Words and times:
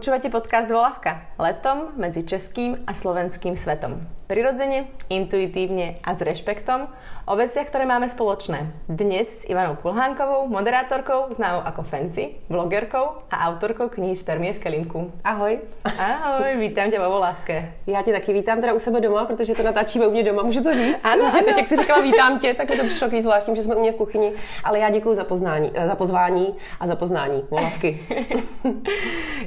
Počúvate 0.00 0.32
podcast 0.32 0.64
Volavka. 0.72 1.28
Letom 1.36 1.92
medzi 2.00 2.24
českým 2.24 2.88
a 2.88 2.96
slovenským 2.96 3.52
svetom. 3.52 4.00
Prirodzene, 4.24 4.88
intuitívne 5.12 6.00
a 6.00 6.16
s 6.16 6.24
rešpektom 6.24 6.88
o 7.28 7.34
veciach, 7.36 7.68
ktoré 7.68 7.84
máme 7.84 8.08
spoločné. 8.08 8.72
Dnes 8.88 9.28
s 9.28 9.44
Ivanou 9.44 9.76
Kulhánkovou, 9.76 10.48
moderátorkou, 10.48 11.36
známou 11.36 11.60
ako 11.68 11.82
Fancy, 11.84 12.40
blogerkou 12.48 13.28
a 13.28 13.52
autorkou 13.52 13.92
knihy 13.92 14.16
Spermie 14.16 14.56
v 14.56 14.62
kelímku. 14.64 15.12
Ahoj. 15.20 15.60
Ahoj, 15.84 16.56
vítám 16.56 16.90
tě 16.90 16.98
vo 16.98 17.10
Volavke. 17.10 17.74
Já 17.86 18.02
tě 18.02 18.12
taky 18.12 18.32
vítám 18.32 18.60
teda 18.60 18.72
u 18.72 18.78
sebe 18.78 19.00
doma, 19.00 19.24
protože 19.24 19.54
to 19.54 19.62
natáčíme 19.62 20.06
u 20.06 20.10
mě 20.10 20.22
doma, 20.22 20.42
můžu 20.42 20.62
to 20.62 20.74
říct? 20.74 21.04
Ano, 21.04 21.30
že 21.30 21.38
ano. 21.38 21.46
teď, 21.46 21.58
jak 21.58 21.68
jsi 21.68 21.76
říkala, 21.76 22.00
vítám 22.00 22.38
tě, 22.38 22.54
tak 22.54 22.70
mi 22.70 22.76
to 22.76 22.84
přišlo 22.84 23.06
takový 23.06 23.22
zvláštní, 23.22 23.56
že 23.56 23.62
jsme 23.62 23.74
u 23.74 23.80
mě 23.80 23.92
v 23.92 23.96
kuchyni, 23.96 24.32
ale 24.64 24.78
já 24.78 24.90
děkuji 24.90 25.14
za, 25.14 25.24
poznání, 25.24 25.70
eh, 25.74 25.86
za 25.86 25.94
pozvání 25.94 26.54
a 26.80 26.86
za 26.86 26.96
poznání 26.96 27.44
Volavky. 27.50 28.00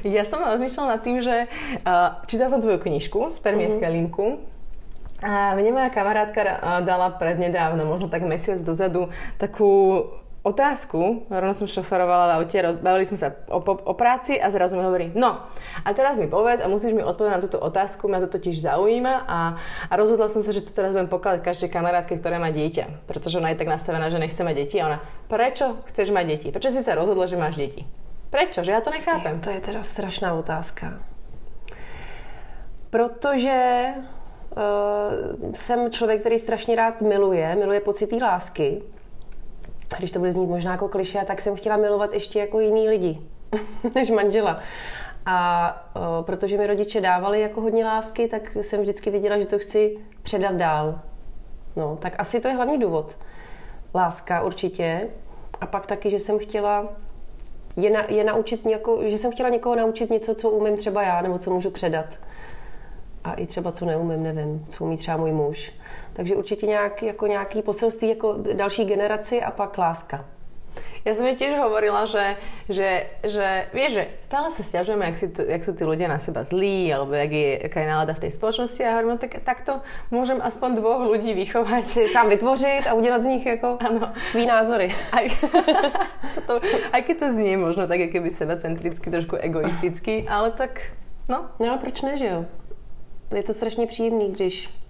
Ja 0.04 0.27
som 0.27 0.42
rozmýšľala 0.52 0.88
nad 0.97 1.02
tým, 1.02 1.17
že 1.23 1.35
uh, 1.47 2.20
čítala 2.27 2.51
som 2.51 2.59
tvoju 2.59 2.81
knižku 2.84 3.31
Spermie 3.31 3.71
mm-hmm. 3.71 3.79
v 3.79 3.84
kelímku 3.84 4.25
a 5.23 5.55
mne 5.55 5.71
moja 5.71 5.88
kamarátka 5.88 6.43
dala 6.84 7.15
prednedávno, 7.15 7.88
možno 7.88 8.11
tak 8.11 8.27
mesiac 8.27 8.59
dozadu, 8.59 9.07
takú 9.39 10.03
otázku, 10.43 11.23
rovno 11.31 11.55
som 11.55 11.71
šoferovala 11.71 12.27
v 12.27 12.43
aute, 12.43 12.59
bavili 12.84 13.07
sme 13.07 13.15
sa 13.15 13.31
o, 13.48 13.63
o, 13.63 13.73
o 13.79 13.93
práci 13.95 14.35
a 14.35 14.51
zrazu 14.51 14.75
mi 14.75 14.84
hovorí, 14.84 15.15
no 15.15 15.48
a 15.87 15.89
teraz 15.95 16.20
mi 16.20 16.27
povedz 16.27 16.59
a 16.59 16.67
musíš 16.67 16.91
mi 16.91 16.99
odpovedať 16.99 17.34
na 17.39 17.43
túto 17.48 17.63
otázku, 17.63 18.12
mňa 18.12 18.27
to 18.27 18.35
totiž 18.35 18.59
zaujíma 18.59 19.23
a, 19.23 19.55
a 19.87 19.93
rozhodla 19.95 20.27
som 20.27 20.43
sa, 20.43 20.51
že 20.51 20.67
to 20.67 20.75
teraz 20.75 20.91
budem 20.91 21.07
pokladať 21.07 21.39
každej 21.48 21.71
kamarátke, 21.71 22.20
ktorá 22.20 22.43
má 22.43 22.51
dieťa, 22.51 23.07
pretože 23.07 23.39
ona 23.39 23.55
je 23.55 23.63
tak 23.63 23.71
nastavená, 23.71 24.12
že 24.12 24.20
nechce 24.20 24.43
mať 24.43 24.55
deti 24.59 24.75
a 24.84 24.91
ona, 24.91 24.99
prečo 25.31 25.79
chceš 25.87 26.12
mať 26.12 26.25
deti? 26.27 26.48
Prečo 26.51 26.75
si 26.75 26.84
sa 26.84 26.99
rozhodla, 26.99 27.31
že 27.31 27.40
máš 27.40 27.55
deti? 27.55 27.87
Prečo? 28.34 28.63
Že 28.63 28.71
já 28.71 28.81
to 28.81 28.89
nechápem. 28.89 29.39
To 29.39 29.49
je 29.49 29.62
teda 29.62 29.84
strašná 29.84 30.34
otázka. 30.34 30.99
Protože 32.90 33.85
uh, 35.43 35.53
jsem 35.53 35.91
člověk, 35.91 36.20
který 36.20 36.40
strašně 36.40 36.75
rád 36.75 37.01
miluje, 37.01 37.55
miluje 37.55 37.79
pocity 37.79 38.17
lásky. 38.23 38.81
Když 39.98 40.12
to 40.12 40.20
bude 40.20 40.31
znít 40.31 40.48
možná 40.48 40.71
jako 40.71 40.87
kliše, 40.87 41.23
tak 41.27 41.41
jsem 41.41 41.55
chtěla 41.55 41.77
milovat 41.77 42.13
ještě 42.13 42.40
jako 42.40 42.59
jiný 42.59 42.90
lidi, 42.90 43.21
než 43.95 44.09
manžela. 44.09 44.59
A 45.25 45.87
uh, 45.95 46.25
protože 46.25 46.57
mi 46.57 46.68
rodiče 46.68 47.01
dávali 47.01 47.41
jako 47.41 47.62
hodně 47.62 47.85
lásky, 47.85 48.27
tak 48.27 48.55
jsem 48.62 48.81
vždycky 48.81 49.09
viděla, 49.09 49.37
že 49.37 49.45
to 49.45 49.59
chci 49.59 49.97
předat 50.23 50.55
dál. 50.55 50.99
No, 51.75 51.97
tak 52.01 52.15
asi 52.18 52.41
to 52.41 52.47
je 52.47 52.53
hlavní 52.53 52.79
důvod. 52.79 53.18
Láska 53.95 54.41
určitě. 54.41 55.07
A 55.62 55.65
pak 55.65 55.85
taky, 55.85 56.09
že 56.09 56.20
jsem 56.20 56.40
chtěla 56.40 56.90
je, 57.76 57.90
na, 57.90 58.05
je 58.10 58.24
naučit 58.24 58.66
něko, 58.66 58.99
že 59.05 59.18
jsem 59.18 59.32
chtěla 59.32 59.49
někoho 59.49 59.76
naučit 59.76 60.10
něco, 60.10 60.35
co 60.35 60.49
umím 60.49 60.77
třeba 60.77 61.04
já, 61.04 61.21
nebo 61.21 61.38
co 61.38 61.52
můžu 61.54 61.70
předat. 61.70 62.20
A 63.24 63.34
i 63.34 63.46
třeba, 63.46 63.71
co 63.71 63.85
neumím, 63.85 64.24
nevím, 64.24 64.66
co 64.69 64.85
umí 64.85 64.97
třeba 64.97 65.18
můj 65.18 65.31
muž. 65.31 65.74
Takže 66.13 66.35
určitě 66.35 66.68
nějaký, 66.68 67.06
jako 67.06 67.28
nějaký 67.28 67.62
poselství 67.62 68.09
jako 68.09 68.35
další 68.53 68.85
generaci 68.85 69.41
a 69.41 69.52
pak 69.52 69.78
láska. 69.78 70.25
Ja 71.03 71.19
som 71.19 71.28
jej 71.28 71.35
tiež 71.35 71.59
hovorila, 71.59 72.07
že, 72.07 72.40
že, 72.72 73.12
že 73.28 73.68
vieš, 73.75 73.91
že 74.00 74.03
stále 74.23 74.47
sa 74.56 74.63
stiažujeme, 74.63 75.03
jak, 75.12 75.18
si 75.19 75.28
to, 75.35 75.44
jak 75.44 75.59
sú 75.68 75.75
tí 75.75 75.84
ľudia 75.84 76.07
na 76.07 76.16
seba 76.16 76.47
zlí, 76.47 76.88
alebo 76.96 77.12
jak 77.12 77.31
je, 77.31 77.51
aká 77.59 77.78
je 77.84 77.91
nálada 77.91 78.16
v 78.16 78.23
tej 78.23 78.31
spoločnosti 78.40 78.79
a 78.88 78.96
hovorím, 78.96 79.12
no 79.12 79.18
tak, 79.19 79.44
takto 79.44 79.84
môžem 80.16 80.40
aspoň 80.40 80.79
dvoch 80.79 81.03
ľudí 81.03 81.35
vychovať. 81.35 81.84
Si 81.91 82.07
sám 82.16 82.31
vytvořit 82.31 82.88
a 82.88 82.96
udělat 82.96 83.24
z 83.24 83.25
nich 83.35 83.46
jako 83.46 83.78
Ano. 83.84 84.16
svý 84.31 84.46
názory. 84.47 84.96
Aj, 85.12 85.28
toto, 86.35 86.63
aj 86.96 87.01
keď 87.03 87.16
to 87.19 87.28
znie 87.35 87.59
možno 87.59 87.84
tak, 87.84 88.00
keby 88.07 88.31
sebacentricky, 88.31 89.12
trošku 89.12 89.35
egoisticky, 89.35 90.24
ale 90.24 90.56
tak, 90.56 90.96
no. 91.28 91.52
No 91.59 91.66
ale 91.68 91.78
proč 91.84 92.02
ne, 92.02 92.16
že 92.18 92.28
jo? 92.31 92.46
Je 93.35 93.44
to 93.44 93.53
strašně 93.53 93.88
příjemný, 93.88 94.31
když 94.31 94.83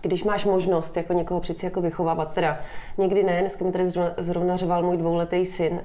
když 0.00 0.24
máš 0.24 0.44
možnost 0.44 0.96
jako 0.96 1.12
někoho 1.12 1.40
přeci 1.40 1.66
jako 1.66 1.80
vychovávat, 1.80 2.32
teda 2.32 2.58
někdy 2.98 3.22
ne, 3.24 3.40
dneska 3.40 3.64
mi 3.64 3.72
tady 3.72 3.84
zrovna, 4.18 4.56
řeval 4.56 4.82
můj 4.82 4.96
dvouletý 4.96 5.46
syn, 5.46 5.80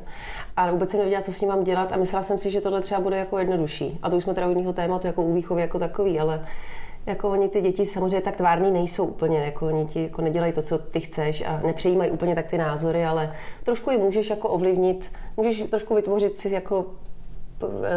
ale 0.58 0.72
vůbec 0.72 0.90
jsem 0.90 0.98
nevěděla, 1.00 1.22
co 1.22 1.34
s 1.34 1.42
ním 1.42 1.50
mám 1.50 1.64
dělat 1.64 1.92
a 1.92 1.98
myslela 1.98 2.24
jsem 2.24 2.38
si, 2.38 2.52
že 2.52 2.62
tohle 2.62 2.82
třeba 2.82 3.02
bude 3.02 3.18
jako 3.18 3.40
jednodušší. 3.40 4.00
A 4.04 4.10
to 4.10 4.18
už 4.18 4.24
jsme 4.24 4.34
teda 4.34 4.48
u 4.48 4.50
jiného 4.50 4.74
tématu, 4.74 5.08
jako 5.08 5.24
u 5.24 5.34
výchovy 5.34 5.62
jako 5.62 5.80
takový, 5.80 6.20
ale 6.20 6.46
jako 7.06 7.30
oni 7.30 7.50
ty 7.50 7.62
děti 7.62 7.86
samozřejmě 7.86 8.22
tak 8.22 8.36
tvární 8.36 8.72
nejsou 8.72 9.06
úplně, 9.06 9.40
jako 9.40 9.68
oni 9.68 9.86
ti 9.86 10.04
jako 10.04 10.22
nedělají 10.22 10.54
to, 10.54 10.62
co 10.62 10.78
ty 10.78 11.00
chceš 11.00 11.44
a 11.46 11.62
nepřijímají 11.66 12.12
úplně 12.12 12.36
tak 12.36 12.48
ty 12.48 12.58
názory, 12.58 13.06
ale 13.06 13.34
trošku 13.64 13.92
je 13.92 13.98
můžeš 13.98 14.30
jako 14.30 14.50
ovlivnit, 14.50 15.12
můžeš 15.38 15.64
trošku 15.70 15.96
vytvořit 15.96 16.38
si 16.38 16.50
jako 16.50 16.86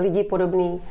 lidi 0.00 0.24
podobný 0.24 0.82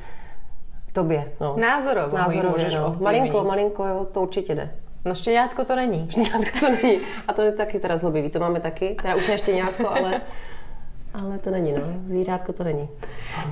tobě. 0.93 1.31
No. 1.41 1.55
Názorovo, 1.57 2.17
Názorově, 2.17 2.51
můžeš 2.51 2.75
no. 2.75 2.97
Malinko, 2.99 3.43
malinko, 3.43 3.85
jo, 3.85 4.07
to 4.11 4.21
určitě 4.21 4.55
jde. 4.55 4.69
No 5.05 5.15
štěňátko 5.15 5.65
to 5.65 5.75
není. 5.75 6.07
Štěňátko 6.11 6.59
to 6.59 6.69
není. 6.69 6.99
A 7.27 7.33
to 7.33 7.41
je 7.41 7.51
taky 7.51 7.79
teda 7.79 7.97
zlobivý, 7.97 8.29
to 8.29 8.39
máme 8.39 8.59
taky. 8.59 8.95
Teda 9.01 9.15
už 9.15 9.27
ne 9.27 9.37
štěňátko, 9.37 9.89
ale, 9.89 10.21
ale 11.13 11.39
to 11.39 11.51
není, 11.51 11.73
no. 11.73 11.81
Zvířátko 12.05 12.53
to 12.53 12.63
není. 12.63 12.89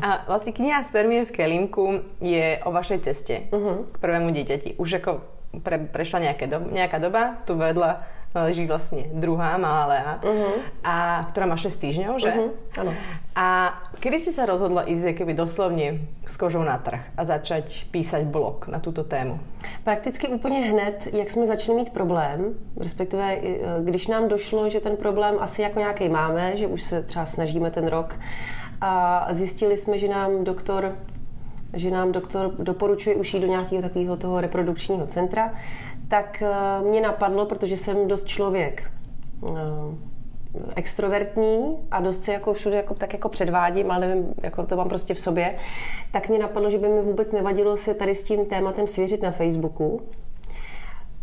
A 0.01 0.23
vlastne 0.27 0.51
kniha 0.51 0.83
Spermie 0.83 1.25
v 1.25 1.31
kelímku 1.31 2.03
je 2.21 2.59
o 2.65 2.71
vašej 2.71 2.99
ceste 2.99 3.47
Uh-huh. 3.51 3.87
k 3.91 3.95
prvému 3.97 4.31
dieťati. 4.35 4.75
Už 4.77 4.99
ako 4.99 5.11
pre, 5.63 5.79
prešla 5.79 6.19
nejaké 6.31 6.45
do, 6.51 6.59
nejaká 6.67 6.99
doba, 6.99 7.41
tu 7.47 7.55
vedľa 7.55 8.16
leží 8.35 8.67
vlastne 8.67 9.07
druhá 9.13 9.57
malá 9.57 9.85
Lea, 9.85 10.13
Uh-huh. 10.23 10.59
a, 10.83 11.25
ktorá 11.31 11.45
má 11.45 11.57
6 11.57 11.73
týždňov, 11.79 12.13
že? 12.19 12.31
Uh-huh. 12.31 12.51
Áno. 12.77 12.91
A 13.35 13.77
kedy 13.99 14.17
si 14.19 14.31
sa 14.33 14.45
rozhodla 14.45 14.89
ísť 14.89 15.13
keby 15.13 15.33
doslovne 15.33 16.05
s 16.25 16.37
kožou 16.37 16.65
na 16.65 16.77
trh 16.77 17.01
a 17.17 17.21
začať 17.25 17.85
písať 17.93 18.25
blog 18.25 18.67
na 18.67 18.79
túto 18.79 19.03
tému? 19.03 19.39
Prakticky 19.83 20.27
úplně 20.27 20.59
hned, 20.59 21.07
jak 21.13 21.31
jsme 21.31 21.45
začali 21.45 21.77
mít 21.77 21.89
problém, 21.93 22.53
respektive 22.77 23.33
e, 23.33 23.39
když 23.83 24.07
nám 24.07 24.27
došlo, 24.27 24.69
že 24.69 24.79
ten 24.79 24.97
problém 24.97 25.35
asi 25.39 25.61
jako 25.61 25.79
nějaký 25.79 26.09
máme, 26.09 26.57
že 26.57 26.67
už 26.67 26.83
se 26.83 27.03
třeba 27.03 27.25
snažíme 27.25 27.71
ten 27.71 27.87
rok 27.87 28.19
a 28.81 29.27
zjistili 29.31 29.77
jsme, 29.77 29.97
že 29.97 30.07
nám 30.07 30.43
doktor 30.43 30.95
že 31.73 31.91
nám 31.91 32.11
doktor 32.11 32.55
doporučuje 32.59 33.15
už 33.15 33.33
jít 33.33 33.39
do 33.39 33.47
nějakého 33.47 33.81
takového 33.81 34.17
toho 34.17 34.41
reprodukčního 34.41 35.07
centra, 35.07 35.53
tak 36.07 36.41
e, 36.41 36.47
mě 36.81 37.01
napadlo, 37.01 37.45
protože 37.45 37.77
jsem 37.77 38.07
dost 38.07 38.27
člověk 38.27 38.83
e, 38.83 39.51
extrovertní 40.75 41.77
a 41.91 42.01
dost 42.01 42.23
se 42.23 42.33
jako 42.33 42.53
všude 42.53 42.75
jako, 42.75 42.93
tak 42.93 43.13
jako 43.13 43.29
předvádím, 43.29 43.91
ale 43.91 44.07
nevím, 44.07 44.33
jako 44.43 44.63
to 44.63 44.75
mám 44.75 44.89
prostě 44.89 45.13
v 45.13 45.19
sobě, 45.19 45.55
tak 46.11 46.29
mě 46.29 46.39
napadlo, 46.39 46.69
že 46.69 46.77
by 46.77 46.87
mi 46.87 47.01
vůbec 47.01 47.31
nevadilo 47.31 47.77
se 47.77 47.93
tady 47.93 48.15
s 48.15 48.23
tím 48.23 48.45
tématem 48.45 48.87
svěřit 48.87 49.21
na 49.21 49.31
Facebooku 49.31 50.01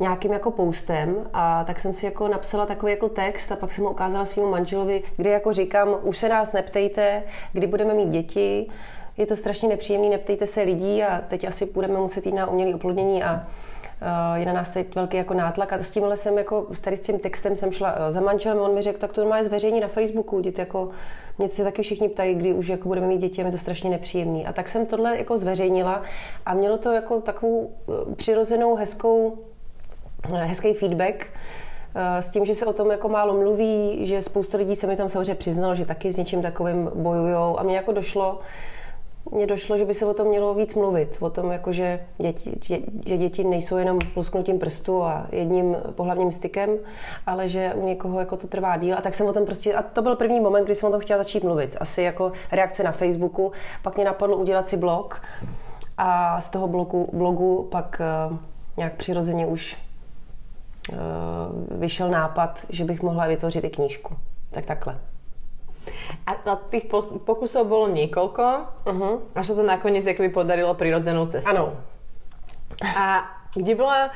nějakým 0.01 0.33
jako 0.33 0.51
postem. 0.51 1.17
A 1.33 1.65
tak 1.65 1.81
jsem 1.81 1.93
si 1.93 2.07
jako 2.07 2.29
napsala 2.29 2.67
takový 2.67 2.93
jako 2.93 3.09
text 3.09 3.53
a 3.53 3.57
pak 3.57 3.73
jsem 3.73 3.85
ho 3.85 3.91
ukázala 3.91 4.25
svým 4.25 4.51
manželovi, 4.51 5.03
kde 5.17 5.31
jako 5.31 5.53
říkám, 5.53 5.89
už 6.03 6.19
se 6.19 6.29
nás 6.29 6.53
neptejte, 6.53 7.23
kdy 7.53 7.67
budeme 7.67 7.95
mít 7.95 8.09
děti, 8.09 8.71
je 9.17 9.27
to 9.27 9.37
strašně 9.37 9.69
nepříjemný, 9.69 10.11
neptejte 10.11 10.47
se 10.47 10.63
lidí 10.63 11.03
a 11.03 11.21
teď 11.29 11.45
asi 11.45 11.67
budeme 11.67 11.99
muset 11.99 12.27
jít 12.27 12.33
na 12.33 12.47
umělé 12.47 12.75
oplodnění 12.75 13.25
a 13.25 13.35
uh, 13.35 14.39
je 14.39 14.47
na 14.47 14.53
nás 14.53 14.71
teď 14.71 14.95
velký 14.95 15.17
jako 15.17 15.35
nátlak. 15.35 15.73
A 15.73 15.79
s 15.79 15.91
tímhle 15.91 16.17
jsem 16.17 16.39
jako, 16.39 16.67
s 16.73 16.81
tady 16.81 16.97
s 16.97 17.01
tím 17.01 17.19
textem 17.19 17.57
jsem 17.57 17.73
šla 17.73 17.93
uh, 17.93 17.99
za 18.09 18.21
manželem, 18.21 18.59
on 18.59 18.75
mi 18.75 18.83
řekl, 18.83 18.99
tak 18.99 19.13
to 19.13 19.25
má 19.25 19.43
zveřejní 19.43 19.81
na 19.81 19.89
Facebooku, 19.89 20.41
děti 20.41 20.61
jako, 20.61 20.91
mě 21.39 21.49
se 21.49 21.65
taky 21.65 21.83
všichni 21.83 22.09
ptají, 22.09 22.35
kdy 22.35 22.53
už 22.53 22.69
jako 22.69 22.89
budeme 22.89 23.07
mít 23.07 23.19
děti, 23.19 23.43
a 23.43 23.47
je 23.47 23.53
to 23.53 23.59
strašně 23.59 23.91
nepříjemný. 23.91 24.47
A 24.47 24.53
tak 24.53 24.69
jsem 24.69 24.87
tohle 24.87 25.19
jako 25.19 25.39
zveřejnila 25.39 26.03
a 26.47 26.55
mělo 26.55 26.79
to 26.79 26.93
jako 26.93 27.21
takovou 27.21 27.59
uh, 27.59 28.15
přirozenou, 28.15 28.75
hezkou, 28.75 29.39
hezký 30.33 30.75
feedback, 30.75 31.27
s 32.21 32.29
tím, 32.29 32.45
že 32.45 32.55
se 32.55 32.67
o 32.67 32.73
tom 32.73 32.91
jako 32.91 33.09
málo 33.09 33.35
mluví, 33.35 34.07
že 34.07 34.23
spousta 34.23 34.59
lidí 34.59 34.77
se 34.77 34.87
mi 34.87 34.97
tam 34.97 35.09
samozřejmě 35.09 35.35
přiznalo, 35.35 35.75
že 35.75 35.87
taky 35.87 36.13
s 36.13 36.17
něčím 36.17 36.43
takovým 36.43 36.91
bojujou 36.95 37.59
a 37.59 37.63
mně 37.63 37.77
jako 37.77 37.93
došlo, 37.93 38.39
mně 39.33 39.47
došlo, 39.47 39.79
že 39.79 39.85
by 39.85 39.95
se 39.95 40.07
o 40.07 40.15
tom 40.15 40.29
mělo 40.29 40.55
víc 40.55 40.75
mluvit. 40.75 41.17
O 41.21 41.31
tom, 41.31 41.53
jako, 41.53 41.73
že, 41.73 42.01
děti, 42.19 42.53
že, 42.65 42.79
že 43.07 43.19
děti 43.19 43.45
nejsou 43.45 43.77
jenom 43.77 43.99
lusknutím 44.17 44.59
prstu 44.59 45.03
a 45.03 45.27
jedním 45.33 45.77
pohlavním 45.95 46.33
stykem, 46.33 46.71
ale 47.27 47.49
že 47.49 47.75
u 47.75 47.87
někoho 47.87 48.21
jako 48.21 48.37
to 48.37 48.47
trvá 48.47 48.77
díl. 48.77 48.99
A 48.99 49.01
tak 49.01 49.15
jsem 49.15 49.27
o 49.27 49.33
tom 49.33 49.45
prostě, 49.45 49.75
a 49.75 49.83
to 49.83 50.03
byl 50.03 50.17
první 50.17 50.41
moment, 50.41 50.65
kdy 50.65 50.75
jsem 50.75 50.89
o 50.89 50.93
tom 50.93 51.01
chtěla 51.01 51.19
začít 51.19 51.45
mluvit. 51.45 51.77
Asi 51.81 52.03
jako 52.03 52.33
reakce 52.53 52.83
na 52.83 52.93
Facebooku. 52.93 53.53
Pak 53.83 53.97
mě 53.97 54.05
napadlo 54.05 54.37
udělat 54.37 54.69
si 54.69 54.77
blog 54.77 55.23
a 55.99 56.41
z 56.41 56.49
toho 56.49 56.69
blogu, 56.69 57.09
blogu 57.13 57.69
pak 57.71 58.03
uh, 58.31 58.37
nějak 58.77 58.93
přirozeně 58.93 59.47
už 59.47 59.77
uh, 60.93 60.99
vyšel 61.79 62.11
nápad, 62.11 62.67
že 62.69 62.85
bych 62.85 63.03
mohla 63.03 63.27
vytvořit 63.27 63.65
i 63.65 63.71
knížku. 63.71 64.15
Tak 64.51 64.67
takhle. 64.67 64.99
A, 66.25 66.31
a 66.37 66.55
tých 66.71 66.89
pokusov 67.25 67.69
bolo 67.69 67.93
niekoľko, 67.93 68.45
Uh-huh. 68.85 69.15
až 69.37 69.53
sa 69.53 69.55
to 69.57 69.65
nakoniec 69.65 70.05
akoby 70.05 70.33
podarilo 70.33 70.73
prirodzenou 70.77 71.29
cestou. 71.29 71.51
Ano. 71.51 71.65
A 72.81 73.29
kde 73.53 73.73
bola 73.77 74.11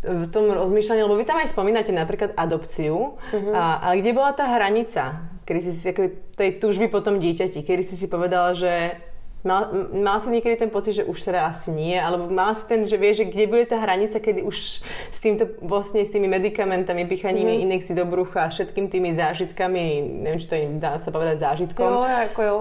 v 0.00 0.24
tom 0.32 0.48
rozmýšľaní, 0.48 1.04
lebo 1.04 1.20
vy 1.20 1.28
tam 1.28 1.36
aj 1.42 1.52
spomínate 1.52 1.92
napríklad 1.92 2.32
adopciu, 2.32 3.20
uh-huh. 3.20 3.52
a, 3.52 3.84
ale 3.84 4.00
kde 4.00 4.16
bola 4.16 4.32
tá 4.32 4.48
hranica, 4.48 5.28
kedy 5.44 5.60
si 5.60 5.72
si 5.76 5.90
tej 6.38 6.56
túžby 6.56 6.88
po 6.88 7.04
tom 7.04 7.20
dieťati, 7.20 7.60
kedy 7.60 7.82
si 7.84 7.94
si 8.00 8.06
povedala, 8.08 8.56
že 8.56 8.96
Mal, 9.40 9.88
mal 9.96 10.20
si 10.20 10.28
niekedy 10.28 10.56
ten 10.60 10.68
pocit, 10.68 11.00
že 11.00 11.04
už 11.08 11.16
teda 11.16 11.48
asi 11.48 11.72
nie, 11.72 11.96
alebo 11.96 12.28
mal 12.28 12.52
si 12.52 12.60
ten, 12.68 12.84
že 12.84 13.00
vieš, 13.00 13.24
že 13.24 13.28
kde 13.32 13.48
bude 13.48 13.64
tá 13.64 13.80
hranica, 13.80 14.20
kedy 14.20 14.44
už 14.44 14.84
s 15.08 15.18
týmto, 15.20 15.48
vlastne 15.64 16.04
s 16.04 16.12
tými 16.12 16.28
medikamentami, 16.28 17.08
pichaním 17.08 17.48
mm. 17.48 17.64
inekcií 17.64 17.96
do 17.96 18.04
brucha 18.04 18.44
a 18.44 18.52
všetkým 18.52 18.92
tými 18.92 19.16
zážitkami, 19.16 20.04
neviem, 20.20 20.40
či 20.44 20.48
to 20.48 20.56
dá 20.76 21.00
sa 21.00 21.08
povedať 21.08 21.40
zážitkom. 21.40 21.88
Jo, 21.88 22.04
jako 22.04 22.42
jo. 22.42 22.58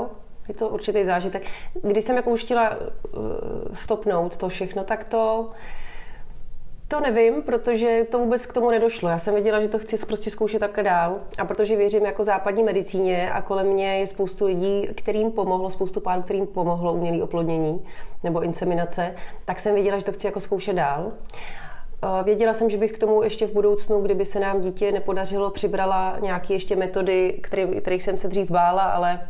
Je 0.48 0.56
to 0.56 0.70
určitý 0.70 1.04
zážitek. 1.04 1.46
Když 1.84 2.04
jsem 2.04 2.16
jako 2.16 2.30
už 2.30 2.44
chtěla 2.44 2.70
uh, 2.70 2.80
stopnout 3.74 4.38
to 4.38 4.50
všechno, 4.50 4.84
tak 4.84 5.04
to 5.04 5.52
to 6.90 7.00
nevím, 7.00 7.42
protože 7.42 8.06
to 8.12 8.20
vůbec 8.20 8.46
k 8.46 8.54
tomu 8.54 8.70
nedošlo. 8.70 9.10
Já 9.10 9.18
jsem 9.18 9.34
věděla, 9.34 9.62
že 9.62 9.68
to 9.68 9.80
chci 9.80 10.06
prostě 10.06 10.32
zkoušet 10.32 10.60
také 10.60 10.84
dál. 10.84 11.20
A 11.38 11.46
protože 11.46 11.76
věřím 11.76 12.06
jako 12.06 12.24
západní 12.24 12.64
medicíně 12.64 13.32
a 13.32 13.42
kolem 13.42 13.68
mě 13.68 13.98
je 14.00 14.08
spoustu 14.08 14.46
lidí, 14.46 14.88
kterým 14.96 15.32
pomohlo, 15.32 15.70
spoustu 15.70 16.00
párů, 16.00 16.22
kterým 16.22 16.48
pomohlo 16.48 16.94
umělé 16.94 17.24
oplodnění 17.24 17.86
nebo 18.24 18.42
inseminace, 18.42 19.16
tak 19.46 19.60
jsem 19.60 19.74
věděla, 19.74 20.00
že 20.00 20.06
to 20.06 20.12
chci 20.12 20.28
jako 20.28 20.40
zkoušet 20.40 20.76
dál. 20.76 21.12
Eh, 22.04 22.24
věděla 22.24 22.54
jsem, 22.54 22.70
že 22.70 22.78
bych 22.78 22.92
k 22.92 23.00
tomu 23.00 23.24
ještě 23.24 23.48
v 23.48 23.54
budoucnu, 23.54 24.02
kdyby 24.02 24.26
se 24.26 24.40
nám 24.40 24.62
dítě 24.62 24.92
nepodařilo, 24.92 25.50
přibrala 25.50 26.18
nějaké 26.22 26.54
ještě 26.54 26.76
metody, 26.76 27.40
který, 27.44 27.82
kterých 27.82 28.04
jsem 28.04 28.18
se 28.18 28.28
dřív 28.28 28.52
bála, 28.52 28.84
ale 28.84 29.28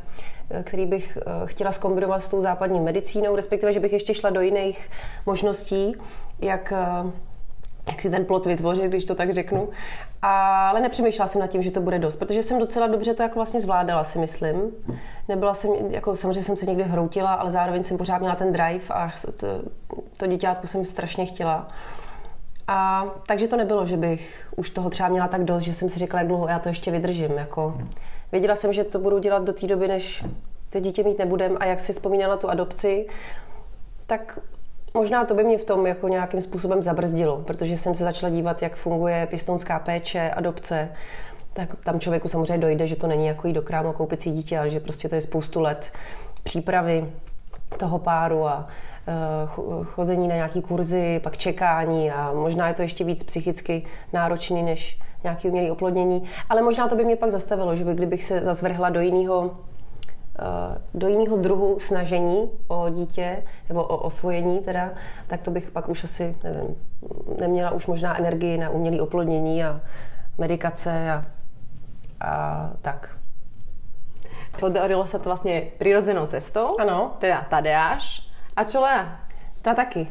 eh, 0.49 0.63
který 0.63 0.85
bych 0.85 1.17
eh, 1.17 1.31
chtěla 1.45 1.71
skombinovat 1.71 2.23
s 2.23 2.27
tou 2.27 2.41
západní 2.41 2.79
medicínou, 2.79 3.35
respektive, 3.35 3.73
že 3.73 3.79
bych 3.79 3.93
ještě 3.93 4.13
šla 4.13 4.29
do 4.29 4.41
jiných 4.41 4.89
možností, 5.25 5.95
jak 6.41 6.73
jak 7.91 8.01
si 8.01 8.09
ten 8.09 8.25
plot 8.25 8.45
vytvořit, 8.45 8.83
když 8.83 9.05
to 9.05 9.15
tak 9.15 9.33
řeknu. 9.33 9.69
Ale 10.21 10.81
nepřemýšlela 10.81 11.27
jsem 11.27 11.41
nad 11.41 11.47
tím, 11.47 11.63
že 11.63 11.71
to 11.71 11.81
bude 11.81 11.99
dost, 11.99 12.15
protože 12.15 12.43
jsem 12.43 12.59
docela 12.59 12.87
dobře 12.87 13.13
to 13.13 13.23
jako 13.23 13.35
vlastně 13.35 13.61
zvládala, 13.61 14.03
si 14.03 14.19
myslím. 14.19 14.61
Nebyla 15.27 15.53
jsem, 15.53 15.71
jako 15.89 16.15
samozřejmě 16.15 16.43
jsem 16.43 16.57
se 16.57 16.65
někdy 16.65 16.83
hroutila, 16.83 17.33
ale 17.33 17.51
zároveň 17.51 17.83
jsem 17.83 17.97
pořád 17.97 18.19
měla 18.19 18.35
ten 18.35 18.53
drive 18.53 18.85
a 18.89 19.11
to, 19.39 19.47
to 20.17 20.27
děťátko 20.27 20.67
jsem 20.67 20.85
strašně 20.85 21.25
chtěla. 21.25 21.67
A 22.67 23.05
takže 23.27 23.47
to 23.47 23.57
nebylo, 23.57 23.85
že 23.85 23.97
bych 23.97 24.47
už 24.55 24.69
toho 24.69 24.89
třeba 24.89 25.09
měla 25.09 25.27
tak 25.27 25.43
dost, 25.43 25.63
že 25.63 25.73
jsem 25.73 25.89
si 25.89 25.99
řekla, 25.99 26.19
jak 26.19 26.27
dlouho 26.27 26.47
já 26.47 26.59
to 26.59 26.69
ještě 26.69 26.91
vydržím. 26.91 27.31
Jako, 27.31 27.77
věděla 28.31 28.55
jsem, 28.55 28.73
že 28.73 28.83
to 28.83 28.99
budu 28.99 29.19
dělat 29.19 29.43
do 29.43 29.53
té 29.53 29.67
doby, 29.67 29.87
než 29.87 30.25
to 30.69 30.79
dítě 30.79 31.03
mít 31.03 31.19
nebudem 31.19 31.57
a 31.59 31.65
jak 31.65 31.79
si 31.79 31.93
vzpomínala 31.93 32.37
tu 32.37 32.49
adopci, 32.49 33.07
tak 34.07 34.39
Možná 34.93 35.25
to 35.25 35.35
by 35.35 35.43
mě 35.43 35.57
v 35.57 35.65
tom 35.65 35.87
jako 35.87 36.07
nějakým 36.07 36.41
způsobem 36.41 36.83
zabrzdilo, 36.83 37.37
protože 37.37 37.77
jsem 37.77 37.95
se 37.95 38.03
začala 38.03 38.29
dívat, 38.29 38.61
jak 38.61 38.75
funguje 38.75 39.27
pěstounská 39.29 39.79
péče, 39.79 40.29
adopce, 40.29 40.89
tak 41.53 41.75
tam 41.83 41.99
člověku 41.99 42.27
samozřejmě 42.27 42.57
dojde, 42.57 42.87
že 42.87 42.95
to 42.95 43.07
není 43.07 43.27
jako 43.27 43.47
jít 43.47 43.53
do 43.53 43.61
krámu 43.61 43.93
koupit 43.93 44.21
si 44.21 44.29
dítě, 44.29 44.59
ale 44.59 44.69
že 44.69 44.79
prostě 44.79 45.09
to 45.09 45.15
je 45.15 45.21
spoustu 45.21 45.61
let 45.61 45.91
přípravy 46.43 47.11
toho 47.77 47.99
páru 47.99 48.47
a 48.47 48.67
uh, 49.67 49.85
chození 49.85 50.27
na 50.27 50.35
nějaký 50.35 50.61
kurzy, 50.61 51.19
pak 51.23 51.37
čekání 51.37 52.11
a 52.11 52.31
možná 52.33 52.67
je 52.67 52.73
to 52.73 52.81
ještě 52.81 53.03
víc 53.03 53.23
psychicky 53.23 53.85
náročný 54.13 54.63
než 54.63 54.99
nějaký 55.23 55.47
umělý 55.47 55.71
oplodnění. 55.71 56.23
Ale 56.49 56.61
možná 56.61 56.87
to 56.87 56.95
by 56.95 57.05
mě 57.05 57.15
pak 57.15 57.31
zastavilo, 57.31 57.75
že 57.75 57.85
by 57.85 57.93
kdybych 57.93 58.23
se 58.23 58.41
zazvrhla 58.41 58.89
do 58.89 58.99
jiného 58.99 59.51
do 60.93 61.07
jiného 61.07 61.37
druhu 61.37 61.79
snažení 61.79 62.49
o 62.67 62.89
dítě 62.89 63.43
nebo 63.69 63.83
o 63.83 63.97
osvojení 63.97 64.59
teda, 64.59 64.89
tak 65.27 65.41
to 65.41 65.51
bych 65.51 65.71
pak 65.71 65.89
už 65.89 66.03
asi, 66.03 66.35
nevím, 66.43 66.75
neměla 67.39 67.71
už 67.71 67.87
možná 67.87 68.17
energii 68.17 68.57
na 68.57 68.69
umělé 68.69 69.01
oplodnění 69.01 69.63
a 69.63 69.81
medikace 70.37 71.11
a, 71.11 71.23
a 72.21 72.71
tak. 72.81 73.15
Podarilo 74.59 75.07
se 75.07 75.19
to 75.19 75.29
vlastně 75.29 75.61
přirozenou 75.77 76.25
cestou. 76.25 76.67
Ano. 76.79 77.11
Teda 77.19 77.45
Tadeáš. 77.49 78.29
A 78.55 78.63
čo 78.63 78.81
Lea? 78.81 79.19
Ta 79.61 79.73
taky. 79.73 80.07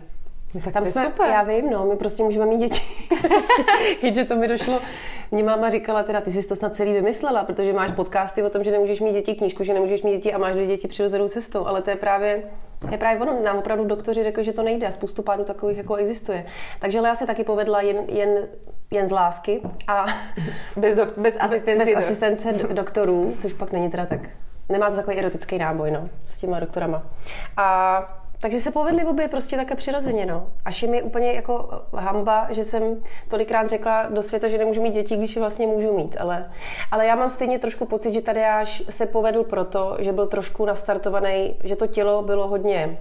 No, 0.55 0.61
tak 0.65 0.75
Tam 0.75 0.85
to 0.85 0.91
jsme, 0.91 1.05
super. 1.05 1.29
Já 1.29 1.43
vím, 1.43 1.71
no, 1.71 1.87
my 1.87 1.97
prostě 1.97 2.23
můžeme 2.23 2.47
mít 2.47 2.59
děti. 2.59 2.83
Jenže 4.03 4.25
to 4.25 4.37
mi 4.37 4.49
došlo. 4.49 4.81
Mě 5.31 5.45
máma 5.45 5.71
říkala, 5.71 6.03
teda 6.03 6.21
ty 6.21 6.33
jsi 6.33 6.49
to 6.49 6.57
snad 6.57 6.77
celý 6.77 6.93
vymyslela, 6.93 7.45
protože 7.45 7.73
máš 7.73 7.91
podcasty 7.91 8.43
o 8.43 8.51
tom, 8.51 8.65
že 8.65 8.71
nemůžeš 8.71 9.01
mít 9.01 9.13
děti, 9.13 9.35
knížku, 9.35 9.65
že 9.65 9.75
nemůžeš 9.75 10.03
mít 10.03 10.17
děti 10.17 10.33
a 10.33 10.39
máš 10.39 10.55
dvě 10.55 10.67
děti 10.67 10.89
přirozenou 10.89 11.29
cestou, 11.29 11.67
ale 11.67 11.83
to 11.83 11.91
je 11.91 11.97
právě 11.97 12.43
je 12.91 12.99
právě 12.99 13.21
ono. 13.21 13.43
Nám 13.43 13.59
opravdu 13.59 13.85
doktoři 13.85 14.23
řekli, 14.23 14.45
že 14.45 14.53
to 14.53 14.63
nejde 14.63 14.87
a 14.87 14.91
spoustu 14.91 15.23
pádů 15.23 15.45
takových 15.45 15.79
jako 15.79 15.95
existuje. 15.95 16.47
Takže 16.79 17.01
Lea 17.01 17.15
se 17.15 17.27
taky 17.27 17.45
povedla 17.45 17.81
jen, 17.81 17.97
jen, 18.09 18.49
jen 18.91 19.09
z 19.09 19.11
lásky 19.11 19.61
a 19.89 20.07
bez, 20.77 20.97
do, 20.97 21.07
bez, 21.17 21.37
asistence, 21.41 21.85
bez 21.85 21.97
asistence 21.97 22.53
doktorů, 22.53 23.35
což 23.39 23.53
pak 23.53 23.73
není 23.73 23.91
teda 23.91 24.07
tak 24.07 24.21
nemá 24.69 24.91
to 24.91 24.97
takový 24.97 25.17
erotický 25.17 25.59
náboj, 25.59 25.91
no, 25.91 26.09
s 26.29 26.37
těma 26.37 26.61
doktorama. 26.61 27.03
A 27.57 27.99
takže 28.41 28.61
se 28.61 28.71
povedly 28.71 29.05
obě 29.05 29.29
prostě 29.29 29.57
také 29.57 29.75
přirozeně, 29.75 30.27
no. 30.27 30.47
Až 30.65 30.83
je 30.83 30.89
mi 30.89 31.03
úplně 31.03 31.33
jako 31.33 31.83
hamba, 31.95 32.47
že 32.51 32.65
jsem 32.65 32.83
tolikrát 33.29 33.69
řekla 33.69 34.07
do 34.11 34.23
světa, 34.23 34.49
že 34.49 34.59
nemůžu 34.59 34.83
mít 34.83 34.95
děti, 34.95 35.17
když 35.17 35.37
je 35.37 35.41
vlastně 35.41 35.67
můžu 35.67 35.97
mít. 35.97 36.17
Ale, 36.21 36.51
ale 36.91 37.07
já 37.07 37.15
mám 37.15 37.31
stejně 37.31 37.59
trošku 37.59 37.87
pocit, 37.87 38.15
že 38.15 38.21
tady 38.21 38.45
až 38.45 38.83
se 38.91 39.07
povedl 39.07 39.45
proto, 39.45 39.97
že 39.99 40.13
byl 40.13 40.27
trošku 40.27 40.65
nastartovaný, 40.65 41.57
že 41.65 41.77
to 41.77 41.87
tělo 41.87 42.23
bylo 42.23 42.49
hodně 42.49 42.99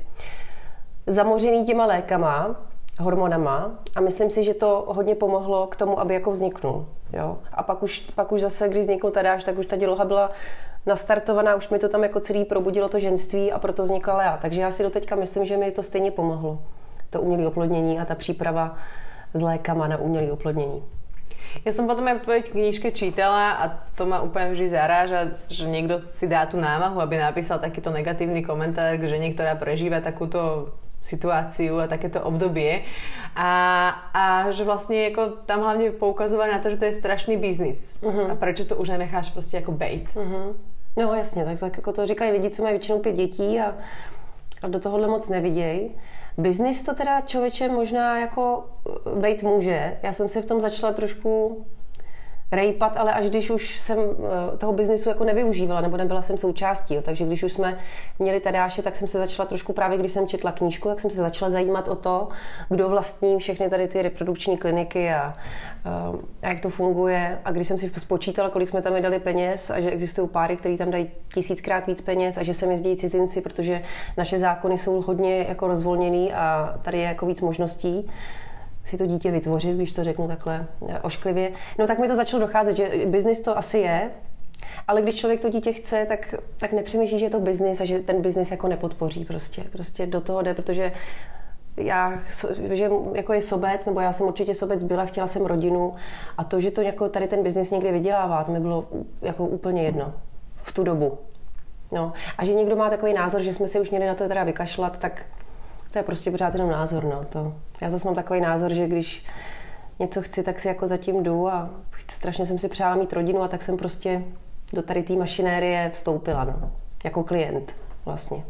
zamořený 1.08 1.66
těma 1.66 1.86
lékama, 1.86 2.56
hormonama 3.00 3.72
a 3.96 4.02
myslím 4.02 4.30
si, 4.30 4.44
že 4.44 4.54
to 4.54 4.86
hodně 4.88 5.16
pomohlo 5.16 5.68
k 5.68 5.76
tomu, 5.76 6.00
aby 6.00 6.14
jako 6.14 6.32
vzniknul. 6.32 6.86
Jo? 7.14 7.38
A 7.54 7.64
pak 7.64 7.84
už, 7.84 8.00
pak 8.00 8.32
už 8.32 8.42
zase, 8.42 8.70
když 8.70 8.84
vznikl 8.84 9.12
Tadáš, 9.12 9.44
tak 9.44 9.58
už 9.58 9.66
ta 9.66 9.76
děloha 9.76 10.06
byla 10.06 10.32
nastartovaná, 10.88 11.56
už 11.56 11.70
mi 11.70 11.80
to 11.80 11.90
tam 11.90 12.04
jako 12.04 12.20
celý 12.20 12.46
probudilo 12.46 12.90
to 12.90 13.00
ženství 13.00 13.52
a 13.52 13.60
proto 13.60 13.84
vznikla 13.84 14.18
Lea. 14.18 14.38
Takže 14.42 14.62
já 14.62 14.72
si 14.72 14.84
doteďka 14.84 15.16
myslím, 15.16 15.46
že 15.46 15.58
mi 15.58 15.72
to 15.72 15.84
stejně 15.84 16.12
pomohlo. 16.12 16.60
To 17.10 17.22
umělé 17.22 17.48
oplodnění 17.48 18.00
a 18.00 18.06
ta 18.06 18.16
příprava 18.16 18.76
s 19.34 19.42
lékama 19.42 19.88
na 19.88 19.98
umělé 19.98 20.32
oplodnění. 20.32 20.84
Ja 21.66 21.72
som 21.74 21.88
potom 21.88 22.06
aj 22.06 22.22
v 22.22 22.26
tvojej 22.28 22.44
knižke 22.54 22.92
čítala 22.92 23.58
a 23.58 23.64
to 23.98 24.06
ma 24.06 24.22
úplne 24.22 24.54
vždy 24.54 24.68
zaráža, 24.70 25.40
že 25.50 25.66
niekto 25.66 26.04
si 26.12 26.28
dá 26.30 26.46
tú 26.46 26.60
námahu, 26.60 27.02
aby 27.02 27.18
napísal 27.18 27.58
takýto 27.58 27.90
negatívny 27.90 28.44
komentár 28.44 29.00
že 29.00 29.08
žene, 29.10 29.34
ktorá 29.34 29.56
prežíva 29.58 30.04
takúto 30.04 30.72
situáciu 31.08 31.80
a 31.80 31.88
takéto 31.88 32.20
obdobie. 32.20 32.84
A, 33.36 33.52
a 34.14 34.52
že 34.52 34.64
vlastně 34.64 35.04
jako 35.04 35.28
tam 35.46 35.60
hlavně 35.62 35.92
poukazovali 35.92 36.52
na 36.52 36.60
to, 36.60 36.70
že 36.70 36.78
to 36.78 36.86
je 36.86 36.94
strašný 36.94 37.38
biznis. 37.38 37.98
Uh-huh. 38.02 38.32
A 38.32 38.36
proč 38.36 38.62
to 38.68 38.76
už 38.76 38.90
nenecháš 38.90 39.30
prostě 39.30 39.58
jako 39.58 39.72
bait. 39.72 40.10
Uh-huh. 40.16 40.56
No 40.98 41.14
jasně, 41.14 41.46
tak, 41.46 41.60
tak 41.60 41.78
jako 41.78 41.94
to 41.94 42.06
říkají 42.06 42.32
lidi, 42.32 42.50
co 42.50 42.64
mají 42.64 42.74
většinou 42.74 43.00
pět 43.00 43.16
dětí 43.16 43.60
a, 43.60 43.76
a 44.64 44.68
do 44.68 44.80
tohohle 44.80 45.08
moc 45.08 45.30
nevidějí. 45.30 45.96
Biznis 46.38 46.82
to 46.82 46.96
teda 46.96 47.22
člověče 47.22 47.70
možná 47.70 48.20
jako 48.20 48.66
být 49.22 49.44
může. 49.44 49.98
Já 50.04 50.14
jsem 50.14 50.30
se 50.30 50.42
v 50.42 50.46
tom 50.46 50.62
začala 50.62 50.94
trošku 50.94 51.66
rejpat, 52.52 52.98
ale 52.98 53.14
až 53.14 53.30
když 53.30 53.50
už 53.50 53.80
jsem 53.80 54.00
eh, 54.00 54.58
toho 54.58 54.74
biznisu 54.74 55.10
jako 55.10 55.24
nevyužívala, 55.24 55.82
nebo 55.82 55.98
nebyla 55.98 56.22
jsem 56.22 56.38
součástí. 56.38 56.94
Jo. 56.94 57.02
Takže 57.02 57.26
když 57.26 57.44
už 57.44 57.54
jsme 57.54 57.78
měli 58.20 58.40
Tadáše, 58.40 58.82
tak 58.82 58.96
jsem 58.96 59.08
se 59.08 59.18
začala 59.18 59.48
trošku 59.48 59.74
právě, 59.74 59.98
když 59.98 60.12
jsem 60.12 60.28
četla 60.28 60.52
knížku, 60.52 60.90
tak 60.90 61.00
jsem 61.00 61.12
se 61.12 61.18
začala 61.18 61.52
zajímat 61.52 61.88
o 61.88 61.96
to, 61.96 62.28
kdo 62.70 62.90
vlastní 62.90 63.38
všechny 63.38 63.70
tady 63.70 63.88
ty 63.88 64.02
reprodukční 64.02 64.58
kliniky 64.58 65.10
a, 65.10 65.34
eh, 65.86 65.90
a 66.42 66.50
jak 66.50 66.60
to 66.60 66.70
funguje. 66.70 67.40
A 67.46 67.52
když 67.52 67.68
jsem 67.68 67.78
si 67.78 67.92
spočítala, 67.98 68.50
kolik 68.50 68.70
jsme 68.70 68.82
tam 68.82 69.02
dali 69.02 69.20
peněz 69.20 69.70
a 69.70 69.80
že 69.80 69.92
existují 69.92 70.28
páry, 70.28 70.58
které 70.58 70.78
tam 70.78 70.92
dají 70.92 71.12
tisíckrát 71.34 71.88
víc 71.88 72.02
peněz 72.02 72.38
a 72.38 72.44
že 72.44 72.54
sem 72.54 72.72
jezdí 72.72 72.96
cizinci, 72.96 73.42
protože 73.42 73.84
naše 74.18 74.40
zákony 74.40 74.78
jsou 74.78 75.02
hodně 75.02 75.46
jako 75.50 75.68
rozvolněný 75.68 76.34
a 76.34 76.76
tady 76.82 76.98
je 76.98 77.04
jako 77.04 77.26
víc 77.26 77.42
možností, 77.42 78.10
si 78.88 78.98
to 78.98 79.06
dítě 79.06 79.32
vytvořit, 79.32 79.76
když 79.76 79.92
to 79.92 80.04
řeknu 80.04 80.28
takhle 80.28 80.66
eh, 80.90 81.00
ošklivě. 81.00 81.52
No 81.80 81.88
tak 81.88 82.00
mi 82.00 82.08
to 82.08 82.16
začalo 82.16 82.46
docházet, 82.46 82.78
že 82.78 82.92
biznis 83.06 83.40
to 83.40 83.58
asi 83.58 83.78
je, 83.78 84.12
ale 84.88 85.02
když 85.02 85.16
člověk 85.16 85.42
to 85.42 85.50
dítě 85.50 85.74
chce, 85.74 86.06
tak, 86.08 86.36
tak 86.58 86.74
nepřemýšlí, 86.74 87.20
že 87.20 87.26
je 87.26 87.30
to 87.30 87.40
biznis 87.40 87.82
a 87.82 87.86
že 87.86 88.00
ten 88.00 88.22
biznis 88.22 88.52
jako 88.52 88.68
nepodpoří 88.68 89.26
prostě. 89.26 89.64
Prostě 89.72 90.06
do 90.06 90.22
toho 90.22 90.42
jde, 90.42 90.54
protože 90.54 90.92
já, 91.78 92.20
že 92.72 92.90
jako 93.14 93.34
je 93.34 93.42
sobec, 93.42 93.86
nebo 93.86 94.00
já 94.00 94.12
jsem 94.12 94.28
určitě 94.28 94.54
sobec 94.54 94.84
byla, 94.84 95.06
chtěla 95.06 95.28
jsem 95.28 95.46
rodinu 95.46 95.96
a 96.38 96.44
to, 96.44 96.62
že 96.62 96.72
to 96.72 96.82
jako 96.82 97.10
tady 97.10 97.28
ten 97.28 97.44
biznis 97.44 97.72
někde 97.72 97.92
vydělává, 97.92 98.44
to 98.44 98.52
mi 98.52 98.60
bylo 98.60 98.86
jako 99.22 99.46
úplně 99.46 99.84
jedno 99.84 100.14
v 100.64 100.72
tu 100.72 100.84
dobu. 100.84 101.18
No. 101.92 102.14
A 102.38 102.46
že 102.46 102.54
někdo 102.54 102.76
má 102.76 102.90
takový 102.90 103.14
názor, 103.14 103.42
že 103.42 103.54
jsme 103.54 103.68
si 103.68 103.80
už 103.80 103.90
měli 103.90 104.08
na 104.08 104.16
to 104.16 104.28
teda 104.28 104.44
vykašlat, 104.44 105.00
tak 105.00 105.26
to 105.92 106.00
je 106.00 106.04
prostě 106.04 106.32
pořád 106.32 106.54
jenom 106.54 106.70
názor. 106.70 107.04
No. 107.04 107.26
To, 107.30 107.54
já 107.82 107.90
zase 107.90 108.08
mám 108.08 108.16
takový 108.16 108.42
názor, 108.42 108.74
že 108.74 108.88
když 108.88 109.26
něco 110.00 110.22
chci, 110.22 110.44
tak 110.44 110.60
si 110.60 110.68
jako 110.68 110.88
zatím 110.88 111.24
jdu 111.24 111.48
a 111.48 111.70
strašně 112.12 112.46
jsem 112.46 112.60
si 112.60 112.70
přála 112.70 112.96
mít 112.96 113.14
rodinu 113.14 113.42
a 113.42 113.48
tak 113.48 113.62
jsem 113.62 113.78
prostě 113.78 114.24
do 114.74 114.82
tady 114.82 115.04
té 115.04 115.14
mašinérie 115.14 115.90
vstoupila, 115.94 116.44
no. 116.44 116.72
Jako 117.04 117.24
klient 117.24 117.76
vlastně. 118.06 118.44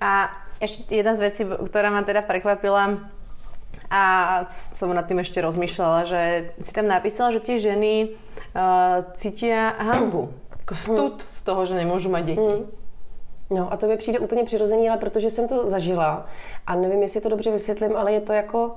A 0.00 0.30
ještě 0.60 0.94
jedna 0.94 1.14
z 1.14 1.20
věcí, 1.20 1.44
která 1.66 1.90
mě 1.90 2.02
teda 2.02 2.22
prekvapila, 2.22 2.98
a 3.90 4.02
som 4.50 4.90
nad 4.90 5.06
tým 5.06 5.22
ešte 5.22 5.38
rozmýšľala, 5.38 6.00
že 6.08 6.22
si 6.58 6.72
tam 6.74 6.90
napísala, 6.90 7.30
že 7.30 7.44
tie 7.44 7.56
ženy 7.62 8.10
uh, 8.10 9.06
cítia 9.14 9.78
hambu, 9.78 10.34
ako 10.50 10.74
stud 10.74 11.16
z 11.22 11.40
toho, 11.46 11.62
že 11.68 11.78
nemôžu 11.78 12.10
mať 12.10 12.24
deti. 12.34 12.54
Mm. 12.66 12.85
No 13.50 13.72
a 13.72 13.76
to 13.76 13.86
mi 13.86 13.96
přijde 13.96 14.18
úplně 14.18 14.44
přirozený, 14.44 14.88
ale 14.88 14.98
protože 14.98 15.30
jsem 15.30 15.48
to 15.48 15.70
zažila 15.70 16.26
a 16.66 16.74
nevím, 16.74 17.02
jestli 17.02 17.20
to 17.20 17.28
dobře 17.28 17.50
vysvětlím, 17.50 17.96
ale 17.96 18.12
je 18.12 18.20
to 18.20 18.32
jako 18.32 18.74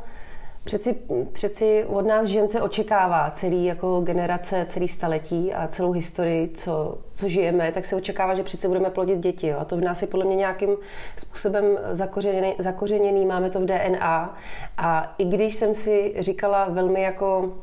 Přeci, 0.63 0.95
přeci 1.31 1.85
od 1.87 2.05
nás 2.05 2.27
žen 2.27 2.49
se 2.49 2.61
očekává 2.61 3.31
celý 3.31 3.65
jako 3.65 4.01
generace, 4.01 4.65
celý 4.69 4.87
staletí 4.87 5.53
a 5.53 5.67
celou 5.67 5.91
historii, 5.91 6.49
co, 6.49 6.97
co 7.13 7.27
žijeme, 7.27 7.71
tak 7.71 7.85
se 7.85 7.95
očekává, 7.95 8.33
že 8.33 8.43
přece 8.43 8.67
budeme 8.67 8.89
plodit 8.89 9.19
děti. 9.19 9.47
Jo? 9.47 9.57
A 9.59 9.65
to 9.65 9.77
v 9.77 9.81
nás 9.81 10.01
je 10.01 10.07
podle 10.07 10.25
mě 10.25 10.35
nějakým 10.35 10.69
způsobem 11.17 11.65
zakořeněný, 11.91 12.55
zakořeněný, 12.59 13.25
máme 13.25 13.49
to 13.49 13.59
v 13.59 13.65
DNA. 13.65 14.37
A 14.77 15.15
i 15.17 15.25
když 15.25 15.55
jsem 15.55 15.73
si 15.73 16.13
říkala 16.19 16.65
velmi 16.69 17.01
jako 17.01 17.53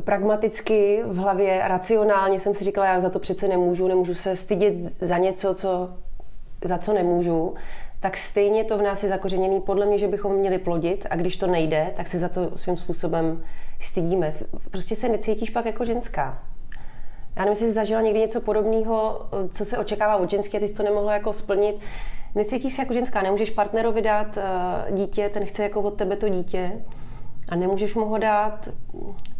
pragmaticky 0.00 1.02
v 1.06 1.16
hlavě, 1.16 1.60
racionálně 1.64 2.40
jsem 2.40 2.54
si 2.54 2.64
říkala, 2.64 2.86
já 2.86 3.00
za 3.00 3.10
to 3.10 3.18
přece 3.18 3.48
nemůžu, 3.48 3.88
nemůžu 3.88 4.14
se 4.14 4.36
stydět 4.36 4.74
za 5.00 5.18
něco, 5.18 5.54
co, 5.54 5.90
za 6.64 6.78
co 6.78 6.92
nemůžu, 6.92 7.54
tak 8.00 8.16
stejně 8.16 8.64
to 8.64 8.78
v 8.78 8.82
nás 8.82 9.02
je 9.02 9.08
zakořeněný 9.08 9.60
podle 9.60 9.86
mě, 9.86 9.98
že 9.98 10.08
bychom 10.08 10.32
měli 10.32 10.58
plodit 10.58 11.06
a 11.10 11.16
když 11.16 11.36
to 11.36 11.46
nejde, 11.46 11.92
tak 11.96 12.08
se 12.08 12.18
za 12.18 12.28
to 12.28 12.56
svým 12.56 12.76
způsobem 12.76 13.44
stydíme. 13.80 14.34
Prostě 14.70 14.96
se 14.96 15.08
necítíš 15.08 15.50
pak 15.50 15.66
jako 15.66 15.84
ženská. 15.84 16.42
Já 17.36 17.44
nevím, 17.44 17.52
jestli 17.52 17.66
jsi 17.66 17.72
zažila 17.72 18.00
někdy 18.00 18.20
něco 18.20 18.40
podobného, 18.40 19.28
co 19.52 19.64
se 19.64 19.78
očekává 19.78 20.16
od 20.16 20.30
ženské 20.30 20.60
ty 20.60 20.68
jsi 20.68 20.74
to 20.74 20.82
nemohla 20.82 21.12
jako 21.12 21.32
splnit. 21.32 21.76
Necítíš 22.34 22.74
se 22.74 22.82
jako 22.82 22.94
ženská, 22.94 23.22
nemůžeš 23.22 23.50
partnerovi 23.50 24.02
dát 24.02 24.36
uh, 24.36 24.96
dítě, 24.96 25.28
ten 25.28 25.44
chce 25.44 25.62
jako 25.62 25.80
od 25.80 25.94
tebe 25.94 26.16
to 26.16 26.28
dítě 26.28 26.72
a 27.48 27.56
nemůžeš 27.56 27.94
mu 27.94 28.04
ho 28.04 28.18
dát. 28.18 28.68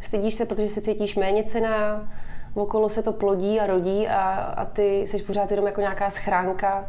Stydíš 0.01 0.35
se, 0.35 0.47
protože 0.47 0.69
se 0.69 0.81
cítíš 0.81 1.17
méně 1.17 1.45
cená, 1.45 2.09
okolo 2.55 2.89
se 2.89 3.03
to 3.03 3.13
plodí 3.13 3.61
a 3.61 3.67
rodí 3.67 4.09
a, 4.09 4.31
a 4.35 4.65
ty 4.65 5.01
jsi 5.01 5.23
pořád 5.23 5.51
jenom 5.51 5.67
jako 5.67 5.81
nějaká 5.81 6.11
schránka 6.11 6.89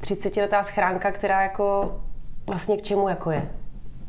30-letá 0.00 0.62
schránka, 0.62 1.12
která 1.12 1.42
jako 1.42 1.96
vlastně 2.46 2.76
k 2.76 2.82
čemu 2.82 3.08
jako 3.08 3.30
je. 3.30 3.50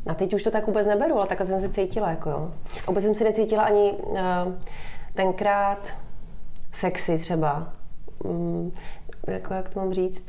A 0.06 0.14
teď 0.14 0.34
už 0.34 0.42
to 0.42 0.50
tak 0.50 0.66
vůbec 0.66 0.86
neberu, 0.86 1.16
ale 1.16 1.26
takhle 1.26 1.46
jsem 1.46 1.60
se 1.60 1.68
cítila. 1.68 2.10
Jako 2.10 2.30
jo. 2.30 2.50
Vůbec 2.86 3.04
jsem 3.04 3.14
si 3.14 3.24
necítila 3.24 3.62
ani 3.62 3.92
uh, 3.92 4.18
tenkrát 5.14 5.94
sexy 6.72 7.18
třeba. 7.18 7.72
Um, 8.24 8.72
jako, 9.26 9.54
jak 9.54 9.68
to 9.68 9.80
mám 9.80 9.92
říct? 9.92 10.28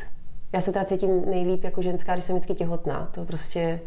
Já 0.54 0.62
se 0.62 0.72
teda 0.72 0.86
cítím 0.86 1.30
nejlíp 1.30 1.64
jako 1.64 1.82
ženská, 1.82 2.14
když 2.14 2.26
jsem 2.26 2.36
vždycky 2.36 2.54
těhotná. 2.54 3.10
To 3.12 3.26
prostě 3.26 3.80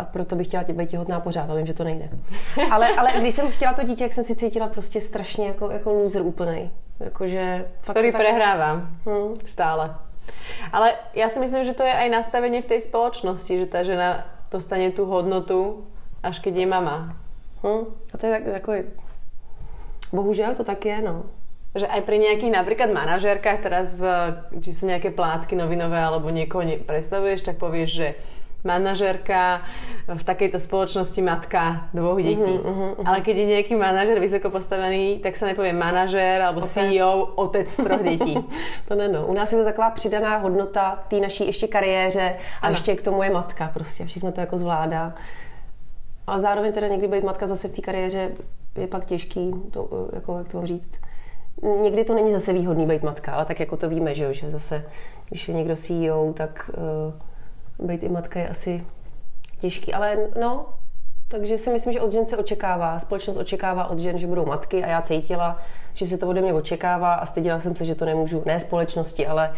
a 0.00 0.04
proto 0.04 0.36
bych 0.36 0.46
chtěla 0.46 0.64
být 0.64 0.90
těhotná 0.90 1.20
pořád, 1.20 1.50
ale 1.50 1.58
vím, 1.58 1.66
že 1.66 1.74
to 1.74 1.84
nejde. 1.84 2.08
Ale, 2.70 2.88
ale 2.88 3.10
když 3.20 3.34
jsem 3.34 3.50
chtěla 3.50 3.72
to 3.72 3.82
dítě, 3.82 4.04
jak 4.04 4.12
jsem 4.12 4.24
si 4.24 4.36
cítila 4.36 4.66
prostě 4.66 5.00
strašně 5.00 5.46
jako, 5.46 5.70
jako 5.70 5.92
loser 5.92 6.22
úplnej. 6.22 6.70
Jakože 7.00 7.68
fakt 7.80 7.94
Který 7.96 8.12
tak... 8.12 8.20
prehrávám. 8.20 8.88
Hmm. 9.06 9.36
Stále. 9.44 9.94
Ale 10.72 10.94
ja 11.14 11.28
si 11.28 11.40
myslím, 11.40 11.64
že 11.64 11.74
to 11.74 11.82
je 11.82 11.90
aj 11.92 12.08
nastavenie 12.12 12.62
v 12.62 12.70
tej 12.70 12.80
spoločnosti, 12.86 13.50
že 13.50 13.66
tá 13.66 13.82
žena 13.82 14.28
dostane 14.52 14.92
tú 14.92 15.08
hodnotu, 15.08 15.88
až 16.22 16.38
keď 16.38 16.54
je 16.62 16.66
mama. 16.66 17.16
Hm. 17.64 17.84
A 18.12 18.14
to 18.18 18.22
je 18.26 18.32
tak, 18.32 18.44
jako... 18.46 18.70
Bohužel 20.12 20.54
to 20.54 20.64
tak 20.64 20.84
je, 20.84 21.02
no. 21.02 21.30
Že 21.74 21.86
aj 21.86 22.02
pri 22.02 22.18
nejakých 22.18 22.50
napríklad 22.50 22.90
manažérkach 22.90 23.62
teraz, 23.62 23.94
či 24.58 24.70
sú 24.74 24.90
nejaké 24.90 25.14
plátky 25.14 25.54
novinové 25.54 26.02
alebo 26.02 26.26
niekoho 26.34 26.66
predstavuješ, 26.82 27.46
tak 27.46 27.62
povieš, 27.62 27.90
že 27.94 28.08
manažerka 28.64 29.62
v 30.08 30.22
takejto 30.24 30.58
spoločnosti 30.60 31.20
matka 31.22 31.88
dvoch 31.94 32.20
detí. 32.20 32.36
Uh-huh, 32.36 32.96
uh-huh, 32.96 33.08
Ale 33.08 33.20
keď 33.20 33.36
je 33.36 33.46
nejaký 33.46 33.74
manažer 33.76 34.20
vysoko 34.20 34.50
postavený, 34.50 35.20
tak 35.24 35.36
sa 35.36 35.46
nepovie 35.46 35.72
manažer 35.72 36.42
alebo 36.42 36.60
otec. 36.60 36.72
CEO, 36.72 37.36
otec 37.36 37.68
troch 37.72 38.02
detí. 38.02 38.36
to 38.88 38.94
ne, 38.94 39.08
no. 39.08 39.26
U 39.26 39.34
nás 39.34 39.52
je 39.52 39.58
to 39.58 39.64
taková 39.64 39.90
přidaná 39.90 40.36
hodnota 40.36 41.04
té 41.08 41.20
naší 41.20 41.46
ještě 41.46 41.66
kariéře 41.66 42.36
a 42.62 42.66
ano. 42.66 42.72
ještě 42.72 42.96
k 42.96 43.02
tomu 43.02 43.22
je 43.22 43.30
matka 43.30 43.70
prostě. 43.74 44.06
Všechno 44.06 44.32
to 44.32 44.40
jako 44.40 44.58
zvládá. 44.58 45.14
Ale 46.26 46.40
zároveň 46.40 46.72
teda 46.72 46.88
někdy 46.88 47.08
být 47.08 47.24
matka 47.24 47.46
zase 47.46 47.68
v 47.68 47.72
té 47.72 47.82
kariéře 47.82 48.30
je 48.76 48.86
pak 48.86 49.04
těžký, 49.04 49.54
to, 49.70 50.08
jako, 50.12 50.38
jak 50.38 50.48
to 50.48 50.56
mám 50.56 50.66
říct. 50.66 50.90
Někdy 51.82 52.04
to 52.04 52.14
není 52.14 52.32
zase 52.32 52.52
výhodný 52.52 52.86
být 52.86 53.02
matka, 53.02 53.32
ale 53.32 53.44
tak 53.44 53.60
jako 53.60 53.76
to 53.76 53.88
víme, 53.88 54.14
že, 54.14 54.24
jo, 54.24 54.32
že 54.32 54.50
zase, 54.50 54.84
když 55.28 55.48
je 55.48 55.54
někdo 55.54 55.76
CEO, 55.76 56.32
tak 56.32 56.70
uh, 56.76 57.14
být 57.82 58.02
i 58.02 58.08
matka 58.08 58.40
je 58.40 58.48
asi 58.48 58.84
těžký, 59.60 59.94
ale 59.94 60.16
no, 60.40 60.66
takže 61.28 61.58
si 61.58 61.70
myslím, 61.70 61.92
že 61.92 62.00
od 62.00 62.12
žen 62.12 62.26
se 62.26 62.36
očekává, 62.36 62.98
společnost 62.98 63.36
očekává 63.36 63.86
od 63.86 63.98
žen, 63.98 64.18
že 64.18 64.26
budou 64.26 64.46
matky 64.46 64.84
a 64.84 64.88
já 64.88 65.02
cítila, 65.02 65.58
že 65.94 66.06
se 66.06 66.18
to 66.18 66.28
ode 66.28 66.40
mě 66.40 66.54
očekává 66.54 67.14
a 67.14 67.26
styděla 67.26 67.60
jsem 67.60 67.76
se, 67.76 67.84
že 67.84 67.94
to 67.94 68.04
nemůžu, 68.04 68.42
ne 68.46 68.58
společnosti, 68.58 69.26
ale 69.26 69.52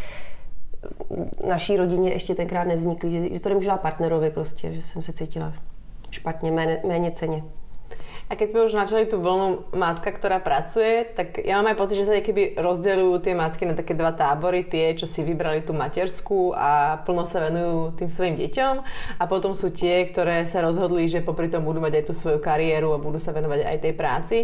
naší 1.49 1.77
rodině 1.77 2.13
ještě 2.13 2.35
tenkrát 2.35 2.65
nevznikly, 2.65 3.11
že, 3.11 3.35
že 3.35 3.41
to 3.41 3.49
nemůžu 3.49 3.69
dát 3.69 3.81
partnerovi 3.81 4.31
prostě, 4.31 4.73
že 4.73 4.83
jsem 4.83 5.03
se 5.03 5.13
cítila 5.13 5.53
špatně, 6.11 6.51
méně, 6.53 6.81
méně 6.89 7.11
ceně. 7.11 7.43
A 8.33 8.37
keď 8.41 8.49
sme 8.49 8.65
už 8.65 8.73
načali 8.73 9.05
tú 9.05 9.21
vlnu 9.21 9.77
matka, 9.77 10.09
ktorá 10.09 10.41
pracuje, 10.41 11.05
tak 11.05 11.37
ja 11.45 11.61
mám 11.61 11.69
aj 11.69 11.77
pocit, 11.77 12.01
že 12.01 12.09
sa 12.09 12.17
keby 12.17 12.57
rozdeľujú 12.57 13.21
tie 13.21 13.37
matky 13.37 13.69
na 13.69 13.77
také 13.77 13.93
dva 13.93 14.17
tábory, 14.17 14.65
tie, 14.65 14.97
čo 14.97 15.05
si 15.05 15.21
vybrali 15.21 15.61
tú 15.61 15.77
materskú 15.77 16.57
a 16.57 16.97
plno 17.05 17.29
sa 17.29 17.45
venujú 17.45 17.93
tým 18.01 18.09
svojim 18.09 18.41
deťom 18.41 18.75
a 19.21 19.25
potom 19.29 19.53
sú 19.53 19.69
tie, 19.69 20.09
ktoré 20.09 20.49
sa 20.49 20.65
rozhodli, 20.65 21.13
že 21.13 21.21
popri 21.21 21.53
tom 21.53 21.61
budú 21.61 21.85
mať 21.85 22.01
aj 22.01 22.05
tú 22.09 22.17
svoju 22.17 22.41
kariéru 22.41 22.97
a 22.97 23.05
budú 23.05 23.21
sa 23.21 23.37
venovať 23.37 23.69
aj 23.69 23.77
tej 23.85 23.93
práci. 23.93 24.37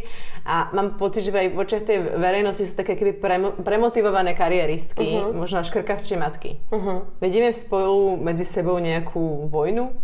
A 0.45 0.69
mám 0.77 1.01
pocit, 1.01 1.25
že 1.25 1.33
aj 1.33 1.49
v 1.49 1.57
očiach 1.57 1.89
tej 1.89 1.99
verejnosti 2.21 2.69
sú 2.69 2.77
také 2.77 2.93
keby 2.93 3.17
premo- 3.17 3.57
premotivované 3.57 4.37
kariéristky, 4.37 5.17
uh-huh. 5.17 5.33
možno 5.33 5.65
až 5.65 5.73
krkavčie 5.73 6.21
matky. 6.21 6.61
Uh-huh. 6.69 7.09
Vedieme 7.25 7.57
spolu 7.57 8.21
medzi 8.21 8.45
sebou 8.45 8.77
nejakú 8.77 9.49
vojnu? 9.49 9.97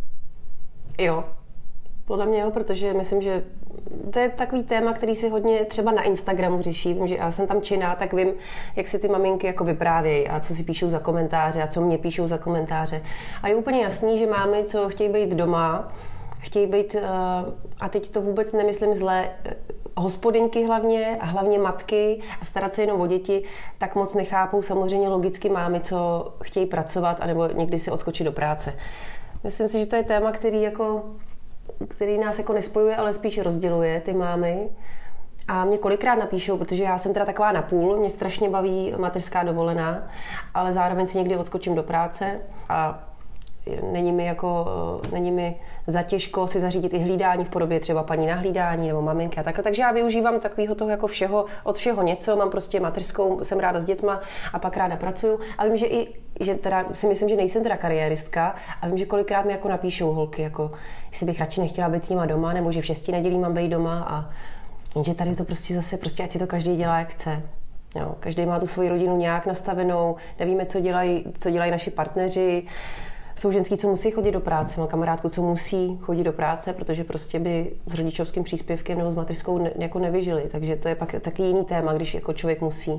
Jo, 0.97 1.29
podle 2.05 2.27
mě 2.27 2.39
jo, 2.41 2.51
protože 2.51 2.95
myslím, 2.95 3.23
že 3.23 3.45
to 4.11 4.19
je 4.19 4.29
takový 4.29 4.63
téma, 4.63 4.93
který 4.93 5.15
si 5.15 5.29
hodně 5.29 5.65
třeba 5.65 5.93
na 5.93 6.03
Instagramu 6.03 6.63
řeší. 6.63 6.95
Vím, 6.95 7.07
že 7.07 7.17
já 7.17 7.31
jsem 7.31 7.47
tam 7.47 7.63
činná, 7.63 7.95
tak 7.95 8.13
vím, 8.13 8.33
jak 8.77 8.89
si 8.89 8.99
ty 8.99 9.09
maminky 9.09 9.47
jako 9.47 9.65
vyprávějí 9.65 10.29
a 10.29 10.41
co 10.41 10.55
si 10.55 10.65
píšou 10.65 10.91
za 10.91 10.99
komentáře 10.99 11.63
a 11.63 11.67
co 11.67 11.81
mě 11.81 11.99
píšou 11.99 12.27
za 12.27 12.39
komentáře. 12.39 13.03
A 13.43 13.49
je 13.49 13.55
úplně 13.55 13.83
jasný, 13.83 14.19
že 14.19 14.27
máme, 14.27 14.65
co 14.65 14.89
chtějí 14.89 15.11
být 15.11 15.31
doma, 15.31 15.93
chtějí 16.39 16.67
být, 16.67 16.95
eh, 16.95 17.03
a 17.81 17.89
teď 17.89 18.09
to 18.09 18.21
vůbec 18.21 18.53
nemyslím 18.53 18.95
zle, 18.95 19.31
eh, 19.45 19.55
hospodinky 19.97 20.67
hlavně 20.67 21.19
a 21.21 21.27
hlavně 21.27 21.59
matky 21.59 22.21
a 22.41 22.45
starat 22.45 22.75
se 22.75 22.83
jenom 22.83 23.01
o 23.01 23.07
děti, 23.07 23.45
tak 23.79 23.95
moc 23.95 24.15
nechápou 24.15 24.63
samozřejmě 24.63 25.09
logicky 25.09 25.49
mámy, 25.49 25.81
co 25.81 26.29
chtějí 26.43 26.67
pracovat 26.67 27.21
anebo 27.21 27.47
někdy 27.47 27.79
si 27.79 27.91
odskočit 27.91 28.25
do 28.25 28.33
práce. 28.33 28.75
Myslím 29.45 29.69
si, 29.69 29.81
že 29.81 29.87
to 29.87 29.97
je 29.97 30.03
téma, 30.03 30.33
který 30.33 30.63
jako 30.63 31.05
který 31.89 32.19
nás 32.19 32.39
jako 32.39 32.53
nespojuje, 32.53 32.97
ale 32.97 33.13
spíš 33.13 33.39
rozděluje 33.39 34.01
ty 34.01 34.13
mámy. 34.13 34.69
A 35.49 35.65
mě 35.65 35.79
kolikrát 35.79 36.15
napíšou, 36.15 36.59
protože 36.59 36.85
já 36.85 36.99
jsem 36.99 37.13
teda 37.13 37.25
taková 37.25 37.53
napůl, 37.53 37.97
mě 37.97 38.11
strašně 38.11 38.49
baví 38.49 38.95
mateřská 38.97 39.43
dovolená, 39.43 40.07
ale 40.55 40.73
zároveň 40.73 41.07
si 41.07 41.19
někdy 41.19 41.37
odskočím 41.37 41.75
do 41.75 41.83
práce 41.83 42.41
a 42.69 43.05
není 43.93 44.13
mi 44.13 44.27
jako, 44.27 44.67
není 45.13 45.31
mi 45.31 45.57
zatěžko 45.87 46.47
si 46.47 46.61
zařídit 46.61 46.95
i 46.95 46.99
hlídání 46.99 47.45
v 47.45 47.51
podobě 47.51 47.81
třeba 47.81 48.03
paní 48.03 48.27
na 48.27 48.35
hlídání 48.35 48.89
nebo 48.89 49.03
maminky 49.03 49.41
a 49.41 49.43
takhle. 49.43 49.65
Takže 49.65 49.83
já 49.83 49.93
využívám 49.93 50.41
takového 50.41 50.75
toho 50.75 50.91
jako 50.91 51.07
všeho, 51.07 51.45
od 51.65 51.79
všeho 51.79 52.03
něco, 52.03 52.37
mám 52.37 52.51
prostě 52.51 52.81
mateřskou, 52.81 53.45
jsem 53.45 53.59
ráda 53.59 53.81
s 53.81 53.85
dětma 53.85 54.21
a 54.53 54.59
pak 54.59 54.77
ráda 54.77 54.97
pracuju. 54.97 55.41
A 55.59 55.65
vím, 55.65 55.77
že 55.77 55.87
i, 55.87 56.15
že 56.41 56.55
teda 56.55 56.85
si 56.93 57.07
myslím, 57.07 57.29
že 57.29 57.37
nejsem 57.37 57.63
teda 57.63 57.77
kariéristka 57.77 58.55
a 58.83 58.87
vím, 58.87 58.99
že 58.99 59.07
kolikrát 59.07 59.45
mi 59.45 59.53
jako 59.53 59.69
napíšou 59.69 60.13
holky, 60.13 60.43
jako 60.43 60.71
jestli 61.15 61.27
bych 61.27 61.41
radši 61.41 61.61
nechtěla 61.61 61.89
být 61.89 62.05
s 62.05 62.09
nima 62.09 62.27
doma, 62.27 62.53
nebo 62.53 62.73
že 62.73 62.83
v 62.83 62.87
šesti 62.87 63.13
nedělí 63.13 63.39
mám 63.39 63.55
být 63.55 63.69
doma 63.69 64.05
a 64.09 64.31
že 65.03 65.15
tady 65.15 65.37
to 65.37 65.45
prostě 65.45 65.75
zase, 65.75 65.97
prostě 65.97 66.23
ať 66.23 66.31
si 66.31 66.39
to 66.39 66.47
každý 66.47 66.77
dělá, 66.77 66.99
jak 66.99 67.09
chce. 67.09 67.43
Jo, 67.97 68.15
každý 68.21 68.47
má 68.47 68.61
tu 68.61 68.67
svoji 68.67 68.89
rodinu 68.89 69.17
nějak 69.17 69.47
nastavenou, 69.47 70.17
nevíme, 70.39 70.67
co 70.67 70.81
dělají, 70.81 71.25
co 71.39 71.51
dělají 71.51 71.71
naši 71.71 71.91
partneři, 71.91 72.63
jsou 73.37 73.53
ženský, 73.53 73.77
co 73.77 73.89
musí 73.89 74.11
chodit 74.11 74.33
do 74.33 74.41
práce, 74.41 74.81
mám 74.81 74.89
kamarádku, 74.89 75.29
co 75.29 75.43
musí 75.43 75.99
chodit 76.03 76.25
do 76.25 76.33
práce, 76.33 76.73
protože 76.73 77.05
prostě 77.05 77.39
by 77.39 77.71
s 77.87 77.95
rodičovským 77.95 78.45
příspěvkem 78.45 78.99
nebo 78.99 79.11
s 79.11 79.15
mateřskou 79.15 79.59
ne, 79.59 79.71
jako 79.79 79.99
nevyžili. 79.99 80.49
Takže 80.53 80.77
to 80.77 80.89
je 80.89 80.95
pak 80.95 81.15
taky 81.21 81.43
jiný 81.43 81.65
téma, 81.65 81.93
když 81.93 82.15
jako 82.15 82.33
člověk 82.33 82.61
musí. 82.61 82.99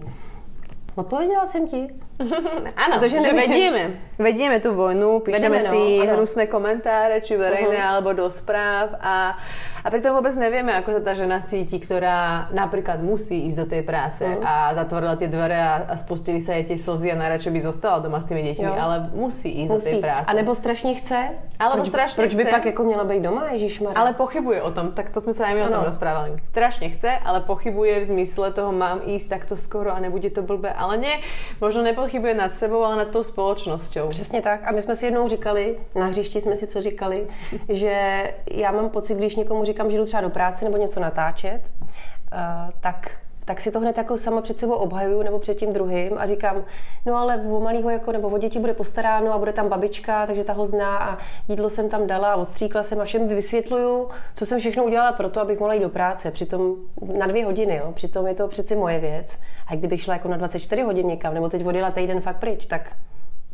Odpověděla 0.95 1.45
jsem 1.45 1.67
ti? 1.67 1.87
ano, 2.75 2.99
Protože 2.99 3.21
že 3.21 3.33
vedíme. 3.33 3.91
Vedíme 4.19 4.59
tu 4.59 4.71
vojnu, 4.75 5.19
píšeme 5.19 5.49
Vedeme, 5.49 5.69
si 5.69 6.07
no, 6.07 6.13
hnusné 6.15 6.47
komentáre, 6.47 7.19
či 7.19 7.35
verejné, 7.35 7.75
uh-huh. 7.75 7.91
alebo 7.91 8.15
do 8.15 8.31
správ 8.31 8.95
a, 9.03 9.35
a 9.83 9.87
pritom 9.91 10.15
vôbec 10.15 10.31
nevieme, 10.39 10.71
ako 10.71 10.95
sa 10.95 11.01
tá 11.03 11.11
žena 11.19 11.43
cíti, 11.43 11.83
ktorá 11.83 12.47
napríklad 12.55 13.03
musí 13.03 13.43
ísť 13.51 13.57
do 13.59 13.65
tej 13.67 13.83
práce 13.83 14.23
uh-huh. 14.23 14.39
a 14.39 14.71
zatvorila 14.71 15.19
tie 15.19 15.27
dvere 15.27 15.59
a, 15.59 15.91
a 15.91 15.95
spustili 15.99 16.39
jej 16.39 16.63
tie 16.63 16.79
slzy 16.79 17.11
a 17.11 17.19
najradšej 17.19 17.51
by 17.51 17.59
zostala 17.59 17.99
doma 17.99 18.23
s 18.23 18.31
tými 18.31 18.47
deťmi, 18.47 18.71
jo. 18.71 18.79
ale 18.79 19.11
musí 19.11 19.51
ísť 19.51 19.71
musí. 19.75 19.75
do 19.75 19.83
tej 19.83 19.95
práce. 19.99 20.25
A 20.27 20.31
nebo 20.31 20.55
strašně 20.55 20.95
chce? 20.95 21.19
Alebo 21.59 21.83
proč, 21.83 21.87
strašně 21.87 22.15
proč 22.15 22.35
by 22.35 22.43
chce. 22.43 22.51
pak 22.51 22.65
jako 22.65 22.83
měla 22.83 23.03
být 23.03 23.23
doma, 23.23 23.43
Ježišmarja? 23.51 23.99
Ale 23.99 24.13
pochybuje 24.13 24.61
o 24.61 24.71
tom, 24.71 24.91
tak 24.95 25.11
to 25.11 25.21
jsme 25.21 25.33
se 25.33 25.45
aj 25.45 25.53
my 25.55 25.61
o 25.63 25.69
tom 25.69 25.83
rozprávali. 25.83 26.39
Strašně 26.49 26.89
chce, 26.89 27.11
ale 27.19 27.39
pochybuje 27.43 27.99
v 27.99 28.05
zmysle 28.05 28.51
toho 28.51 28.71
mám 28.71 29.03
ísť 29.03 29.29
takto 29.29 29.59
skoro 29.59 29.91
a 29.91 29.99
nebude 29.99 30.31
to 30.31 30.39
blbé, 30.39 30.71
ale 30.85 30.97
ne, 30.97 31.19
možno 31.61 31.83
nepochybuje 31.83 32.33
nad 32.33 32.53
sebou, 32.53 32.83
ale 32.83 32.95
nad 32.95 33.07
tou 33.07 33.23
společnosťou. 33.23 34.09
Přesně 34.09 34.41
tak. 34.41 34.59
A 34.65 34.71
my 34.71 34.81
jsme 34.81 34.95
si 34.95 35.05
jednou 35.05 35.27
říkali, 35.27 35.77
na 35.95 36.05
hřišti 36.05 36.41
jsme 36.41 36.57
si 36.57 36.67
co 36.67 36.81
říkali, 36.81 37.27
že 37.69 38.23
já 38.51 38.71
mám 38.71 38.89
pocit, 38.89 39.17
když 39.17 39.35
někomu 39.35 39.65
říkám, 39.65 39.91
že 39.91 39.97
jdu 39.97 40.05
třeba 40.05 40.21
do 40.21 40.29
práce 40.29 40.65
nebo 40.65 40.77
něco 40.77 40.99
natáčet, 40.99 41.61
uh, 41.81 42.71
tak 42.81 43.11
tak 43.45 43.61
si 43.61 43.71
to 43.71 43.79
hned 43.79 43.97
jako 43.97 44.17
sama 44.17 44.41
před 44.41 44.59
sebou 44.59 44.73
obhajuju 44.73 45.23
nebo 45.23 45.39
před 45.39 45.55
tím 45.55 45.73
druhým 45.73 46.17
a 46.17 46.25
říkám, 46.25 46.63
no 47.05 47.15
ale 47.15 47.37
o 47.37 47.59
malýho 47.59 47.89
jako, 47.89 48.11
nebo 48.11 48.27
o 48.27 48.37
děti 48.37 48.59
bude 48.59 48.73
postaráno 48.73 49.33
a 49.33 49.37
bude 49.37 49.53
tam 49.53 49.69
babička, 49.69 50.27
takže 50.27 50.43
ta 50.43 50.53
ho 50.53 50.65
zná 50.65 50.97
a 50.97 51.17
jídlo 51.47 51.69
jsem 51.69 51.89
tam 51.89 52.07
dala 52.07 52.33
a 52.33 52.35
odstříkla 52.35 52.83
jsem 52.83 53.01
a 53.01 53.05
všem 53.05 53.27
vysvětluju, 53.27 54.09
co 54.35 54.45
jsem 54.45 54.59
všechno 54.59 54.83
udělala 54.83 55.11
pro 55.11 55.29
to, 55.29 55.41
abych 55.41 55.59
mohla 55.59 55.73
jít 55.73 55.83
do 55.83 55.89
práce. 55.89 56.31
Přitom 56.31 56.75
na 57.17 57.27
dvě 57.27 57.45
hodiny, 57.45 57.75
jo. 57.75 57.91
přitom 57.95 58.27
je 58.27 58.33
to 58.33 58.47
přeci 58.47 58.75
moje 58.75 58.99
věc. 58.99 59.39
A 59.67 59.75
kdybych 59.75 60.01
šla 60.01 60.13
jako 60.13 60.27
na 60.27 60.37
24 60.37 60.81
hodin 60.81 61.07
někam, 61.07 61.33
nebo 61.33 61.49
teď 61.49 61.65
odjela 61.65 61.91
týden 61.91 62.21
fakt 62.21 62.37
pryč, 62.37 62.65
tak, 62.65 62.91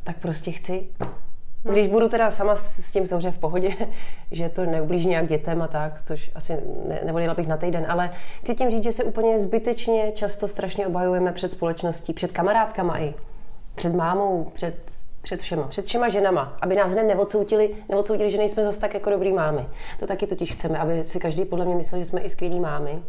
tak 0.04 0.18
prostě 0.18 0.52
chci 0.52 0.88
když 1.64 1.88
budu 1.88 2.10
teda 2.10 2.32
sama 2.32 2.56
s 2.56 2.92
tím 2.92 3.08
samozřejmě 3.08 3.32
v 3.32 3.40
pohodě, 3.40 3.70
že 4.32 4.50
to 4.50 4.66
neublíží 4.66 5.10
nějak 5.10 5.28
dětem 5.28 5.62
a 5.62 5.68
tak, 5.68 6.04
což 6.04 6.32
asi 6.36 6.58
ne, 6.88 7.02
nevodila 7.06 7.34
bych 7.34 7.48
na 7.48 7.58
týden, 7.58 7.86
ale 7.90 8.12
chci 8.42 8.56
tím 8.56 8.70
říct, 8.70 8.84
že 8.84 8.92
se 8.92 9.04
úplně 9.04 9.40
zbytečně 9.40 10.12
často 10.12 10.48
strašně 10.48 10.88
obhajujeme 10.88 11.32
před 11.32 11.52
společností, 11.52 12.14
před 12.14 12.32
kamarádkama 12.32 13.00
i, 13.00 13.14
před 13.76 13.96
mámou, 13.96 14.44
před, 14.44 14.76
před 15.22 15.40
všema, 15.42 15.68
před 15.68 15.86
všema 15.86 16.10
ženama, 16.10 16.58
aby 16.62 16.76
nás 16.76 16.92
hned 16.92 17.04
neodsoutili, 17.04 17.76
neodsoutili, 17.90 18.32
že 18.32 18.38
nejsme 18.38 18.64
zase 18.64 18.80
tak 18.80 18.94
jako 18.94 19.10
dobrý 19.10 19.34
mámy. 19.34 19.66
To 20.00 20.08
taky 20.08 20.28
totiž 20.28 20.54
chceme, 20.54 20.80
aby 20.80 21.04
si 21.04 21.20
každý 21.20 21.46
podle 21.46 21.66
mě 21.66 21.76
myslel, 21.76 22.02
že 22.02 22.06
jsme 22.06 22.22
i 22.22 22.30
skvělí 22.30 22.60
mámy. 22.60 23.02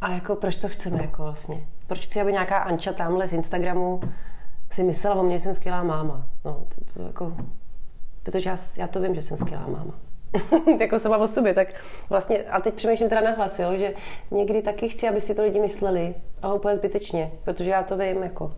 A 0.00 0.10
jako 0.10 0.36
proč 0.36 0.56
to 0.56 0.68
chceme 0.68 0.98
jako 1.02 1.22
vlastně? 1.22 1.66
Proč 1.86 2.00
chci, 2.00 2.20
aby 2.20 2.32
nějaká 2.32 2.58
Anča 2.58 2.92
tamhle 2.92 3.28
z 3.28 3.32
Instagramu 3.32 4.00
si 4.70 4.82
myslela 4.82 5.16
o 5.16 5.22
mě, 5.22 5.38
že 5.38 5.44
jsem 5.44 5.54
skvělá 5.54 5.82
máma. 5.82 6.26
No, 6.44 6.66
to, 6.68 6.94
to 6.94 7.02
jako, 7.06 7.36
protože 8.22 8.50
já, 8.50 8.56
já 8.76 8.86
to 8.86 9.00
vím, 9.00 9.14
že 9.14 9.22
jsem 9.22 9.38
skvělá 9.38 9.66
máma. 9.66 9.94
jako 10.80 10.98
sama 10.98 11.16
o 11.16 11.26
sobě, 11.26 11.54
tak 11.54 11.68
vlastně, 12.10 12.38
a 12.38 12.60
teď 12.60 12.74
přemýšlím 12.74 13.08
teda 13.08 13.20
nahlas, 13.20 13.58
jo, 13.58 13.76
že 13.76 13.94
někdy 14.30 14.62
taky 14.62 14.88
chci, 14.88 15.08
aby 15.08 15.20
si 15.20 15.34
to 15.34 15.42
lidi 15.42 15.60
mysleli, 15.60 16.14
a 16.42 16.54
úplně 16.54 16.76
zbytečně, 16.76 17.30
protože 17.44 17.70
já 17.70 17.82
to 17.82 17.96
vím, 17.96 18.22
jako. 18.22 18.52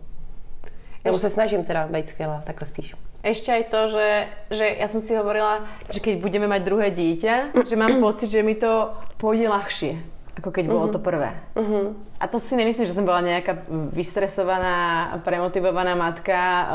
Nebo 1.05 1.19
se 1.19 1.29
snažím 1.29 1.63
teda 1.63 1.87
být 1.87 2.09
skvělá, 2.09 2.41
takhle 2.45 2.67
spíš. 2.67 2.95
Ešte 3.23 3.55
aj 3.55 3.63
to, 3.71 3.81
že, 3.87 4.07
že 4.51 4.65
ja 4.67 4.87
som 4.91 4.99
si 4.99 5.15
hovorila, 5.15 5.63
že 5.87 6.03
keď 6.03 6.19
budeme 6.19 6.43
mať 6.43 6.61
druhé 6.67 6.91
dieťa, 6.91 7.55
že 7.63 7.79
mám 7.79 8.03
pocit, 8.03 8.27
že 8.27 8.43
mi 8.43 8.51
to 8.51 8.91
pôjde 9.15 9.47
ľahšie 9.47 10.12
ako 10.33 10.49
keď 10.49 10.65
bolo 10.65 10.89
uh-huh. 10.89 10.95
to 10.97 10.99
prvé. 10.99 11.29
Uh-huh. 11.53 11.93
A 12.17 12.25
to 12.25 12.41
si 12.41 12.57
nemyslím, 12.57 12.89
že 12.89 12.97
som 12.97 13.05
bola 13.05 13.21
nejaká 13.21 13.69
vystresovaná, 13.93 15.13
premotivovaná 15.21 15.93
matka, 15.93 16.39
uh, 16.41 16.65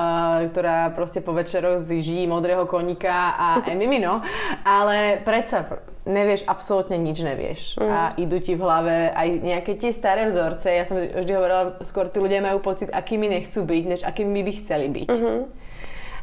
ktorá 0.47 0.95
proste 0.95 1.19
po 1.19 1.35
večeroch 1.35 1.83
žijí 1.83 2.31
modrého 2.31 2.63
koníka 2.71 3.35
a 3.35 3.49
mimino, 3.81 4.23
ale 4.63 5.19
predsa 5.27 5.83
nevieš, 6.07 6.47
absolútne 6.47 6.97
nič 7.03 7.19
nevieš. 7.19 7.61
Uh-huh. 7.75 7.91
A 7.91 8.01
idú 8.15 8.39
ti 8.39 8.55
v 8.55 8.63
hlave 8.63 9.11
aj 9.11 9.29
nejaké 9.43 9.75
tie 9.75 9.91
staré 9.91 10.31
vzorce. 10.31 10.71
Ja 10.71 10.87
som 10.87 10.95
vždy 10.97 11.33
hovorila, 11.35 11.83
skôr 11.83 12.07
tí 12.07 12.23
ľudia 12.23 12.39
majú 12.39 12.63
pocit, 12.63 12.95
akými 12.95 13.27
nechcú 13.27 13.67
byť, 13.67 13.85
než 13.91 14.01
akými 14.07 14.39
by 14.47 14.53
chceli 14.63 14.87
byť. 14.87 15.09
Uh-huh. 15.11 15.51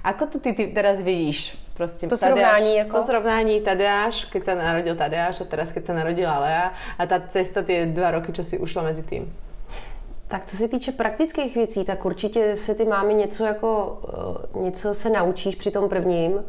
Ako 0.08 0.32
to 0.32 0.38
ty, 0.40 0.56
ty 0.56 0.72
teraz 0.72 1.04
vidíš? 1.04 1.65
Prostě 1.78 2.08
to 2.08 2.18
Tadeáš, 2.18 2.40
srovnání 2.40 2.76
jako? 2.76 2.98
To 2.98 3.04
srovnání 3.04 3.62
Tadeáš, 3.62 4.26
keď 4.26 4.44
sa 4.46 4.56
narodil 4.56 4.96
Tadeáš 4.96 5.42
a 5.42 5.46
teraz 5.46 5.76
keď 5.76 5.86
sa 5.86 5.94
narodila 5.94 6.40
Lea 6.40 6.72
a 6.98 7.04
ta 7.04 7.20
cesta 7.20 7.62
ty 7.62 7.86
dva 7.86 8.12
roky, 8.16 8.32
čo 8.32 8.44
si 8.48 8.56
ušla 8.56 8.84
mezi 8.84 9.04
tým. 9.04 9.28
Tak 10.28 10.46
co 10.46 10.58
se 10.58 10.68
týče 10.68 10.92
praktických 10.92 11.56
věcí, 11.56 11.84
tak 11.84 12.06
určitě 12.06 12.56
se 12.56 12.76
ty 12.76 12.86
mámy 12.86 13.14
něco 13.14 13.46
jako, 13.46 14.00
eh, 14.56 14.60
něco 14.60 14.94
se 14.94 15.10
naučíš 15.10 15.56
při 15.56 15.72
tom 15.72 15.90
prvním 15.90 16.44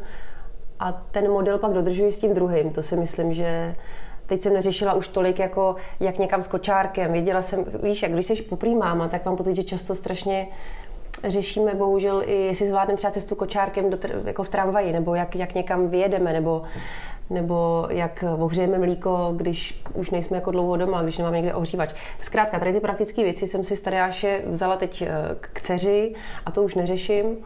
a 0.79 0.91
ten 1.11 1.31
model 1.31 1.57
pak 1.57 1.71
dodržuji 1.71 2.11
s 2.11 2.19
tím 2.19 2.33
druhým. 2.33 2.71
To 2.71 2.83
si 2.83 2.95
myslím, 2.95 3.33
že 3.33 3.75
teď 4.25 4.41
jsem 4.41 4.53
neřešila 4.53 4.93
už 4.93 5.07
tolik, 5.07 5.39
jako 5.39 5.75
jak 5.99 6.17
někam 6.17 6.43
s 6.43 6.47
kočárkem. 6.47 7.11
Věděla 7.11 7.41
jsem, 7.41 7.65
víš, 7.83 8.03
jak 8.03 8.11
když 8.11 8.25
jsi 8.25 8.35
poprý 8.35 8.75
máma, 8.75 9.07
tak 9.07 9.25
mám 9.25 9.35
pocit, 9.35 9.55
že 9.55 9.63
často 9.63 9.95
strašně 9.95 10.47
řešíme 11.23 11.73
bohužel 11.73 12.23
i, 12.25 12.35
jestli 12.35 12.67
zvládneme 12.67 12.97
třeba 12.97 13.11
cestu 13.11 13.35
kočárkem 13.35 13.89
do, 13.89 13.97
jako 14.25 14.43
v 14.43 14.49
tramvaji, 14.49 14.91
nebo 14.91 15.15
jak, 15.15 15.35
jak 15.35 15.53
někam 15.53 15.89
vyjedeme, 15.89 16.33
nebo 16.33 16.63
nebo 17.29 17.87
jak 17.89 18.23
ohřejeme 18.37 18.77
mlíko, 18.77 19.33
když 19.35 19.83
už 19.93 20.11
nejsme 20.11 20.37
jako 20.37 20.51
dlouho 20.51 20.77
doma, 20.77 21.03
když 21.03 21.17
nemáme 21.17 21.37
někde 21.37 21.53
ohřívač. 21.53 21.93
Zkrátka, 22.21 22.59
tady 22.59 22.73
ty 22.73 22.79
praktické 22.79 23.23
věci 23.23 23.47
jsem 23.47 23.63
si 23.63 23.75
staráše 23.75 24.41
vzala 24.45 24.77
teď 24.77 25.01
eh, 25.01 25.11
k 25.39 25.61
dceři 25.61 26.15
a 26.45 26.51
to 26.51 26.63
už 26.63 26.75
neřeším. 26.75 27.37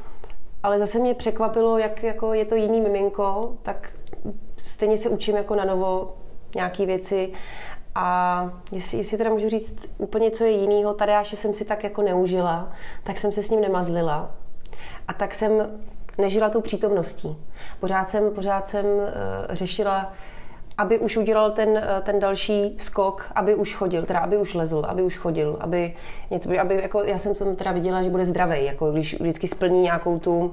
Ale 0.63 0.79
zase 0.79 0.99
mě 0.99 1.13
překvapilo, 1.13 1.77
jak 1.77 2.03
jako 2.03 2.33
je 2.33 2.45
to 2.45 2.55
jiný 2.55 2.81
miminko, 2.81 3.53
tak 3.63 3.89
stejně 4.57 4.97
se 4.97 5.09
učím 5.09 5.35
jako 5.35 5.55
na 5.55 5.65
novo 5.65 6.13
nějaké 6.55 6.85
věci 6.85 7.31
a 7.95 8.49
jestli, 8.71 8.97
jestli 8.97 9.17
teda 9.17 9.29
můžu 9.29 9.49
říct 9.49 9.89
úplně 9.97 10.31
co 10.31 10.43
je 10.43 10.51
jinýho, 10.51 10.93
Tadeáše 10.93 11.35
jsem 11.35 11.53
si 11.53 11.65
tak 11.65 11.83
jako 11.83 12.01
neužila, 12.01 12.71
tak 13.03 13.17
jsem 13.17 13.31
se 13.31 13.43
s 13.43 13.49
ním 13.49 13.61
nemazlila. 13.61 14.31
A 15.07 15.13
tak 15.13 15.33
jsem 15.33 15.79
nežila 16.17 16.49
tou 16.49 16.61
přítomností. 16.61 17.37
Pořád 17.79 18.09
jsem, 18.09 18.31
pořád 18.31 18.67
jsem 18.67 18.85
uh, 18.85 19.03
řešila, 19.49 20.13
aby 20.77 20.99
už 20.99 21.17
udělal 21.17 21.51
ten, 21.51 21.69
uh, 21.69 22.03
ten 22.03 22.19
další 22.19 22.75
skok, 22.77 23.31
aby 23.35 23.55
už 23.55 23.75
chodil, 23.75 24.05
teda 24.05 24.19
aby 24.19 24.37
už 24.37 24.53
lezl, 24.53 24.83
aby 24.87 25.01
už 25.01 25.17
chodil, 25.17 25.57
aby 25.59 25.95
něco, 26.29 26.59
aby 26.59 26.81
jako, 26.81 27.03
já 27.03 27.17
jsem 27.17 27.35
tam 27.35 27.55
teda 27.55 27.71
viděla, 27.71 28.01
že 28.01 28.09
bude 28.09 28.25
zdravý, 28.25 28.65
jako 28.65 28.91
když 28.91 29.19
vždycky 29.19 29.47
splní 29.47 29.81
nějakou 29.81 30.19
tu 30.19 30.39
uh, 30.39 30.51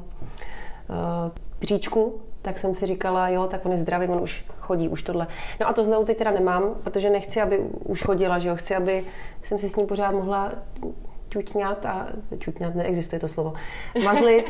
příčku, 1.58 2.20
tak 2.48 2.58
jsem 2.58 2.74
si 2.74 2.86
říkala, 2.86 3.28
jo, 3.28 3.46
tak 3.46 3.66
on 3.66 3.72
je 3.72 3.78
zdravý, 3.78 4.08
on 4.08 4.20
už 4.20 4.44
chodí, 4.60 4.88
už 4.88 5.02
tohle. 5.02 5.26
No 5.60 5.68
a 5.68 5.72
to 5.72 5.84
znovu 5.84 6.04
teď 6.04 6.18
teda 6.18 6.30
nemám, 6.30 6.74
protože 6.84 7.10
nechci, 7.10 7.40
aby 7.40 7.58
už 7.84 8.02
chodila, 8.02 8.38
že 8.38 8.48
jo, 8.48 8.56
chci, 8.56 8.76
aby 8.76 9.04
jsem 9.42 9.58
si 9.58 9.68
s 9.68 9.76
ní 9.76 9.86
pořád 9.86 10.10
mohla 10.10 10.52
čutňat 11.28 11.86
a 11.86 12.08
čutňat, 12.38 12.74
neexistuje 12.74 13.20
to 13.20 13.28
slovo, 13.28 13.52
mazlit. 14.04 14.46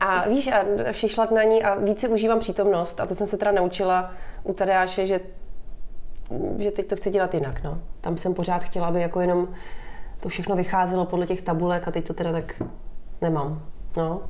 A 0.00 0.28
víš, 0.28 0.50
a 0.52 0.92
šišlat 0.92 1.30
na 1.30 1.42
ní 1.42 1.64
a 1.64 1.74
více 1.74 2.08
užívám 2.08 2.38
přítomnost 2.38 3.00
a 3.00 3.06
to 3.06 3.14
jsem 3.14 3.26
se 3.26 3.36
teda 3.36 3.52
naučila 3.52 4.12
u 4.44 4.52
Tadeáše, 4.52 5.06
že, 5.06 5.20
že 6.58 6.70
teď 6.70 6.86
to 6.86 6.96
chci 6.96 7.10
dělat 7.10 7.34
jinak, 7.34 7.62
no. 7.62 7.78
Tam 8.00 8.16
jsem 8.16 8.34
pořád 8.34 8.64
chtěla, 8.64 8.86
aby 8.86 9.00
jako 9.00 9.20
jenom 9.20 9.48
to 10.20 10.28
všechno 10.28 10.56
vycházelo 10.56 11.04
podle 11.04 11.26
těch 11.26 11.42
tabulek 11.42 11.88
a 11.88 11.90
teď 11.90 12.06
to 12.06 12.14
teda 12.14 12.32
tak 12.32 12.62
nemám, 13.20 13.62
no. 13.96 14.22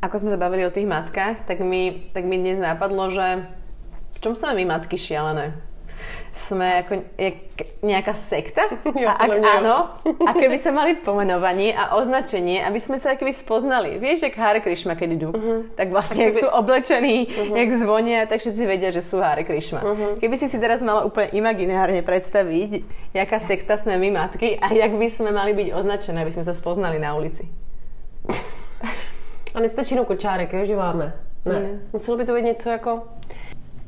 Ako 0.00 0.16
sme 0.16 0.32
sa 0.32 0.40
bavili 0.40 0.64
o 0.64 0.72
tých 0.72 0.88
matkách, 0.88 1.44
tak 1.44 1.60
mi, 1.60 2.08
tak 2.16 2.24
mi 2.24 2.40
dnes 2.40 2.56
napadlo, 2.56 3.12
že 3.12 3.44
v 4.16 4.18
čom 4.24 4.32
sme 4.32 4.64
my 4.64 4.72
matky 4.72 4.96
šialené? 4.96 5.52
Sme 6.32 6.80
ako 6.80 7.04
nejaká 7.84 8.16
sekta? 8.16 8.64
Jo, 8.96 9.12
a 9.12 9.20
ak 9.20 9.28
áno, 9.60 9.76
aké 10.24 10.48
by 10.48 10.56
sa 10.56 10.72
mali 10.72 10.96
pomenovanie 10.96 11.76
a 11.76 12.00
označenie, 12.00 12.64
aby 12.64 12.80
sme 12.80 12.96
sa 12.96 13.12
keby 13.12 13.28
spoznali. 13.36 14.00
Vieš, 14.00 14.32
jak 14.32 14.40
Hare 14.40 14.64
Krishma, 14.64 14.96
keď 14.96 15.08
idú, 15.20 15.28
uh-huh. 15.36 15.68
tak 15.76 15.92
vlastne, 15.92 16.32
ak 16.32 16.36
by... 16.36 16.40
sú 16.40 16.48
oblečení, 16.48 17.28
uh-huh. 17.28 17.60
jak 17.60 17.70
zvonia, 17.76 18.24
tak 18.24 18.40
všetci 18.40 18.62
vedia, 18.64 18.88
že 18.96 19.04
sú 19.04 19.20
Hare 19.20 19.44
Krishma. 19.44 19.84
Uh-huh. 19.84 20.16
Keby 20.16 20.36
si 20.40 20.48
si 20.48 20.56
teraz 20.56 20.80
mala 20.80 21.04
úplne 21.04 21.28
imaginárne 21.36 22.00
predstaviť, 22.00 22.88
jaká 23.12 23.36
sekta 23.36 23.76
sme 23.76 24.00
my 24.00 24.08
matky 24.16 24.56
a 24.56 24.72
jak 24.72 24.96
by 24.96 25.08
sme 25.12 25.28
mali 25.28 25.52
byť 25.52 25.76
označené, 25.76 26.24
aby 26.24 26.32
sme 26.32 26.48
sa 26.48 26.56
spoznali 26.56 26.96
na 26.96 27.12
ulici. 27.12 27.44
A 29.54 29.60
nestačí 29.60 29.94
jenom 29.94 30.06
kočárek, 30.06 30.52
jo, 30.52 30.66
že 30.66 30.76
máme. 30.76 31.12
Ne. 31.44 31.58
Mm. 31.58 31.80
Muselo 31.92 32.16
by 32.16 32.24
to 32.24 32.34
být 32.34 32.42
něco 32.42 32.70
jako... 32.70 33.02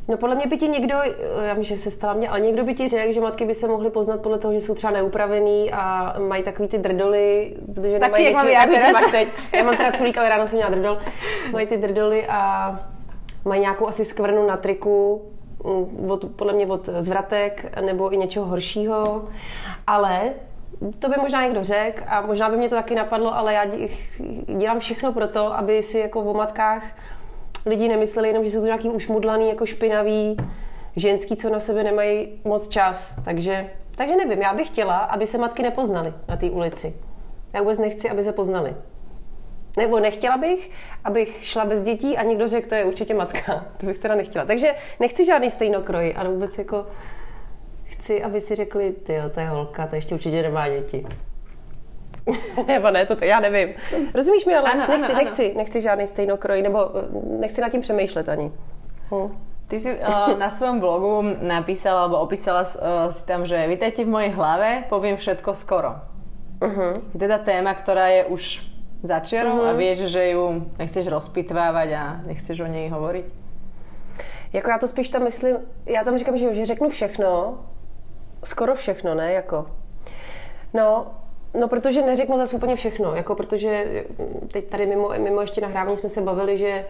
No 0.08 0.16
podle 0.16 0.34
mě 0.34 0.46
by 0.46 0.56
ti 0.56 0.68
někdo, 0.68 0.96
já 1.42 1.54
vím, 1.54 1.62
že 1.62 1.76
se 1.76 1.90
stala 1.90 2.14
mě, 2.14 2.28
ale 2.28 2.40
někdo 2.40 2.64
by 2.64 2.74
ti 2.74 2.88
řekl, 2.88 3.12
že 3.12 3.20
matky 3.20 3.44
by 3.44 3.54
se 3.54 3.68
mohly 3.68 3.90
poznat 3.90 4.20
podle 4.20 4.38
toho, 4.38 4.54
že 4.54 4.60
jsou 4.60 4.74
třeba 4.74 4.92
neupravený 4.92 5.72
a 5.72 6.14
mají 6.18 6.42
takový 6.42 6.68
ty 6.68 6.78
drdoly, 6.78 7.56
protože 7.74 7.98
Taky 7.98 8.12
nemají 8.12 8.34
něčí, 8.34 8.52
já 8.52 8.66
ty 8.66 8.92
máš 8.92 9.10
teď. 9.10 9.28
Já 9.52 9.64
mám 9.64 9.76
teda 9.76 9.92
culík, 9.92 10.18
ale 10.18 10.28
ráno 10.28 10.46
jsem 10.46 10.56
měla 10.56 10.70
drdol. 10.70 10.98
Mají 11.52 11.66
ty 11.66 11.76
drdoly 11.76 12.26
a 12.26 12.80
mají 13.44 13.60
nějakou 13.60 13.88
asi 13.88 14.04
skvrnu 14.04 14.46
na 14.46 14.56
triku, 14.56 15.22
mm, 15.64 16.10
od, 16.10 16.24
podle 16.36 16.52
mě 16.52 16.66
od 16.66 16.88
zvratek 16.98 17.78
nebo 17.80 18.12
i 18.12 18.16
něčeho 18.16 18.46
horšího, 18.46 19.28
ale 19.86 20.32
to 20.98 21.08
by 21.08 21.14
možná 21.20 21.44
někdo 21.44 21.64
řekl 21.64 22.02
a 22.06 22.20
možná 22.20 22.50
by 22.50 22.56
mě 22.56 22.68
to 22.68 22.74
taky 22.74 22.94
napadlo, 22.94 23.36
ale 23.36 23.54
já 23.54 23.64
dělám 24.58 24.78
všechno 24.78 25.12
pro 25.12 25.28
to, 25.28 25.56
aby 25.56 25.82
si 25.82 25.98
jako 25.98 26.20
o 26.20 26.34
matkách 26.34 26.84
lidi 27.66 27.88
nemysleli 27.88 28.28
jenom, 28.28 28.44
že 28.44 28.50
jsou 28.50 28.60
to 28.60 28.66
nějaký 28.66 28.88
ušmudlaný, 28.88 29.48
jako 29.48 29.66
špinavý 29.66 30.36
ženský, 30.96 31.36
co 31.36 31.50
na 31.50 31.60
sebe 31.60 31.84
nemají 31.84 32.40
moc 32.44 32.68
čas. 32.68 33.14
Takže, 33.24 33.70
takže 33.96 34.16
nevím, 34.16 34.42
já 34.42 34.54
bych 34.54 34.66
chtěla, 34.66 34.98
aby 34.98 35.26
se 35.26 35.38
matky 35.38 35.62
nepoznaly 35.62 36.12
na 36.28 36.36
té 36.36 36.50
ulici. 36.50 36.94
Já 37.52 37.60
vůbec 37.60 37.78
nechci, 37.78 38.10
aby 38.10 38.24
se 38.24 38.32
poznali. 38.32 38.74
Nebo 39.76 40.00
nechtěla 40.00 40.36
bych, 40.36 40.70
abych 41.04 41.46
šla 41.46 41.64
bez 41.64 41.82
dětí 41.82 42.18
a 42.18 42.22
někdo 42.22 42.48
řekl, 42.48 42.68
to 42.68 42.74
je 42.74 42.84
určitě 42.84 43.14
matka. 43.14 43.64
To 43.76 43.86
bych 43.86 43.98
teda 43.98 44.14
nechtěla. 44.14 44.44
Takže 44.44 44.74
nechci 45.00 45.24
žádný 45.24 45.50
stejnokroj, 45.50 46.14
ale 46.16 46.28
vůbec 46.28 46.58
jako 46.58 46.86
chci, 48.02 48.22
aby 48.22 48.40
si 48.40 48.54
řekli, 48.54 48.92
ty 48.92 49.14
to 49.34 49.40
je 49.40 49.48
holka, 49.48 49.86
to 49.86 49.94
ještě 49.94 50.14
určitě 50.14 50.42
nemá 50.42 50.68
děti. 50.68 51.06
nebo 52.66 52.90
ne, 52.90 53.06
to 53.06 53.24
já 53.24 53.40
nevím. 53.40 53.68
Rozumíš 54.14 54.44
mi, 54.44 54.54
ale 54.54 54.70
ano, 54.72 54.84
nechci, 54.88 55.12
ano, 55.12 55.14
nechci, 55.14 55.44
ano. 55.46 55.58
nechci 55.58 55.80
žádný 55.80 56.06
stejnokroj, 56.06 56.62
nebo 56.62 56.90
eh, 56.98 57.38
nechci 57.38 57.60
nad 57.60 57.68
tím 57.68 57.80
přemýšlet 57.80 58.28
ani. 58.28 58.52
Hm. 59.10 59.38
Ty 59.68 59.80
si 59.80 59.90
uh, 59.94 60.38
na 60.38 60.50
svojom 60.50 60.80
blogu 60.80 61.22
napísala 61.40 62.02
alebo 62.02 62.20
opísala 62.20 62.62
uh, 62.62 62.68
si 63.14 63.24
tam, 63.26 63.46
že 63.46 63.66
vítajte 63.68 64.04
v 64.04 64.08
mojej 64.08 64.30
hlave, 64.30 64.84
poviem 64.90 65.16
všetko 65.16 65.54
skoro. 65.54 65.96
Uh-huh. 66.60 67.00
Je 67.14 67.18
teda 67.18 67.38
téma, 67.38 67.72
ktorá 67.72 68.12
je 68.12 68.22
už 68.28 68.42
začiarou 69.00 69.64
uh-huh. 69.64 69.72
a 69.72 69.78
vieš, 69.78 70.12
že 70.12 70.36
ju 70.36 70.68
nechceš 70.76 71.08
rozpitvávať 71.08 71.88
a 71.96 72.04
nechceš 72.28 72.60
o 72.60 72.68
něj 72.68 72.92
hovoriť? 72.92 73.26
Jako 74.52 74.70
já 74.70 74.78
to 74.78 74.88
spíš 74.88 75.08
tam 75.08 75.24
myslím, 75.24 75.56
já 75.86 76.04
tam 76.04 76.18
říkám, 76.18 76.36
že, 76.36 76.54
že 76.54 76.64
řeknu 76.64 76.88
všechno, 76.88 77.58
skoro 78.44 78.74
všechno, 78.74 79.14
ne, 79.14 79.32
jako. 79.32 79.66
No, 80.74 81.06
No, 81.60 81.68
protože 81.68 82.02
neřeknu 82.02 82.38
zase 82.38 82.56
úplně 82.56 82.76
všechno, 82.76 83.14
jako 83.14 83.34
protože 83.34 84.04
teď 84.52 84.68
tady 84.68 84.86
mimo, 84.86 85.08
mimo 85.18 85.40
ještě 85.40 85.60
nahrávání 85.60 85.96
jsme 85.96 86.08
se 86.08 86.20
bavili, 86.20 86.58
že 86.58 86.84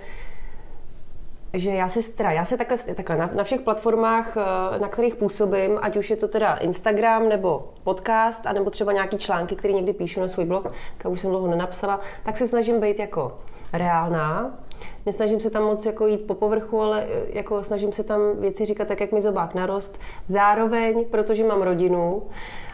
že 1.55 1.71
já 1.71 1.88
se, 1.88 2.12
teda, 2.12 2.31
já 2.31 2.45
se 2.45 2.57
takhle, 2.57 2.95
takhle 2.95 3.17
na, 3.17 3.31
na 3.35 3.45
všech 3.45 3.61
platformách, 3.61 4.37
eh, 4.37 4.79
na 4.79 4.88
kterých 4.88 5.15
působím, 5.15 5.79
ať 5.83 5.97
už 5.97 6.11
je 6.11 6.17
to 6.17 6.29
teda 6.29 6.57
Instagram 6.57 7.29
nebo 7.29 7.73
podcast, 7.85 8.47
anebo 8.47 8.71
třeba 8.71 8.93
nějaký 8.93 9.19
články, 9.19 9.57
které 9.57 9.75
někdy 9.75 9.93
píšu 9.93 10.21
na 10.21 10.29
svůj 10.29 10.45
blog, 10.45 10.73
tak 10.99 11.12
už 11.12 11.21
jsem 11.21 11.31
dlouho 11.31 11.47
nenapsala, 11.47 12.01
tak 12.23 12.37
se 12.37 12.49
snažím 12.49 12.81
být 12.81 12.99
jako 12.99 13.38
reálná. 13.73 14.59
Nesnažím 15.07 15.40
se 15.40 15.51
tam 15.51 15.62
moc 15.62 15.87
jako 15.87 16.07
jít 16.07 16.27
po 16.27 16.35
povrchu, 16.35 16.81
ale 16.81 17.07
eh, 17.09 17.23
jako 17.29 17.62
snažím 17.62 17.92
se 17.92 18.05
tam 18.05 18.21
věci 18.38 18.64
říkat 18.64 18.88
tak, 18.88 19.01
jak 19.01 19.12
mi 19.12 19.21
zobák 19.21 19.55
narost. 19.55 20.01
Zároveň, 20.29 21.05
protože 21.11 21.45
mám 21.45 21.62
rodinu, 21.62 22.23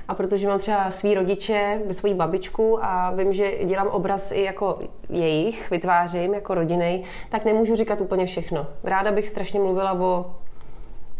a 0.08 0.14
protože 0.14 0.48
mám 0.48 0.58
třeba 0.58 0.90
svý 0.90 1.14
rodiče, 1.14 1.82
svoji 1.90 2.14
babičku 2.14 2.84
a 2.84 3.10
vím, 3.10 3.32
že 3.32 3.64
dělám 3.64 3.88
obraz 3.88 4.32
i 4.32 4.42
jako 4.42 4.78
jejich, 5.08 5.70
vytvářím 5.70 6.34
jako 6.34 6.54
rodiny, 6.54 7.04
tak 7.28 7.44
nemůžu 7.44 7.76
říkat 7.76 8.00
úplně 8.00 8.26
všechno. 8.26 8.66
Ráda 8.84 9.12
bych 9.12 9.28
strašně 9.28 9.60
mluvila 9.60 9.92
o, 9.92 10.34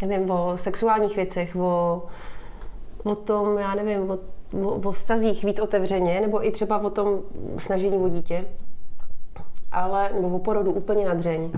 nevím, 0.07 0.31
o 0.31 0.57
sexuálních 0.57 1.17
věcech, 1.17 1.57
o, 1.57 2.03
o 3.05 3.15
tom, 3.15 3.59
já 3.59 3.75
nevím, 3.75 4.11
o, 4.11 4.19
o, 4.67 4.69
o 4.69 4.91
vztazích 4.91 5.45
víc 5.45 5.61
otevřeně, 5.61 6.21
nebo 6.21 6.47
i 6.47 6.51
třeba 6.51 6.79
o 6.79 6.91
tom 6.91 7.21
snažení 7.59 7.99
o 7.99 8.09
dítě, 8.09 8.45
ale, 9.73 10.11
nebo 10.21 10.39
porodu 10.39 10.73
úplně 10.73 11.05
na 11.05 11.15
dřeň. 11.15 11.53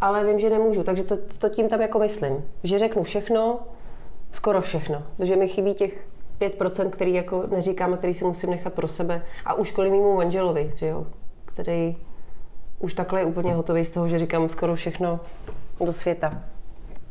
Ale 0.00 0.24
vím, 0.24 0.38
že 0.40 0.50
nemůžu, 0.50 0.82
takže 0.82 1.04
to, 1.04 1.16
to 1.38 1.48
tím 1.48 1.68
tam 1.68 1.80
jako 1.80 1.98
myslím, 1.98 2.44
že 2.62 2.78
řeknu 2.78 3.02
všechno, 3.02 3.58
skoro 4.32 4.60
všechno, 4.60 5.02
protože 5.16 5.36
mi 5.36 5.48
chybí 5.48 5.74
těch 5.74 6.06
5%, 6.40 6.90
který 6.90 7.14
jako 7.14 7.44
neříkám 7.50 7.94
a 7.94 7.96
který 7.96 8.14
si 8.14 8.24
musím 8.24 8.50
nechat 8.50 8.72
pro 8.72 8.88
sebe 8.88 9.22
a 9.44 9.54
už 9.54 9.70
kvůli 9.70 9.90
mému 9.90 10.16
manželovi, 10.16 10.72
že 10.76 10.86
jo, 10.86 11.06
který 11.44 11.96
už 12.78 12.94
takhle 12.94 13.20
je 13.20 13.24
úplně 13.24 13.54
hotový 13.54 13.84
z 13.84 13.90
toho, 13.90 14.08
že 14.08 14.18
říkám 14.18 14.48
skoro 14.48 14.74
všechno 14.74 15.20
do 15.80 15.92
světa. 15.92 16.42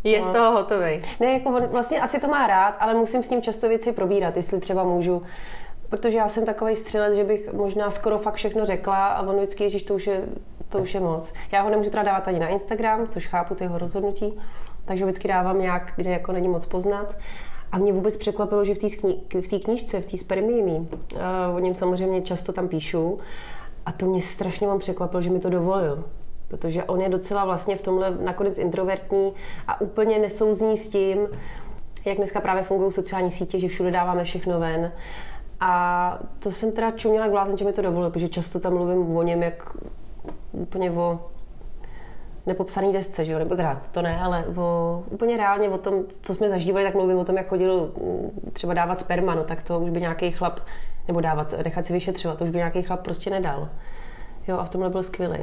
Je 0.03 0.21
no. 0.21 0.29
z 0.29 0.33
toho 0.33 0.51
hotový. 0.51 0.99
Ne, 1.19 1.33
jako 1.33 1.49
on 1.49 1.65
vlastně 1.65 2.01
asi 2.01 2.19
to 2.19 2.27
má 2.27 2.47
rád, 2.47 2.75
ale 2.79 2.93
musím 2.93 3.23
s 3.23 3.29
ním 3.29 3.41
často 3.41 3.69
věci 3.69 3.91
probírat, 3.91 4.35
jestli 4.35 4.59
třeba 4.59 4.83
můžu 4.83 5.21
protože 5.89 6.17
já 6.17 6.27
jsem 6.27 6.45
takový 6.45 6.75
střelec, 6.75 7.15
že 7.15 7.23
bych 7.23 7.53
možná 7.53 7.89
skoro 7.89 8.17
fakt 8.17 8.35
všechno 8.35 8.65
řekla 8.65 9.07
a 9.07 9.21
on 9.21 9.35
vždycky, 9.35 9.69
že 9.69 9.83
to 9.83 9.95
už 9.95 10.07
je, 10.07 10.23
to 10.69 10.77
už 10.77 10.93
je 10.93 10.99
moc. 10.99 11.33
Já 11.51 11.61
ho 11.61 11.69
nemůžu 11.69 11.89
teda 11.89 12.03
dávat 12.03 12.27
ani 12.27 12.39
na 12.39 12.47
Instagram, 12.47 13.07
což 13.07 13.27
chápu, 13.27 13.55
to 13.55 13.63
jeho 13.63 13.77
rozhodnutí, 13.77 14.39
takže 14.85 15.05
vždycky 15.05 15.27
dávám 15.27 15.59
nějak, 15.59 15.93
kde 15.95 16.11
jako 16.11 16.31
není 16.31 16.47
moc 16.47 16.65
poznat. 16.65 17.17
A 17.71 17.77
mě 17.77 17.93
vůbec 17.93 18.17
překvapilo, 18.17 18.65
že 18.65 18.75
v 19.41 19.47
té 19.49 19.59
knížce, 19.59 20.01
v 20.01 20.05
té 20.05 20.17
spermiemi, 20.17 20.73
uh, 20.73 20.87
o 21.55 21.59
něm 21.59 21.75
samozřejmě 21.75 22.21
často 22.21 22.53
tam 22.53 22.67
píšu, 22.67 23.19
a 23.85 23.91
to 23.91 24.05
mě 24.05 24.21
strašně 24.21 24.67
mám 24.67 24.79
překvapilo, 24.79 25.21
že 25.21 25.29
mi 25.29 25.39
to 25.39 25.49
dovolil. 25.49 26.03
Protože 26.47 26.83
on 26.83 27.01
je 27.01 27.09
docela 27.09 27.45
vlastně 27.45 27.75
v 27.75 27.81
tomhle 27.81 28.17
nakonec 28.19 28.57
introvertní 28.57 29.33
a 29.67 29.81
úplně 29.81 30.19
nesouzní 30.19 30.77
s 30.77 30.89
tím, 30.89 31.27
jak 32.05 32.17
dneska 32.17 32.41
právě 32.41 32.63
fungují 32.63 32.91
sociální 32.91 33.31
sítě, 33.31 33.59
že 33.59 33.67
všude 33.67 33.91
dáváme 33.91 34.23
všechno 34.23 34.59
ven. 34.59 34.91
A 35.59 36.19
to 36.39 36.51
jsem 36.51 36.71
teda 36.71 36.91
čuměla 36.91 37.27
k 37.27 37.31
blázen, 37.31 37.57
že 37.57 37.65
mi 37.65 37.73
to 37.73 37.81
dovolil, 37.81 38.09
protože 38.09 38.29
často 38.29 38.59
tam 38.59 38.73
mluvím 38.73 39.17
o 39.17 39.23
něm 39.23 39.43
jak 39.43 39.77
úplně 40.51 40.91
o 40.91 41.19
nepopsaný 42.45 42.93
desce, 42.93 43.25
že 43.25 43.31
jo? 43.31 43.39
nebo 43.39 43.55
teda 43.55 43.81
to 43.91 44.01
ne, 44.01 44.19
ale 44.19 44.45
o, 44.57 45.03
úplně 45.09 45.37
reálně 45.37 45.69
o 45.69 45.77
tom, 45.77 46.03
co 46.21 46.35
jsme 46.35 46.49
zažívali, 46.49 46.85
tak 46.85 46.95
mluvím 46.95 47.17
o 47.17 47.25
tom, 47.25 47.37
jak 47.37 47.47
chodil 47.47 47.93
mm, 48.01 48.51
třeba 48.53 48.73
dávat 48.73 48.99
sperma, 48.99 49.35
no 49.35 49.43
tak 49.43 49.63
to 49.63 49.79
už 49.79 49.89
by 49.89 50.01
nějaký 50.01 50.31
chlap, 50.31 50.59
nebo 51.07 51.21
dávat, 51.21 51.53
nechat 51.63 51.85
si 51.85 51.93
vyšetřovat, 51.93 52.37
to 52.37 52.43
už 52.43 52.49
by 52.49 52.57
nějaký 52.57 52.81
chlap 52.81 53.01
prostě 53.01 53.29
nedal. 53.29 53.69
Jo, 54.47 54.57
a 54.57 54.63
v 54.63 54.69
tomhle 54.69 54.89
byl 54.89 55.03
skvělý. 55.03 55.39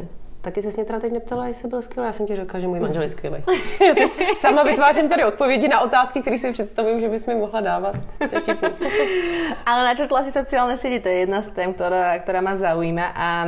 Taky 0.46 0.62
se 0.62 0.68
mě 0.76 0.85
teda 0.85 1.00
teď 1.00 1.12
neptala, 1.12 1.46
jestli 1.46 1.68
byl 1.68 1.82
skvělý. 1.82 2.06
Já 2.06 2.12
jsem 2.12 2.26
ti 2.26 2.37
řekla, 2.37 2.61
že 2.61 2.68
můj 2.68 2.80
manžel 2.80 3.02
je 3.02 3.09
skvělý. 3.09 3.37
Já 3.87 3.94
si 3.94 4.09
sama 4.37 4.62
vytvářím 4.62 5.09
tady 5.09 5.24
odpovědi 5.24 5.68
na 5.68 5.80
otázky, 5.80 6.20
které 6.20 6.38
si 6.38 6.52
představuju, 6.52 7.00
že 7.00 7.09
bys 7.09 7.26
mi 7.26 7.35
mohla 7.35 7.61
dávat. 7.61 7.94
Ale 9.66 9.85
načetla 9.85 10.24
si 10.24 10.32
sociální 10.32 10.78
siete, 10.78 11.02
to 11.02 11.09
je 11.09 11.14
jedna 11.14 11.42
z 11.42 11.48
tém, 11.48 11.74
která, 11.74 12.18
která 12.18 12.40
má 12.40 12.56
zaujíma. 12.56 13.06
A 13.14 13.46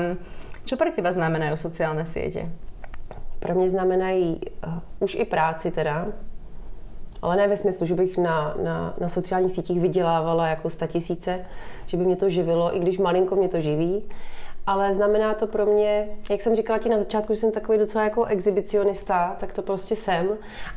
čo 0.65 0.77
pro 0.77 0.91
teba 0.91 1.13
znamenají 1.13 1.57
sociální 1.57 2.07
sítě? 2.07 2.51
pro 3.39 3.55
mě 3.55 3.69
znamenají 3.69 4.41
uh, 4.67 4.73
už 5.01 5.15
i 5.15 5.25
práci 5.25 5.71
teda, 5.71 6.07
ale 7.23 7.37
ne 7.37 7.49
ve 7.49 7.57
smyslu, 7.57 7.87
že 7.87 7.95
bych 7.95 8.19
na, 8.19 8.55
na, 8.63 8.95
na 9.01 9.09
sociálních 9.09 9.53
sítích 9.53 9.81
vydělávala 9.81 10.49
jako 10.49 10.69
tisíce, 10.87 11.45
že 11.87 11.97
by 11.97 12.05
mě 12.05 12.17
to 12.17 12.31
živilo, 12.31 12.77
i 12.77 12.79
když 12.79 12.99
malinko 12.99 13.37
mě 13.37 13.49
to 13.49 13.61
živí, 13.61 14.03
ale 14.69 14.95
znamená 14.95 15.35
to 15.35 15.47
pro 15.47 15.67
mě, 15.67 16.09
jak 16.31 16.43
jsem 16.43 16.57
říkala 16.57 16.79
ti 16.79 16.89
na 16.89 16.99
začátku, 16.99 17.35
že 17.35 17.41
jsem 17.41 17.53
takový 17.53 17.79
docela 17.79 18.05
jako 18.05 18.25
exhibicionista, 18.25 19.37
tak 19.41 19.53
to 19.53 19.63
prostě 19.63 19.97
jsem. 19.97 20.29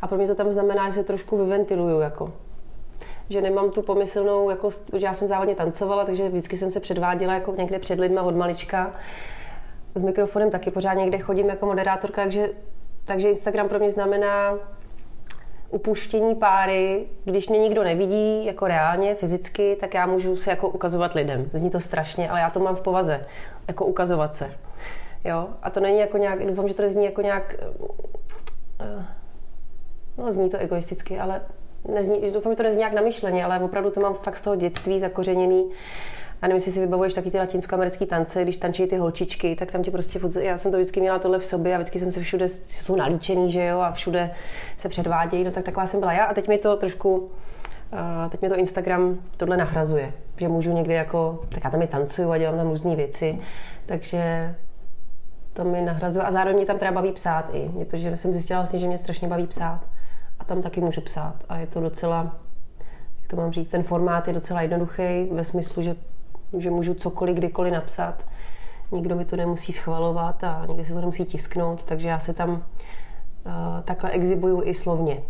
A 0.01 0.07
pro 0.07 0.17
mě 0.17 0.27
to 0.27 0.35
tam 0.35 0.51
znamená, 0.51 0.89
že 0.89 0.93
se 0.93 1.03
trošku 1.03 1.37
vyventiluju 1.37 1.99
jako. 1.99 2.33
Že 3.29 3.41
nemám 3.41 3.71
tu 3.71 3.81
pomyslnou, 3.81 4.49
jako, 4.49 4.69
že 4.97 5.05
já 5.05 5.13
jsem 5.13 5.27
závodně 5.27 5.55
tancovala, 5.55 6.05
takže 6.05 6.29
vždycky 6.29 6.57
jsem 6.57 6.71
se 6.71 6.79
předváděla 6.79 7.33
jako 7.33 7.55
někde 7.57 7.79
před 7.79 7.99
lidma 7.99 8.21
od 8.21 8.35
malička. 8.35 8.93
S 9.95 10.01
mikrofonem 10.01 10.51
taky 10.51 10.71
pořád 10.71 10.93
někde 10.93 11.19
chodím 11.19 11.49
jako 11.49 11.65
moderátorka, 11.65 12.21
takže, 12.21 12.49
takže 13.05 13.29
Instagram 13.29 13.69
pro 13.69 13.79
mě 13.79 13.89
znamená 13.89 14.57
upuštění 15.71 16.35
páry, 16.35 17.05
když 17.25 17.49
mě 17.49 17.59
nikdo 17.59 17.83
nevidí 17.83 18.45
jako 18.45 18.67
reálně, 18.67 19.15
fyzicky, 19.15 19.77
tak 19.79 19.93
já 19.93 20.05
můžu 20.05 20.37
se 20.37 20.49
jako 20.49 20.69
ukazovat 20.69 21.13
lidem. 21.13 21.49
Zní 21.53 21.69
to 21.69 21.79
strašně, 21.79 22.29
ale 22.29 22.39
já 22.39 22.49
to 22.49 22.59
mám 22.59 22.75
v 22.75 22.81
povaze, 22.81 23.25
jako 23.67 23.85
ukazovat 23.85 24.35
se. 24.35 24.51
Jo? 25.23 25.47
A 25.63 25.69
to 25.69 25.79
není 25.79 25.99
jako 25.99 26.17
nějak, 26.17 26.45
doufám, 26.45 26.67
že 26.67 26.73
to 26.73 26.81
nezní 26.81 27.05
jako 27.05 27.21
nějak, 27.21 27.55
uh, 27.79 29.03
no 30.17 30.33
zní 30.33 30.49
to 30.49 30.57
egoisticky, 30.57 31.19
ale 31.19 31.41
nezní, 31.93 32.31
doufám, 32.31 32.51
že 32.51 32.57
to 32.57 32.63
nezní 32.63 32.79
nějak 32.79 32.93
namyšleně, 32.93 33.45
ale 33.45 33.59
opravdu 33.59 33.91
to 33.91 33.99
mám 33.99 34.13
fakt 34.13 34.37
z 34.37 34.41
toho 34.41 34.55
dětství 34.55 34.99
zakořeněný 34.99 35.71
a 36.41 36.47
nevím, 36.47 36.55
jestli 36.55 36.71
si 36.71 36.79
vybavuješ 36.79 37.13
taky 37.13 37.31
ty 37.31 37.37
latinskoamerické 37.37 38.05
tance, 38.05 38.43
když 38.43 38.57
tančí 38.57 38.87
ty 38.87 38.97
holčičky, 38.97 39.55
tak 39.55 39.71
tam 39.71 39.83
ti 39.83 39.91
prostě, 39.91 40.19
já 40.39 40.57
jsem 40.57 40.71
to 40.71 40.77
vždycky 40.77 41.01
měla 41.01 41.19
tohle 41.19 41.39
v 41.39 41.45
sobě 41.45 41.75
a 41.75 41.77
vždycky 41.77 41.99
jsem 41.99 42.11
se 42.11 42.19
všude, 42.19 42.49
jsou 42.49 42.95
nalíčený, 42.95 43.51
že 43.51 43.65
jo, 43.65 43.79
a 43.79 43.91
všude 43.91 44.31
se 44.77 44.89
předvádějí, 44.89 45.43
no 45.43 45.51
tak 45.51 45.63
taková 45.63 45.85
jsem 45.85 45.99
byla 45.99 46.13
já 46.13 46.25
a 46.25 46.33
teď 46.33 46.47
mi 46.47 46.57
to 46.57 46.77
trošku, 46.77 47.29
teď 48.29 48.41
mi 48.41 48.49
to 48.49 48.55
Instagram 48.55 49.17
tohle 49.37 49.57
nahrazuje, 49.57 50.13
že 50.37 50.47
můžu 50.47 50.73
někdy 50.73 50.93
jako, 50.93 51.39
tak 51.49 51.63
já 51.63 51.69
tam 51.69 51.81
je 51.81 51.87
tancuju 51.87 52.31
a 52.31 52.37
dělám 52.37 52.57
tam 52.57 52.69
různé 52.69 52.95
věci, 52.95 53.39
takže 53.85 54.55
to 55.53 55.63
mi 55.63 55.81
nahrazuje 55.81 56.25
a 56.25 56.31
zároveň 56.31 56.57
mě 56.57 56.65
tam 56.65 56.77
třeba 56.77 56.91
baví 56.91 57.11
psát 57.11 57.49
i, 57.53 57.85
protože 57.85 58.17
jsem 58.17 58.33
zjistila 58.33 58.59
vlastně, 58.59 58.79
že 58.79 58.87
mě 58.87 58.97
strašně 58.97 59.27
baví 59.27 59.47
psát 59.47 59.79
a 60.39 60.43
tam 60.43 60.61
taky 60.61 60.81
můžu 60.81 61.01
psát 61.01 61.35
a 61.49 61.57
je 61.57 61.67
to 61.67 61.81
docela, 61.81 62.35
jak 63.21 63.27
to 63.27 63.35
mám 63.35 63.51
říct, 63.51 63.67
ten 63.67 63.83
formát 63.83 64.27
je 64.27 64.33
docela 64.33 64.61
jednoduchý 64.61 65.29
ve 65.31 65.43
smyslu, 65.43 65.81
že 65.81 65.95
že 66.57 66.71
můžu 66.71 66.93
cokoliv, 66.93 67.37
kdykoliv 67.37 67.73
napsat. 67.73 68.27
Nikdo 68.91 69.15
mi 69.15 69.25
to 69.25 69.35
nemusí 69.35 69.73
schvalovat 69.73 70.43
a 70.43 70.65
nikdy 70.67 70.85
se 70.85 70.93
to 70.93 70.99
nemusí 70.99 71.25
tisknout, 71.25 71.83
takže 71.83 72.07
já 72.07 72.19
se 72.19 72.33
tam 72.33 72.49
uh, 72.49 72.61
takhle 73.83 74.11
exibuju 74.11 74.61
i 74.65 74.73
slovně. 74.73 75.21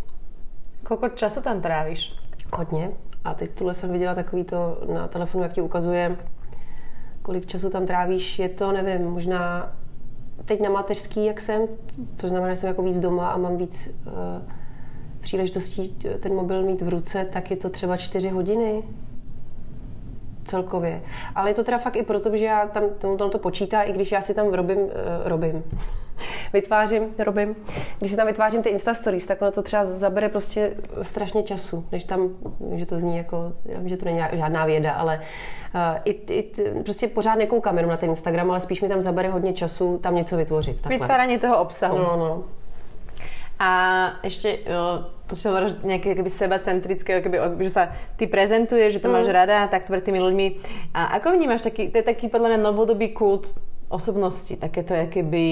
Kolik 0.84 1.16
času 1.16 1.42
tam 1.42 1.62
trávíš? 1.62 2.21
Hodně. 2.54 2.92
A 3.24 3.34
teď 3.34 3.52
tuhle 3.52 3.74
jsem 3.74 3.92
viděla 3.92 4.16
takový 4.16 4.44
to 4.44 4.82
na 4.94 5.08
telefonu, 5.08 5.44
jak 5.44 5.54
ti 5.54 5.62
ukazuje, 5.62 6.18
kolik 7.22 7.46
času 7.46 7.70
tam 7.70 7.86
trávíš. 7.86 8.40
Je 8.40 8.50
to, 8.50 8.72
nevím, 8.72 9.10
možná 9.10 9.72
teď 10.46 10.62
na 10.62 10.70
mateřský, 10.70 11.26
jak 11.26 11.42
jsem, 11.42 11.68
což 12.18 12.30
znamená, 12.30 12.54
že 12.54 12.60
jsem 12.60 12.68
jako 12.68 12.84
víc 12.84 13.00
doma 13.00 13.30
a 13.30 13.38
mám 13.38 13.58
víc 13.58 13.96
uh, 14.06 14.14
příležitostí 15.20 15.90
ten 16.20 16.34
mobil 16.34 16.64
mít 16.64 16.82
v 16.82 16.90
ruce, 16.90 17.26
tak 17.26 17.52
je 17.52 17.58
to 17.58 17.70
třeba 17.70 17.98
čtyři 17.98 18.30
hodiny, 18.30 18.84
celkově. 20.46 21.02
Ale 21.36 21.50
je 21.50 21.54
to 21.54 21.64
teda 21.64 21.78
fakt 21.78 21.96
i 21.96 22.04
proto, 22.04 22.38
že 22.38 22.46
já 22.46 22.68
tam 22.68 22.84
tomu 23.18 23.30
to 23.30 23.40
počítá, 23.40 23.82
i 23.82 23.94
když 23.94 24.12
já 24.12 24.22
si 24.22 24.34
tam 24.34 24.54
robím, 24.54 24.78
uh, 24.78 24.90
robím. 25.24 25.64
Vytvářím, 26.54 27.04
robím, 27.18 27.56
když 28.00 28.12
si 28.12 28.18
tam 28.18 28.28
vytvářím 28.28 28.64
ty 28.64 28.70
Insta 28.70 28.94
Stories, 28.94 29.26
tak 29.26 29.42
ono 29.42 29.52
to 29.52 29.62
třeba 29.62 29.86
zabere 29.86 30.30
prostě 30.30 30.74
strašně 31.02 31.44
času, 31.44 31.86
než 31.92 32.04
tam, 32.04 32.30
že 32.76 32.86
to 32.86 33.00
zní 33.00 33.18
jako, 33.18 33.54
já 33.66 33.80
vím, 33.80 33.90
že 33.90 33.98
to 33.98 34.06
není 34.06 34.20
žádná 34.34 34.66
věda, 34.66 34.92
ale 34.92 35.22
uh, 35.76 35.82
i, 36.06 36.12
i, 36.12 36.52
prostě 36.84 37.08
pořád 37.08 37.36
nekoukám 37.36 37.78
jenom 37.78 37.92
na 37.92 37.98
ten 37.98 38.10
Instagram, 38.10 38.52
ale 38.52 38.60
spíš 38.60 38.82
mi 38.82 38.90
tam 38.90 39.02
zabere 39.02 39.30
hodně 39.30 39.54
času 39.54 39.98
tam 39.98 40.16
něco 40.16 40.38
vytvořit. 40.38 40.82
Takhle. 40.82 40.98
Vytvárání 40.98 41.38
toho 41.38 41.62
obsahu. 41.62 41.98
No, 41.98 42.18
no. 42.18 42.44
A 43.62 43.72
ešte 44.26 44.66
jo, 44.66 45.14
to, 45.30 45.38
čo 45.38 45.54
hovoríš, 45.54 45.86
nejaké 45.86 46.18
keby 46.18 46.34
sebacentrické, 46.34 47.22
keby, 47.22 47.62
že 47.62 47.70
sa 47.70 47.94
ty 48.18 48.26
prezentuješ, 48.26 48.98
že 48.98 49.02
to 49.06 49.06
mm. 49.06 49.14
máš 49.14 49.30
rada 49.30 49.70
tak 49.70 49.86
pred 49.86 50.02
tými 50.02 50.18
ľuďmi. 50.18 50.48
A 50.98 51.22
ako 51.22 51.38
vnímaš 51.38 51.62
taký, 51.62 51.94
to 51.94 52.02
je 52.02 52.06
taký 52.10 52.26
podľa 52.26 52.58
mňa 52.58 52.60
novodobý 52.66 53.14
kult 53.14 53.54
osobnosti, 53.92 54.56
takéto 54.56 54.96
keby 55.12 55.46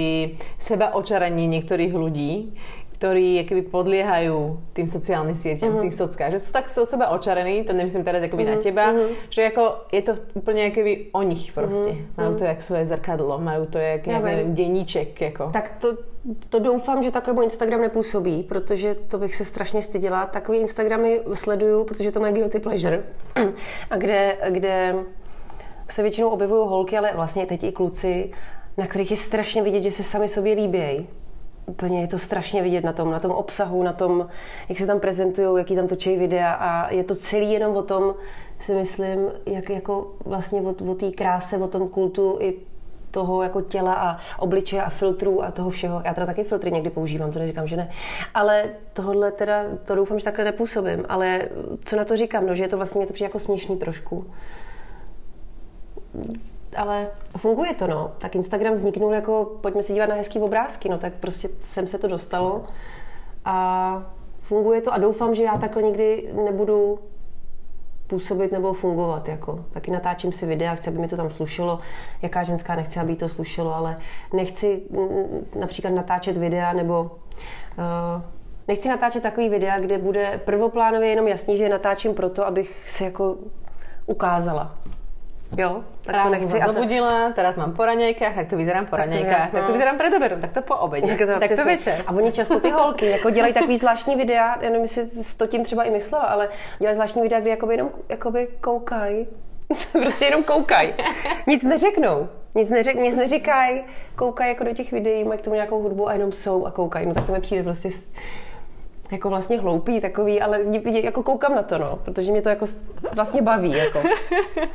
seba 0.57 0.95
očaranie 0.95 1.45
niektorých 1.45 1.93
ľudí, 1.93 2.55
ktorí 2.99 3.47
keby 3.47 3.71
podliehajú 3.71 4.59
tým 4.75 4.87
sociálnym 4.91 5.31
sieťam, 5.31 5.71
uh-huh. 5.71 5.87
tých 5.87 5.95
sockách, 5.95 6.35
že 6.35 6.43
sú 6.43 6.51
tak 6.51 6.67
o 6.67 6.83
seba 6.83 7.15
očarení, 7.15 7.63
to 7.63 7.71
nemyslím 7.71 8.03
teraz 8.03 8.19
akoby 8.19 8.43
uh-huh. 8.43 8.59
na 8.59 8.63
teba, 8.63 8.85
uh-huh. 8.91 9.15
že 9.31 9.47
ako 9.47 9.87
je 9.87 10.01
to 10.03 10.13
úplne 10.35 10.67
keby 10.75 11.07
o 11.15 11.23
nich 11.23 11.55
proste. 11.55 11.95
Uh-huh. 11.95 12.19
Majú 12.19 12.31
to 12.35 12.43
jak 12.43 12.59
svoje 12.59 12.91
zrkadlo, 12.91 13.39
majú 13.39 13.71
to 13.71 13.79
jak, 13.79 14.03
jak 14.03 14.19
nevím, 14.19 14.51
deníček. 14.51 15.15
Jako. 15.15 15.55
Tak 15.55 15.79
to, 15.79 15.97
to 16.49 16.59
doufám, 16.59 17.03
že 17.03 17.11
takhle 17.11 17.33
můj 17.33 17.43
Instagram 17.43 17.81
nepůsobí, 17.81 18.43
protože 18.43 18.95
to 19.07 19.17
bych 19.17 19.35
se 19.35 19.45
strašně 19.45 19.81
styděla. 19.81 20.25
Takový 20.25 20.59
Instagramy 20.59 21.21
sleduju, 21.33 21.83
protože 21.83 22.11
to 22.11 22.19
má 22.19 22.31
guilty 22.31 22.59
pleasure. 22.59 23.03
A 23.89 23.97
kde, 23.97 24.37
kde 24.49 24.95
se 25.91 26.01
většinou 26.01 26.29
objevují 26.29 26.67
holky, 26.69 26.97
ale 26.97 27.11
vlastně 27.15 27.45
teď 27.45 27.63
i 27.63 27.71
kluci, 27.71 28.31
na 28.77 28.87
kterých 28.87 29.11
je 29.11 29.17
strašně 29.17 29.61
vidět, 29.61 29.81
že 29.81 29.91
se 29.91 30.03
sami 30.03 30.27
sobě 30.27 30.55
líbějí. 30.55 31.07
Úplně 31.65 32.01
je 32.01 32.07
to 32.07 32.19
strašně 32.19 32.61
vidět 32.61 32.83
na 32.83 32.93
tom, 32.93 33.11
na 33.11 33.19
tom 33.19 33.31
obsahu, 33.31 33.83
na 33.83 33.93
tom, 33.93 34.27
jak 34.69 34.77
se 34.77 34.85
tam 34.85 34.99
prezentují, 34.99 35.57
jaký 35.57 35.75
tam 35.75 35.87
točí 35.87 36.17
videa 36.17 36.51
a 36.51 36.93
je 36.93 37.03
to 37.03 37.15
celý 37.15 37.51
jenom 37.51 37.75
o 37.75 37.83
tom, 37.83 38.15
si 38.59 38.73
myslím, 38.73 39.19
jak 39.45 39.69
jako 39.69 40.13
vlastně 40.25 40.61
o, 40.61 40.91
o 40.91 40.95
té 40.95 41.11
kráse, 41.11 41.57
o 41.57 41.67
tom 41.67 41.87
kultu 41.87 42.37
i 42.41 42.53
toho 43.11 43.43
jako 43.43 43.61
těla 43.61 43.93
a 43.93 44.17
obličeje 44.39 44.83
a 44.83 44.89
filtrů 44.89 45.43
a 45.43 45.51
toho 45.51 45.69
všeho. 45.69 46.01
Já 46.05 46.13
teda 46.13 46.25
taky 46.25 46.43
filtry 46.43 46.71
někdy 46.71 46.89
používám, 46.89 47.31
to 47.31 47.39
neříkám, 47.39 47.67
že 47.67 47.77
ne. 47.77 47.89
Ale 48.33 48.65
tohle 48.93 49.31
teda, 49.31 49.63
to 49.85 49.95
doufám, 49.95 50.19
že 50.19 50.25
takhle 50.25 50.45
nepůsobím. 50.45 51.05
Ale 51.09 51.41
co 51.85 51.95
na 51.95 52.05
to 52.05 52.17
říkám, 52.17 52.47
no, 52.47 52.55
že 52.55 52.63
je 52.63 52.67
to 52.67 52.77
vlastně, 52.77 52.99
mě 52.99 53.07
to 53.07 53.13
přijde 53.13 53.25
jako 53.25 53.39
směšný 53.39 53.77
trošku 53.77 54.25
ale 56.75 57.07
funguje 57.37 57.73
to, 57.73 57.87
no. 57.87 58.11
Tak 58.17 58.35
Instagram 58.35 58.73
vzniknul 58.73 59.13
jako, 59.13 59.57
pojďme 59.61 59.81
se 59.81 59.93
dívat 59.93 60.09
na 60.09 60.15
hezký 60.15 60.39
obrázky, 60.39 60.89
no 60.89 60.97
tak 60.97 61.13
prostě 61.13 61.49
sem 61.63 61.87
se 61.87 61.97
to 61.97 62.07
dostalo 62.07 62.65
a 63.45 64.03
funguje 64.41 64.81
to 64.81 64.93
a 64.93 64.97
doufám, 64.97 65.35
že 65.35 65.43
já 65.43 65.57
takhle 65.57 65.83
nikdy 65.83 66.29
nebudu 66.45 66.99
působit 68.07 68.51
nebo 68.51 68.73
fungovat. 68.73 69.27
Jako. 69.27 69.65
Taky 69.71 69.91
natáčím 69.91 70.33
si 70.33 70.45
videa, 70.45 70.75
chci, 70.75 70.89
aby 70.89 70.99
mi 70.99 71.07
to 71.07 71.17
tam 71.17 71.31
slušelo. 71.31 71.79
Jaká 72.21 72.43
ženská 72.43 72.75
nechce, 72.75 72.99
aby 72.99 73.15
to 73.15 73.29
slušelo, 73.29 73.75
ale 73.75 73.97
nechci 74.33 74.81
mm, 74.89 75.47
například 75.59 75.93
natáčet 75.93 76.37
videa 76.37 76.73
nebo 76.73 77.01
uh, 77.01 78.21
nechci 78.67 78.89
natáčet 78.89 79.23
takový 79.23 79.49
videa, 79.49 79.79
kde 79.79 79.97
bude 79.97 80.41
prvoplánově 80.45 81.09
jenom 81.09 81.27
jasný, 81.27 81.57
že 81.57 81.63
je 81.63 81.69
natáčím 81.69 82.13
proto, 82.13 82.45
abych 82.47 82.83
se 82.85 83.05
jako 83.05 83.37
ukázala. 84.05 84.77
Jo, 85.57 85.83
tak 86.01 86.23
to 86.23 86.29
nechci. 86.29 86.61
A 86.61 86.71
zabudila, 86.71 87.31
teraz 87.35 87.55
mám 87.55 87.73
po 87.73 87.85
raňajkách, 87.85 88.35
jak 88.37 88.49
to 88.49 88.57
vyzerám 88.57 88.85
po 88.85 88.95
raňajkách, 88.95 89.51
tak 89.51 89.65
to 89.65 89.71
vyzerám 89.71 89.97
před 89.97 90.41
tak 90.41 90.51
to 90.51 90.61
po 90.61 90.75
obědě, 90.75 91.07
tak 91.07 91.27
to, 91.27 91.39
tak 91.39 91.57
to 91.57 91.65
večer. 91.65 92.03
A 92.07 92.11
oni 92.11 92.31
často 92.31 92.59
ty 92.59 92.69
holky 92.69 93.05
jako 93.05 93.29
dělají 93.29 93.53
takový 93.53 93.77
zvláštní 93.77 94.15
videa, 94.15 94.57
já 94.61 94.69
nevím, 94.69 94.81
jestli 94.81 95.09
to 95.37 95.47
tím 95.47 95.63
třeba 95.63 95.83
i 95.83 95.91
myslela, 95.91 96.23
ale 96.23 96.49
dělají 96.79 96.95
zvláštní 96.95 97.21
videa, 97.21 97.39
kdy 97.39 97.49
jakoby 97.49 97.73
jenom 97.73 97.89
jakoby 98.09 98.47
koukají. 98.61 99.27
prostě 99.91 100.25
jenom 100.25 100.43
koukají. 100.43 100.93
Nic 101.47 101.63
neřeknou. 101.63 102.29
Nic, 102.55 102.69
neřek, 102.69 102.95
nic 102.95 103.15
neříkají, 103.15 103.83
koukají 104.15 104.49
jako 104.49 104.63
do 104.63 104.73
těch 104.73 104.91
videí, 104.91 105.23
mají 105.23 105.39
k 105.39 105.43
tomu 105.43 105.53
nějakou 105.53 105.81
hudbu 105.81 106.09
a 106.09 106.13
jenom 106.13 106.31
jsou 106.31 106.65
a 106.65 106.71
koukají. 106.71 107.05
No 107.05 107.13
tak 107.13 107.25
to 107.25 107.31
mi 107.31 107.39
přijde 107.39 107.63
prostě 107.63 107.89
jako 109.11 109.29
vlastně 109.29 109.59
hloupý 109.59 110.01
takový, 110.01 110.41
ale 110.41 110.59
jako 110.85 111.23
koukám 111.23 111.55
na 111.55 111.63
to, 111.63 111.77
no, 111.77 111.99
protože 112.05 112.31
mě 112.31 112.41
to 112.41 112.49
jako 112.49 112.65
vlastně 113.15 113.41
baví, 113.41 113.71
jako. 113.71 114.01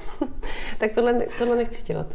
tak 0.78 0.92
tohle, 0.92 1.26
tohle 1.38 1.56
nechci 1.56 1.82
dělat. 1.82 2.06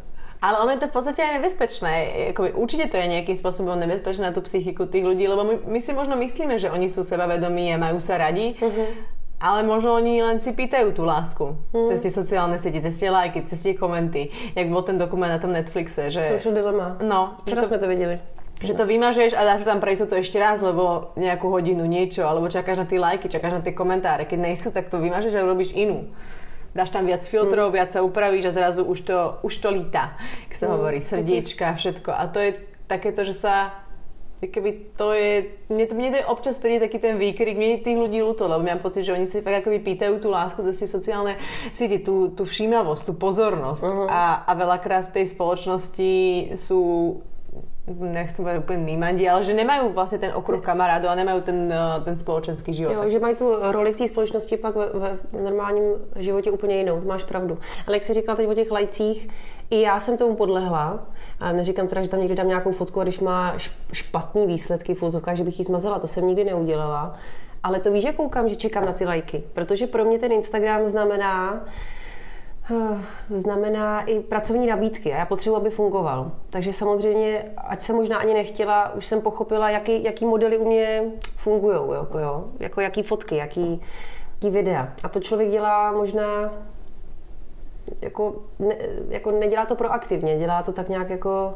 Ale 0.41 0.59
ono 0.59 0.71
je 0.71 0.77
to 0.77 0.87
v 0.87 0.91
podstate 0.91 1.19
aj 1.19 1.35
nebezpečné. 1.35 1.91
Jakoby, 2.31 2.55
určite 2.55 2.87
to 2.87 2.95
je 2.95 3.11
nejakým 3.11 3.35
spôsobom 3.35 3.75
nebezpečné 3.75 4.31
na 4.31 4.31
tú 4.31 4.39
psychiku 4.39 4.87
tých 4.87 5.03
ľudí, 5.03 5.27
lebo 5.27 5.43
my, 5.43 5.55
my 5.67 5.79
si 5.83 5.91
možno 5.91 6.15
myslíme, 6.15 6.55
že 6.55 6.71
oni 6.71 6.87
sú 6.87 7.03
sebavedomí 7.03 7.75
a 7.75 7.75
majú 7.75 7.99
sa 7.99 8.15
radi, 8.15 8.55
uh-huh. 8.55 8.87
ale 9.43 9.67
možno 9.67 9.99
oni 9.99 10.23
len 10.23 10.39
si 10.39 10.55
pýtajú 10.55 10.95
tú 10.95 11.03
lásku 11.03 11.43
uh-huh. 11.43 11.91
cez 11.91 12.07
tie 12.07 12.11
sociálne 12.15 12.55
siete, 12.55 12.79
cez 12.79 12.95
tie 12.95 13.11
lajky, 13.11 13.51
cez 13.51 13.59
tie 13.59 13.75
komenty. 13.75 14.31
Jak 14.55 14.71
bol 14.71 14.87
ten 14.87 14.95
dokument 14.95 15.27
na 15.27 15.43
tom 15.43 15.51
Netflixe. 15.51 16.07
Že... 16.07 16.39
Social 16.39 16.55
Dilemma. 16.55 16.95
No. 17.03 17.35
Včera 17.43 17.67
to... 17.67 17.75
sme 17.75 17.77
to 17.83 17.91
videli 17.91 18.38
že 18.59 18.75
to 18.75 18.83
vymažeš 18.83 19.31
a 19.35 19.41
dáš 19.47 19.63
tam 19.63 19.79
pre 19.79 19.95
to 19.95 20.15
ešte 20.19 20.35
raz, 20.35 20.59
lebo 20.59 21.15
nejakú 21.15 21.47
hodinu 21.47 21.87
niečo, 21.87 22.27
alebo 22.27 22.51
čakáš 22.51 22.83
na 22.83 22.87
tie 22.87 22.99
lajky, 22.99 23.31
čakáš 23.31 23.59
na 23.59 23.61
tie 23.63 23.71
komentáre. 23.71 24.27
Keď 24.27 24.39
nejsú, 24.39 24.67
tak 24.75 24.91
to 24.91 24.99
vymažeš 24.99 25.35
a 25.39 25.47
urobíš 25.47 25.71
inú. 25.71 26.11
Dáš 26.75 26.93
tam 26.93 27.07
viac 27.07 27.25
filtrov, 27.25 27.71
mm. 27.71 27.75
viac 27.75 27.89
sa 27.95 28.05
upravíš 28.05 28.51
a 28.51 28.55
zrazu 28.55 28.85
už 28.85 28.99
to, 29.01 29.17
už 29.41 29.53
to 29.57 29.69
líta, 29.73 30.13
jak 30.51 30.53
sa 30.53 30.65
mm. 30.69 30.71
hovorí, 30.75 30.99
srdiečka, 31.01 31.79
všetko. 31.79 32.11
A 32.13 32.29
to 32.29 32.37
je 32.43 32.51
takéto, 32.85 33.25
že 33.25 33.33
sa 33.33 33.85
keby 34.47 34.95
to 34.95 35.11
je, 35.11 35.51
mne 35.67 35.83
to, 35.83 35.93
mne 35.99 36.09
to 36.15 36.19
je 36.23 36.31
občas 36.31 36.55
príde 36.55 36.87
taký 36.87 36.95
ten 36.95 37.19
výkrik, 37.19 37.59
mne 37.59 37.83
tých 37.83 37.99
ľudí 37.99 38.23
ľúto, 38.23 38.47
lebo 38.47 38.63
mám 38.63 38.79
pocit, 38.79 39.03
že 39.03 39.11
oni 39.11 39.27
si 39.27 39.43
fakt 39.43 39.67
akoby 39.67 39.83
pýtajú 39.83 40.15
tú 40.23 40.31
lásku 40.31 40.63
cez 40.71 40.79
tie 40.79 40.87
sociálne 40.87 41.35
siete, 41.75 41.99
tú, 41.99 42.31
tú 42.31 42.47
všímavosť, 42.47 43.03
tú 43.03 43.13
pozornosť 43.19 43.83
uh-huh. 43.83 44.07
a, 44.07 44.47
a 44.47 44.51
veľakrát 44.55 45.11
v 45.11 45.15
tej 45.19 45.25
spoločnosti 45.35 46.13
sú 46.55 46.79
nechci 47.99 48.41
být 48.41 48.57
úplně 48.57 48.83
nímandi, 48.83 49.29
ale 49.29 49.43
že 49.43 49.53
nemají 49.53 49.89
vlastně 49.93 50.17
ten 50.17 50.31
okruh 50.35 50.63
kamarádů 50.63 51.07
a 51.07 51.15
nemají 51.15 51.41
ten, 51.41 51.73
eh, 51.73 52.03
ten 52.03 52.19
společenský 52.19 52.73
život. 52.73 52.93
Jo, 52.93 53.09
že 53.09 53.19
mají 53.19 53.35
tu 53.35 53.55
roli 53.61 53.93
v 53.93 53.97
té 53.97 54.07
společnosti 54.07 54.57
pak 54.57 54.75
ve, 54.75 54.87
ve 54.93 55.41
normálním 55.43 55.83
životě 56.15 56.51
úplně 56.51 56.77
jinou, 56.77 57.01
máš 57.05 57.23
pravdu. 57.23 57.57
Ale 57.87 57.95
jak 57.95 58.03
jsi 58.03 58.13
říkal 58.13 58.35
teď 58.35 58.47
o 58.47 58.53
těch 58.53 58.71
lajcích, 58.71 59.29
i 59.69 59.81
já 59.81 59.99
jsem 59.99 60.17
tomu 60.17 60.35
podlehla. 60.35 60.99
A 61.39 61.51
neříkám 61.51 61.87
teda, 61.87 62.01
že 62.01 62.09
tam 62.09 62.19
někdy 62.19 62.35
dám 62.35 62.47
nějakou 62.47 62.71
fotku 62.71 62.99
a 62.99 63.03
když 63.03 63.19
má 63.19 63.55
špatný 63.93 64.47
výsledky 64.47 64.95
v 64.95 65.21
že 65.33 65.43
bych 65.43 65.59
ji 65.59 65.65
zmazala, 65.65 65.99
to 65.99 66.07
jsem 66.07 66.27
nikdy 66.27 66.43
neudělala. 66.43 67.15
Ale 67.63 67.79
to 67.79 67.91
víš, 67.91 68.03
že 68.03 68.11
koukám, 68.11 68.49
že 68.49 68.55
čekám 68.55 68.85
na 68.85 68.93
ty 68.93 69.05
lajky. 69.05 69.43
Protože 69.53 69.87
pro 69.87 70.05
mě 70.05 70.19
ten 70.19 70.31
Instagram 70.31 70.87
znamená, 70.87 71.65
znamená 73.29 74.01
i 74.01 74.19
pracovní 74.19 74.67
nabídky 74.67 75.13
a 75.13 75.17
já 75.17 75.25
potřebuji, 75.25 75.55
aby 75.55 75.69
fungoval. 75.69 76.31
Takže 76.49 76.73
samozřejmě, 76.73 77.45
ať 77.57 77.81
jsem 77.81 77.95
možná 77.95 78.17
ani 78.17 78.33
nechtěla, 78.33 78.93
už 78.93 79.05
jsem 79.05 79.21
pochopila, 79.21 79.69
jaký, 79.69 80.03
jaký 80.03 80.25
modely 80.25 80.57
u 80.57 80.67
mě 80.67 81.03
fungují, 81.37 81.79
jako, 81.93 82.19
jo, 82.19 82.45
jako 82.59 82.81
jaký 82.81 83.03
fotky, 83.03 83.35
jaký, 83.35 83.81
jaký 84.33 84.49
videa. 84.49 84.93
A 85.03 85.09
to 85.09 85.19
člověk 85.19 85.49
dělá 85.49 85.91
možná 85.91 86.53
jako, 88.01 88.35
ne, 88.59 88.75
jako 89.09 89.31
nedělá 89.31 89.65
to 89.65 89.75
proaktivně, 89.75 90.37
dělá 90.37 90.63
to 90.63 90.71
tak 90.71 90.89
nějak 90.89 91.09
jako 91.09 91.53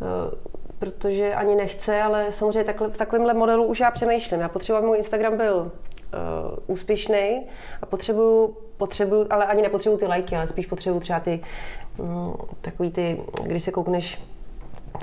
uh, 0.00 0.52
protože 0.78 1.34
ani 1.34 1.54
nechce, 1.54 2.02
ale 2.02 2.32
samozřejmě 2.32 2.64
takhle, 2.64 2.88
v 2.88 2.96
takovémhle 2.96 3.34
modelu 3.34 3.64
už 3.64 3.80
já 3.80 3.90
přemýšlím. 3.90 4.40
Já 4.40 4.48
potřebuji, 4.48 4.76
aby 4.76 4.86
můj 4.86 4.96
Instagram 4.96 5.36
byl 5.36 5.72
uh, 6.12 6.58
úspěšný 6.66 7.46
a 7.82 7.86
potřebuju, 7.86 8.56
potřebuju, 8.76 9.26
ale 9.30 9.46
ani 9.46 9.62
nepotřebuju 9.62 9.98
ty 9.98 10.06
lajky, 10.06 10.36
ale 10.36 10.46
spíš 10.46 10.66
potřebuju 10.66 11.00
třeba 11.00 11.20
ty 11.20 11.40
um, 11.98 12.34
takový 12.60 12.90
ty, 12.90 13.20
když 13.42 13.62
se 13.62 13.70
koukneš 13.70 14.22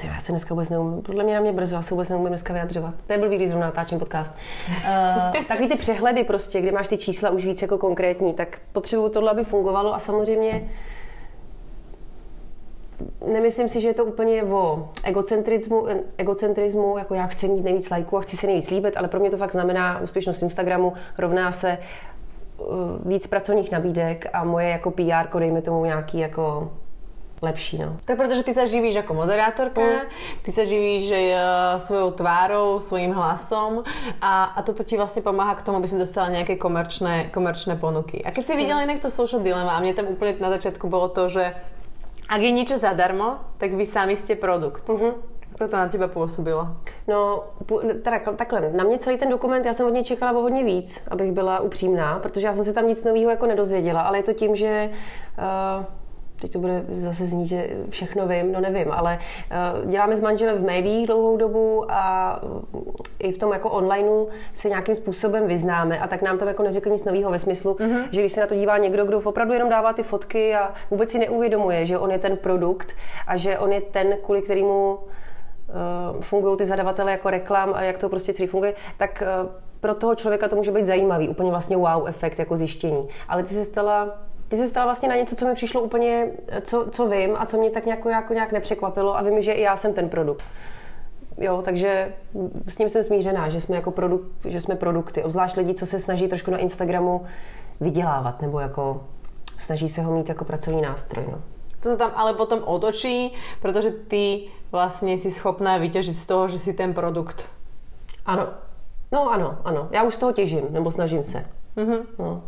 ty, 0.02 0.08
já 0.08 0.20
se 0.20 0.32
dneska 0.32 0.54
vůbec 0.54 0.70
neumím, 0.70 1.02
podle 1.02 1.24
mě 1.24 1.36
na 1.36 1.42
mě 1.42 1.52
brzo, 1.52 1.76
já 1.76 1.82
se 1.82 1.94
vůbec 1.94 2.10
neumím 2.10 2.28
dneska 2.28 2.54
vyjadřovat. 2.54 2.96
To 3.08 3.14
je 3.14 3.20
blbý, 3.20 3.36
když 3.36 3.50
zrovna 3.50 3.66
natáčím 3.66 4.00
podcast. 4.00 4.36
Uh, 4.68 5.44
takový 5.48 5.70
ty 5.70 5.78
přehledy 5.78 6.24
prostě, 6.24 6.62
kde 6.62 6.72
máš 6.72 6.88
ty 6.88 6.98
čísla 6.98 7.30
už 7.30 7.46
víc 7.46 7.62
jako 7.62 7.78
konkrétní, 7.78 8.34
tak 8.34 8.58
potřebuju 8.72 9.10
tohle, 9.10 9.32
aby 9.32 9.44
fungovalo 9.44 9.96
a 9.96 10.00
samozřejmě 10.00 10.70
nemyslím 13.28 13.70
si, 13.70 13.82
že 13.82 13.88
je 13.88 13.94
to 13.94 14.06
úplně 14.06 14.44
o 14.44 14.90
egocentrizmu, 15.04 15.88
egocentrizmu, 16.18 16.98
jako 16.98 17.14
já 17.14 17.28
chci 17.28 17.48
mít 17.48 17.64
nejvíc 17.64 17.90
lajků 17.90 18.18
a 18.18 18.22
chci 18.22 18.38
si 18.38 18.48
nejvíc 18.48 18.70
líbit, 18.70 18.98
ale 18.98 19.08
pro 19.08 19.20
mě 19.20 19.30
to 19.30 19.38
fakt 19.38 19.52
znamená 19.52 20.00
úspěšnost 20.00 20.42
Instagramu 20.42 20.94
rovná 21.18 21.52
se 21.52 21.78
uh, 22.58 22.68
víc 23.06 23.28
pracovních 23.28 23.72
nabídek 23.72 24.26
a 24.34 24.44
moje 24.44 24.70
jako 24.70 24.92
PR, 24.92 25.40
dejme 25.40 25.62
tomu 25.62 25.86
nějaký 25.86 26.20
jako 26.20 26.72
lepší. 27.42 27.78
No. 27.78 27.98
Tak 28.06 28.18
protože 28.18 28.44
ty 28.44 28.54
se 28.54 28.68
živíš 28.68 28.96
jako 28.96 29.14
moderátorka, 29.14 29.82
mm. 29.82 30.00
ty 30.42 30.52
se 30.52 30.66
živíš 30.66 31.12
uh, 31.12 31.18
svojou 31.78 32.12
tvárou, 32.12 32.80
svým 32.80 33.12
hlasom 33.12 33.84
a, 34.22 34.44
a 34.44 34.62
toto 34.62 34.84
ti 34.84 34.98
vlastně 34.98 35.22
pomáhá 35.22 35.56
k 35.56 35.62
tomu, 35.62 35.78
aby 35.78 35.88
si 35.88 35.98
dostala 35.98 36.30
nějaké 36.30 36.56
komerčné, 36.56 37.30
komerčné 37.34 37.76
ponuky. 37.76 38.24
A 38.24 38.32
keď 38.32 38.48
si 38.48 38.56
viděla 38.56 38.82
jinak 38.82 39.00
to 39.00 39.12
social 39.12 39.42
dilemma 39.42 39.72
a 39.72 39.80
mě 39.80 39.94
tam 39.94 40.06
úplně 40.08 40.36
na 40.40 40.50
začátku 40.50 40.90
bylo 40.90 41.10
to, 41.10 41.30
že 41.30 41.54
ak 42.30 42.42
je 42.42 42.52
niečo 42.54 42.78
zadarmo, 42.78 43.42
tak 43.58 43.74
vy 43.74 43.86
sami 43.90 44.14
ste 44.14 44.38
produkt. 44.38 44.86
Uh-huh. 44.86 45.18
Ako 45.58 45.68
to 45.68 45.76
na 45.76 45.90
teba 45.90 46.08
působilo? 46.08 46.78
No, 47.08 47.44
teda 48.04 48.20
takhle, 48.36 48.72
na 48.72 48.84
mě 48.84 48.98
celý 48.98 49.18
ten 49.18 49.30
dokument, 49.30 49.66
já 49.66 49.74
jsem 49.74 49.88
od 49.88 49.94
něj 49.94 50.04
čekala 50.04 50.32
o 50.32 50.42
hodně 50.42 50.64
víc, 50.64 51.04
abych 51.12 51.32
byla 51.32 51.60
upřímná, 51.60 52.20
protože 52.20 52.48
já 52.48 52.54
jsem 52.54 52.64
si 52.64 52.74
tam 52.74 52.88
nic 52.88 53.04
nového 53.04 53.32
jako 53.32 53.46
nedozvěděla, 53.46 54.02
ale 54.02 54.18
je 54.18 54.24
to 54.24 54.34
tím, 54.34 54.56
že 54.56 54.90
uh, 54.90 55.86
teď 56.42 56.54
to 56.54 56.60
bude 56.60 56.86
zase 56.90 57.26
znít, 57.26 57.46
že 57.46 57.70
všechno 57.90 58.28
vím, 58.28 58.52
no 58.52 58.62
nevím, 58.62 58.92
ale 58.92 59.20
uh, 59.84 59.90
děláme 59.90 60.16
s 60.16 60.22
manželem 60.22 60.58
v 60.58 60.66
médiích 60.66 61.08
dlouhou 61.08 61.38
dobu 61.38 61.92
a 61.92 62.40
i 63.20 63.32
v 63.32 63.38
tom 63.38 63.54
jako 63.54 63.70
onlineu 63.70 64.28
se 64.54 64.70
nějakým 64.70 64.96
způsobem 64.96 65.48
vyznáme 65.48 66.00
a 66.00 66.08
tak 66.08 66.22
nám 66.22 66.38
tam 66.38 66.48
jako 66.48 66.64
neřekl 66.64 66.90
nic 66.90 67.06
nového 67.06 67.32
ve 67.32 67.40
smyslu, 67.40 67.74
mm-hmm. 67.74 68.04
že 68.12 68.22
když 68.22 68.34
se 68.34 68.42
na 68.42 68.48
to 68.48 68.56
dívá 68.56 68.78
někdo, 68.78 69.06
kdo 69.06 69.20
opravdu 69.20 69.54
jenom 69.54 69.70
dává 69.70 69.94
ty 69.94 70.04
fotky 70.04 70.56
a 70.56 70.74
vůbec 70.92 71.12
si 71.12 71.20
neuvědomuje, 71.20 71.86
že 71.86 71.98
on 71.98 72.12
je 72.12 72.20
ten 72.20 72.38
produkt 72.38 72.96
a 73.28 73.38
že 73.38 73.60
on 73.60 73.74
je 73.74 73.82
ten, 73.82 74.18
kvůli 74.24 74.42
kterému 74.42 74.98
uh, 74.98 76.22
fungují 76.22 76.58
ty 76.58 76.66
zadavatele 76.66 77.12
jako 77.12 77.30
reklam 77.30 77.74
a 77.74 77.82
jak 77.82 77.98
to 77.98 78.10
prostě 78.10 78.34
celý 78.34 78.48
funguje, 78.48 78.74
tak 78.98 79.24
uh, 79.44 79.50
pro 79.80 79.96
toho 79.96 80.16
člověka 80.16 80.48
to 80.48 80.56
může 80.56 80.72
být 80.72 80.86
zajímavý, 80.86 81.30
úplně 81.30 81.50
vlastně 81.50 81.78
wow 81.78 82.08
efekt 82.08 82.40
jako 82.40 82.58
zjištění. 82.58 83.08
Ale 83.28 83.44
ty 83.44 83.54
se 83.54 83.66
ptala, 83.66 84.18
ty 84.50 84.58
se 84.58 84.68
stala 84.68 84.86
vlastně 84.86 85.10
na 85.10 85.16
něco, 85.16 85.36
co 85.36 85.48
mi 85.48 85.54
přišlo 85.54 85.82
úplně, 85.82 86.28
co, 86.62 86.88
co 86.92 87.08
vím 87.08 87.36
a 87.38 87.46
co 87.46 87.58
mě 87.58 87.70
tak 87.70 87.86
nějak, 87.86 88.06
jako 88.06 88.34
nějak 88.34 88.52
nepřekvapilo 88.52 89.18
a 89.18 89.22
vím, 89.22 89.42
že 89.42 89.52
i 89.52 89.62
já 89.62 89.76
jsem 89.76 89.94
ten 89.94 90.10
produkt. 90.10 90.44
Jo, 91.38 91.62
takže 91.66 92.14
s 92.68 92.78
ním 92.78 92.90
jsem 92.90 93.04
smířená, 93.04 93.50
že 93.50 93.62
jsme 93.62 93.76
jako 93.76 93.92
produkt, 93.92 94.28
že 94.46 94.62
jsme 94.62 94.76
produkty. 94.76 95.24
Obzvlášť 95.24 95.58
lidi, 95.58 95.74
co 95.74 95.86
se 95.86 96.00
snaží 96.00 96.28
trošku 96.28 96.52
na 96.52 96.58
Instagramu 96.58 97.26
vydělávat, 97.82 98.42
nebo 98.42 98.60
jako 98.60 99.04
snaží 99.58 99.90
se 99.90 100.02
ho 100.02 100.16
mít 100.16 100.30
jako 100.30 100.46
pracovní 100.46 100.82
nástroj. 100.82 101.26
No. 101.32 101.42
To 101.80 101.90
se 101.90 101.98
tam 101.98 102.12
ale 102.16 102.34
potom 102.34 102.60
otočí, 102.66 103.34
protože 103.62 103.92
ty 103.92 104.42
vlastně 104.72 105.14
jsi 105.14 105.32
schopná 105.32 105.78
vytěžit 105.78 106.16
z 106.16 106.26
toho, 106.26 106.48
že 106.48 106.60
jsi 106.60 106.74
ten 106.74 106.94
produkt. 106.94 107.50
Ano. 108.26 108.48
No 109.12 109.32
ano, 109.32 109.58
ano. 109.64 109.88
Já 109.92 110.04
už 110.04 110.14
z 110.14 110.18
toho 110.18 110.32
těžím, 110.32 110.64
nebo 110.70 110.92
snažím 110.92 111.24
se. 111.24 111.46
Mm-hmm. 111.78 112.02
No. 112.20 112.44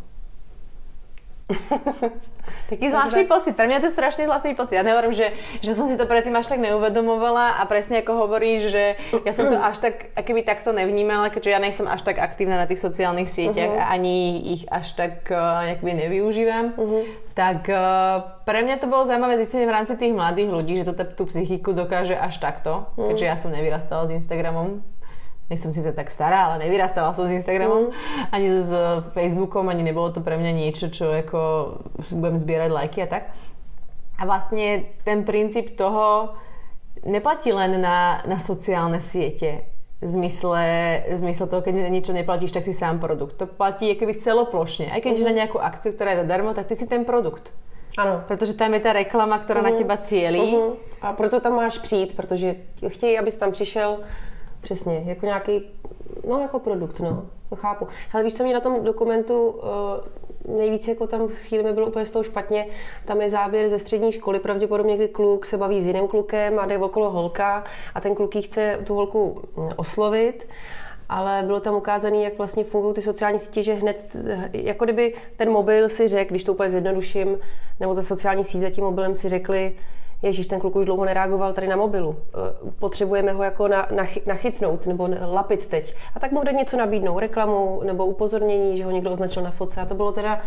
Taký 2.71 2.88
zvláštny 2.88 3.27
pocit. 3.27 3.54
Pre 3.56 3.67
mňa 3.67 3.84
to 3.84 3.91
je 3.91 3.95
strašne 3.95 4.23
zvláštny 4.27 4.56
pocit. 4.56 4.80
Ja 4.80 4.86
nehovorím, 4.88 5.12
že, 5.12 5.36
že 5.60 5.75
som 5.75 5.91
si 5.91 5.99
to 5.99 6.08
predtým 6.08 6.36
až 6.36 6.56
tak 6.56 6.63
neuvedomovala 6.63 7.60
a 7.60 7.63
presne 7.67 7.99
ako 7.99 8.27
hovoríš, 8.27 8.71
že 8.71 8.84
ja 9.27 9.32
som 9.36 9.51
to 9.51 9.60
až 9.60 9.84
tak, 9.84 10.15
keby 10.15 10.47
takto 10.47 10.71
nevnímala, 10.71 11.27
keďže 11.27 11.51
ja 11.51 11.60
nejsem 11.60 11.88
až 11.88 12.08
tak 12.08 12.19
aktívna 12.23 12.56
na 12.56 12.67
tých 12.69 12.80
sociálnych 12.80 13.27
sieťach 13.27 13.75
uh-huh. 13.75 13.84
a 13.84 13.91
ani 13.91 14.39
ich 14.56 14.63
až 14.71 14.95
tak 14.95 15.27
uh, 15.27 15.67
nevyužívam, 15.84 16.80
uh-huh. 16.80 17.04
tak 17.36 17.67
uh, 17.67 18.39
pre 18.47 18.63
mňa 18.63 18.80
to 18.80 18.88
bolo 18.88 19.04
zaujímavé 19.04 19.36
zistenie 19.43 19.67
v 19.67 19.75
rámci 19.75 19.99
tých 19.99 20.15
mladých 20.15 20.49
ľudí, 20.49 20.73
že 20.82 20.88
to 20.88 20.93
tú 21.12 21.23
psychiku 21.27 21.75
dokáže 21.75 22.15
až 22.15 22.39
takto, 22.39 22.88
uh-huh. 22.95 23.12
keďže 23.12 23.25
ja 23.27 23.36
som 23.36 23.51
nevyrastala 23.51 24.08
s 24.08 24.15
Instagramom 24.15 24.80
nejsem 25.52 25.76
sice 25.76 25.92
tak 25.92 26.08
stará, 26.08 26.48
ale 26.48 26.64
nevyrastala 26.64 27.12
som 27.12 27.28
s 27.28 27.36
Instagramom, 27.36 27.92
mm. 27.92 28.32
ani 28.32 28.48
s 28.64 28.72
Facebookom, 29.12 29.68
ani 29.68 29.84
nebolo 29.84 30.16
to 30.16 30.24
pre 30.24 30.40
mňa 30.40 30.52
niečo, 30.56 30.88
čo 30.88 31.12
ako 31.12 31.40
budem 32.16 32.40
zbierať 32.40 32.72
lajky 32.72 33.04
a 33.04 33.08
tak. 33.12 33.24
A 34.16 34.24
vlastne 34.24 34.88
ten 35.04 35.28
princíp 35.28 35.76
toho 35.76 36.40
neplatí 37.04 37.52
len 37.52 37.84
na, 37.84 38.24
na 38.24 38.40
sociálne 38.40 39.04
siete, 39.04 39.68
v 40.02 40.10
zmysle, 40.10 40.66
v 41.14 41.18
zmysle 41.20 41.46
toho, 41.46 41.62
keď 41.62 41.94
niečo 41.94 42.10
neplatíš, 42.10 42.58
tak 42.58 42.66
si 42.66 42.74
sám 42.74 42.98
produkt. 42.98 43.38
To 43.38 43.46
platí 43.46 43.94
keby 43.94 44.18
celoplošne. 44.18 44.90
Aj 44.90 44.98
keď 44.98 45.22
mm. 45.22 45.26
na 45.30 45.34
nejakú 45.38 45.62
akciu, 45.62 45.94
ktorá 45.94 46.18
je 46.18 46.26
zadarmo, 46.26 46.58
tak 46.58 46.66
ty 46.66 46.74
si 46.74 46.90
ten 46.90 47.06
produkt. 47.06 47.54
Ano. 47.98 48.24
Protože 48.28 48.54
tam 48.54 48.74
je 48.74 48.80
ta 48.80 48.94
reklama, 48.94 49.38
která 49.38 49.60
uh-huh. 49.60 49.64
na 49.64 49.70
mhm. 49.70 49.78
těba 49.78 49.98
cílí. 49.98 50.40
Uh-huh. 50.56 50.76
A 51.02 51.14
proto 51.14 51.40
tam 51.40 51.56
máš 51.56 51.78
přijít, 51.78 52.16
protože 52.16 52.56
chtějí, 52.88 53.20
abys 53.20 53.38
tam 53.38 53.52
přišel 53.52 54.00
Přesně, 54.62 55.04
jako 55.06 55.26
nějaký, 55.26 55.62
no 56.28 56.39
jako 56.39 56.60
produkt, 56.60 57.00
no, 57.00 57.26
to 57.50 57.56
chápu. 57.56 57.88
Ale 58.13 58.24
víš, 58.24 58.34
co 58.34 58.43
mě 58.43 58.54
na 58.54 58.60
tom 58.60 58.84
dokumentu 58.84 59.47
uh, 59.47 60.58
nejvíc 60.58 60.88
jako 60.88 61.08
tam 61.08 61.28
chvíli 61.28 61.63
mi 61.63 61.74
bylo 61.74 61.88
úplně 61.88 62.06
z 62.06 62.12
toho 62.12 62.24
špatně, 62.24 62.67
tam 63.06 63.21
je 63.21 63.30
záběr 63.30 63.69
ze 63.69 63.80
střední 63.80 64.12
školy, 64.12 64.39
pravděpodobně 64.39 64.95
kdy 64.95 65.08
kluk 65.08 65.45
se 65.45 65.58
baví 65.58 65.82
s 65.82 65.88
jiným 65.88 66.08
klukem 66.08 66.60
a 66.60 66.65
jde 66.65 66.78
okolo 66.78 67.10
holka 67.10 67.63
a 67.95 68.02
ten 68.02 68.15
kluk 68.15 68.36
chce 68.36 68.80
tu 68.84 68.95
holku 68.95 69.41
hm, 69.58 69.69
oslovit 69.76 70.47
ale 71.12 71.43
bylo 71.45 71.60
tam 71.60 71.76
ukázané, 71.76 72.17
jak 72.17 72.38
vlastně 72.38 72.63
fungují 72.63 72.93
ty 72.95 73.02
sociální 73.02 73.39
sítě, 73.39 73.63
že 73.63 73.74
hned, 73.74 74.15
jako 74.54 74.86
kdyby 74.86 75.13
ten 75.38 75.50
mobil 75.50 75.89
si 75.89 76.08
řekl, 76.08 76.30
když 76.30 76.43
to 76.43 76.54
úplně 76.54 76.69
zjednoduším, 76.69 77.39
nebo 77.80 77.95
ta 77.95 78.04
sociální 78.04 78.43
síť 78.43 78.62
za 78.62 78.69
tím 78.69 78.84
mobilem 78.84 79.15
si 79.15 79.30
řekli, 79.30 79.76
Ježíš, 80.22 80.48
ten 80.48 80.60
kluk 80.60 80.76
už 80.76 80.86
dlouho 80.86 81.06
nereagoval 81.06 81.54
tady 81.54 81.68
na 81.68 81.76
mobilu. 81.76 82.16
Eh, 82.20 82.72
potřebujeme 82.80 83.32
ho 83.32 83.44
jako 83.44 83.68
na, 83.68 83.88
na, 83.96 84.08
nachytnout 84.26 84.88
nebo 84.88 85.10
lapit 85.32 85.68
teď. 85.68 85.96
A 86.16 86.20
tak 86.20 86.32
mu 86.32 86.44
jde 86.44 86.54
něco 86.54 86.78
nabídnout, 86.78 87.20
reklamu 87.20 87.82
nebo 87.84 88.06
upozornění, 88.06 88.78
že 88.78 88.86
ho 88.86 88.92
někdo 88.92 89.12
označil 89.12 89.44
na 89.44 89.52
foce. 89.52 89.82
A 89.82 89.86
to 89.86 89.96
bylo 89.96 90.12
teda, 90.12 90.42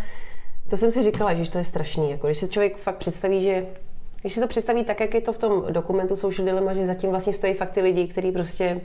to 0.70 0.76
jsem 0.76 0.92
si 0.92 1.02
říkala, 1.02 1.34
že 1.34 1.50
to 1.50 1.58
je 1.58 1.64
strašný. 1.64 2.10
Jako, 2.10 2.26
když 2.26 2.38
se 2.38 2.48
člověk 2.48 2.76
fakt 2.76 2.96
představí, 2.96 3.42
že 3.42 3.66
když 4.20 4.32
si 4.32 4.40
to 4.40 4.46
představí 4.46 4.84
tak, 4.84 5.00
jak 5.00 5.14
je 5.14 5.20
to 5.20 5.32
v 5.32 5.38
tom 5.38 5.64
dokumentu 5.70 6.16
Social 6.16 6.46
Dilemma, 6.46 6.74
že 6.74 6.86
zatím 6.86 7.10
vlastně 7.10 7.32
stojí 7.32 7.54
fakt 7.54 7.70
ty 7.70 7.80
lidi, 7.80 8.08
kteří 8.08 8.32
prostě 8.32 8.80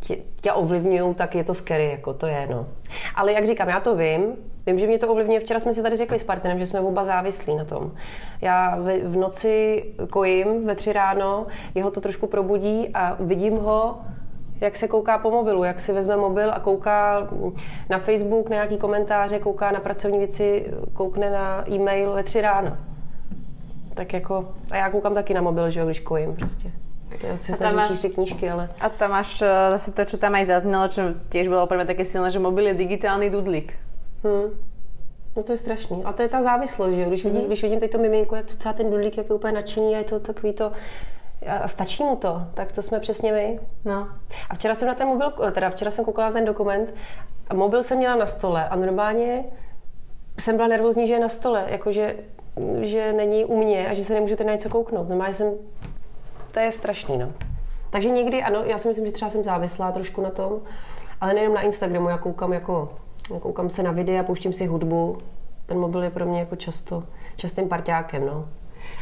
tě, 0.00 0.16
tě 0.40 0.52
ovlivňují, 0.52 1.14
tak 1.14 1.34
je 1.34 1.44
to 1.44 1.54
scary, 1.54 1.90
jako 1.90 2.14
to 2.14 2.26
je, 2.26 2.48
no. 2.50 2.66
Ale 3.14 3.32
jak 3.32 3.46
říkám, 3.46 3.68
já 3.68 3.80
to 3.80 3.96
vím, 3.96 4.36
vím, 4.66 4.78
že 4.78 4.86
mě 4.86 4.98
to 4.98 5.08
ovlivňuje. 5.08 5.40
Včera 5.40 5.60
jsme 5.60 5.74
si 5.74 5.82
tady 5.82 5.96
řekli 5.96 6.18
s 6.18 6.24
partnerem, 6.24 6.58
že 6.58 6.66
jsme 6.66 6.80
oba 6.80 7.04
závislí 7.04 7.56
na 7.56 7.64
tom. 7.64 7.92
Já 8.40 8.76
v, 8.76 8.98
v 9.04 9.16
noci 9.16 9.84
kojím 10.10 10.66
ve 10.66 10.74
tři 10.74 10.92
ráno, 10.92 11.46
jeho 11.74 11.90
to 11.90 12.00
trošku 12.00 12.26
probudí 12.26 12.88
a 12.94 13.16
vidím 13.20 13.56
ho, 13.56 13.98
jak 14.60 14.76
se 14.76 14.88
kouká 14.88 15.18
po 15.18 15.30
mobilu, 15.30 15.64
jak 15.64 15.80
si 15.80 15.92
vezme 15.92 16.16
mobil 16.16 16.52
a 16.52 16.60
kouká 16.60 17.28
na 17.88 17.98
Facebook 17.98 18.48
na 18.48 18.54
nějaký 18.54 18.76
komentáře, 18.76 19.38
kouká 19.38 19.70
na 19.70 19.80
pracovní 19.80 20.18
věci, 20.18 20.72
koukne 20.92 21.30
na 21.30 21.64
e-mail 21.70 22.12
ve 22.12 22.22
tři 22.22 22.40
ráno. 22.40 22.76
Tak 23.94 24.12
jako, 24.12 24.48
a 24.70 24.76
já 24.76 24.90
koukám 24.90 25.14
taky 25.14 25.34
na 25.34 25.40
mobil, 25.40 25.70
že 25.70 25.80
jo, 25.80 25.86
když 25.86 26.00
kojím 26.00 26.36
prostě. 26.36 26.72
Ja 27.22 27.34
si 27.36 27.50
snažím 27.52 27.76
máš, 27.76 27.98
tie 27.98 28.10
knižky, 28.14 28.44
ale... 28.46 28.70
A 28.78 28.86
tam 28.88 29.10
máš 29.10 29.42
uh, 29.42 29.74
zase 29.74 29.90
to, 29.90 30.02
čo 30.06 30.16
tam 30.22 30.38
aj 30.38 30.46
zaznelo, 30.46 30.86
čo 30.86 31.18
tiež 31.28 31.50
bolo 31.50 31.66
pre 31.66 31.76
mňa 31.78 31.86
také 31.90 32.06
silné, 32.06 32.30
že 32.30 32.38
mobil 32.38 32.70
je 32.70 32.78
digitálny 32.78 33.26
dudlík. 33.30 33.74
Hmm. 34.22 34.54
No 35.36 35.40
to 35.42 35.52
je 35.54 35.58
strašný. 35.58 36.02
A 36.06 36.12
to 36.12 36.22
je 36.22 36.30
ta 36.30 36.42
závislost, 36.42 36.94
že 36.94 37.04
když 37.04 37.24
vidím, 37.24 37.40
hmm. 37.40 37.48
když 37.48 37.62
vidím 37.62 37.80
teď 37.80 37.90
to 37.90 37.98
miminko, 37.98 38.36
jak 38.36 38.46
to 38.46 38.56
celá 38.56 38.72
ten 38.72 38.90
dudlík, 38.90 39.16
jak 39.16 39.28
je 39.28 39.34
úplně 39.34 39.52
nadšený 39.52 39.94
a 39.94 39.98
je 39.98 40.04
to 40.04 40.20
takový 40.20 40.52
to... 40.52 40.72
A 41.46 41.68
stačí 41.68 42.04
mu 42.04 42.16
to, 42.16 42.42
tak 42.54 42.72
to 42.72 42.82
jsme 42.82 43.00
přesně 43.00 43.32
my. 43.32 43.60
No. 43.84 44.08
A 44.50 44.54
včera 44.54 44.74
jsem 44.74 44.88
na 44.88 44.94
ten 44.94 45.08
mobil, 45.08 45.30
teda 45.52 45.70
včera 45.70 45.90
jsem 45.90 46.04
koukala 46.04 46.28
na 46.28 46.34
ten 46.34 46.44
dokument 46.44 46.94
a 47.48 47.54
mobil 47.54 47.82
jsem 47.82 47.98
měla 47.98 48.16
na 48.16 48.26
stole 48.26 48.68
a 48.68 48.76
normálně 48.76 49.44
jsem 50.40 50.56
byla 50.56 50.68
nervózní, 50.68 51.06
že 51.06 51.14
je 51.14 51.20
na 51.20 51.28
stole, 51.28 51.64
jakože 51.68 52.16
že 52.80 53.12
není 53.12 53.44
u 53.44 53.56
mě 53.56 53.88
a 53.88 53.94
že 53.94 54.04
se 54.04 54.14
nemůžu 54.14 54.34
na 54.44 54.52
něco 54.52 54.68
kouknout. 54.68 55.08
Normálně 55.08 55.34
jsem 55.34 55.54
to 56.58 56.64
je 56.64 56.72
strašný, 56.72 57.18
no. 57.18 57.32
Takže 57.90 58.08
někdy, 58.08 58.42
ano, 58.42 58.62
já 58.64 58.78
si 58.78 58.88
myslím, 58.88 59.06
že 59.06 59.12
třeba 59.12 59.30
jsem 59.30 59.44
závislá 59.44 59.92
trošku 59.92 60.22
na 60.22 60.30
tom, 60.30 60.60
ale 61.20 61.34
nejenom 61.34 61.54
na 61.54 61.60
Instagramu, 61.60 62.08
já 62.08 62.18
koukám 62.18 62.52
jako, 62.52 62.88
koukám 63.40 63.70
se 63.70 63.82
na 63.82 63.92
videa, 63.92 64.22
pouštím 64.22 64.52
si 64.52 64.66
hudbu, 64.66 65.18
ten 65.66 65.78
mobil 65.78 66.02
je 66.02 66.10
pro 66.10 66.26
mě 66.26 66.40
jako 66.40 66.56
často, 66.56 67.04
častým 67.36 67.68
parťákem, 67.68 68.26
no. 68.26 68.48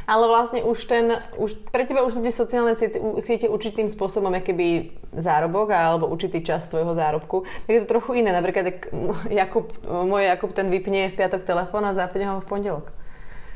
Ale 0.07 0.29
vlastně 0.29 0.63
už 0.63 0.85
ten, 0.85 1.23
už, 1.37 1.55
pre 1.71 1.85
teba 1.85 2.03
už 2.03 2.15
sú 2.15 2.23
tie 2.23 2.33
sociálne 2.33 2.75
siete, 2.75 2.99
siete 3.23 3.47
určitým 3.47 3.87
spôsobom 3.87 4.35
keby 4.41 4.91
zárobok 5.15 5.71
alebo 5.71 6.11
určitý 6.11 6.43
čas 6.43 6.67
tvojho 6.67 6.95
zárobku. 6.95 7.47
Tak 7.67 7.75
je 7.75 7.81
to 7.81 7.87
trochu 7.87 8.13
iné. 8.19 8.33
Napríklad 8.33 8.65
tak 8.65 8.79
Jakub, 9.31 9.71
môj 9.87 10.27
Jakub 10.27 10.51
ten 10.53 10.71
vypne 10.71 11.09
v 11.11 11.15
piatok 11.15 11.43
telefon 11.47 11.87
a 11.87 11.95
zapne 11.95 12.27
ho 12.27 12.41
v 12.41 12.49
pondelok. 12.51 12.91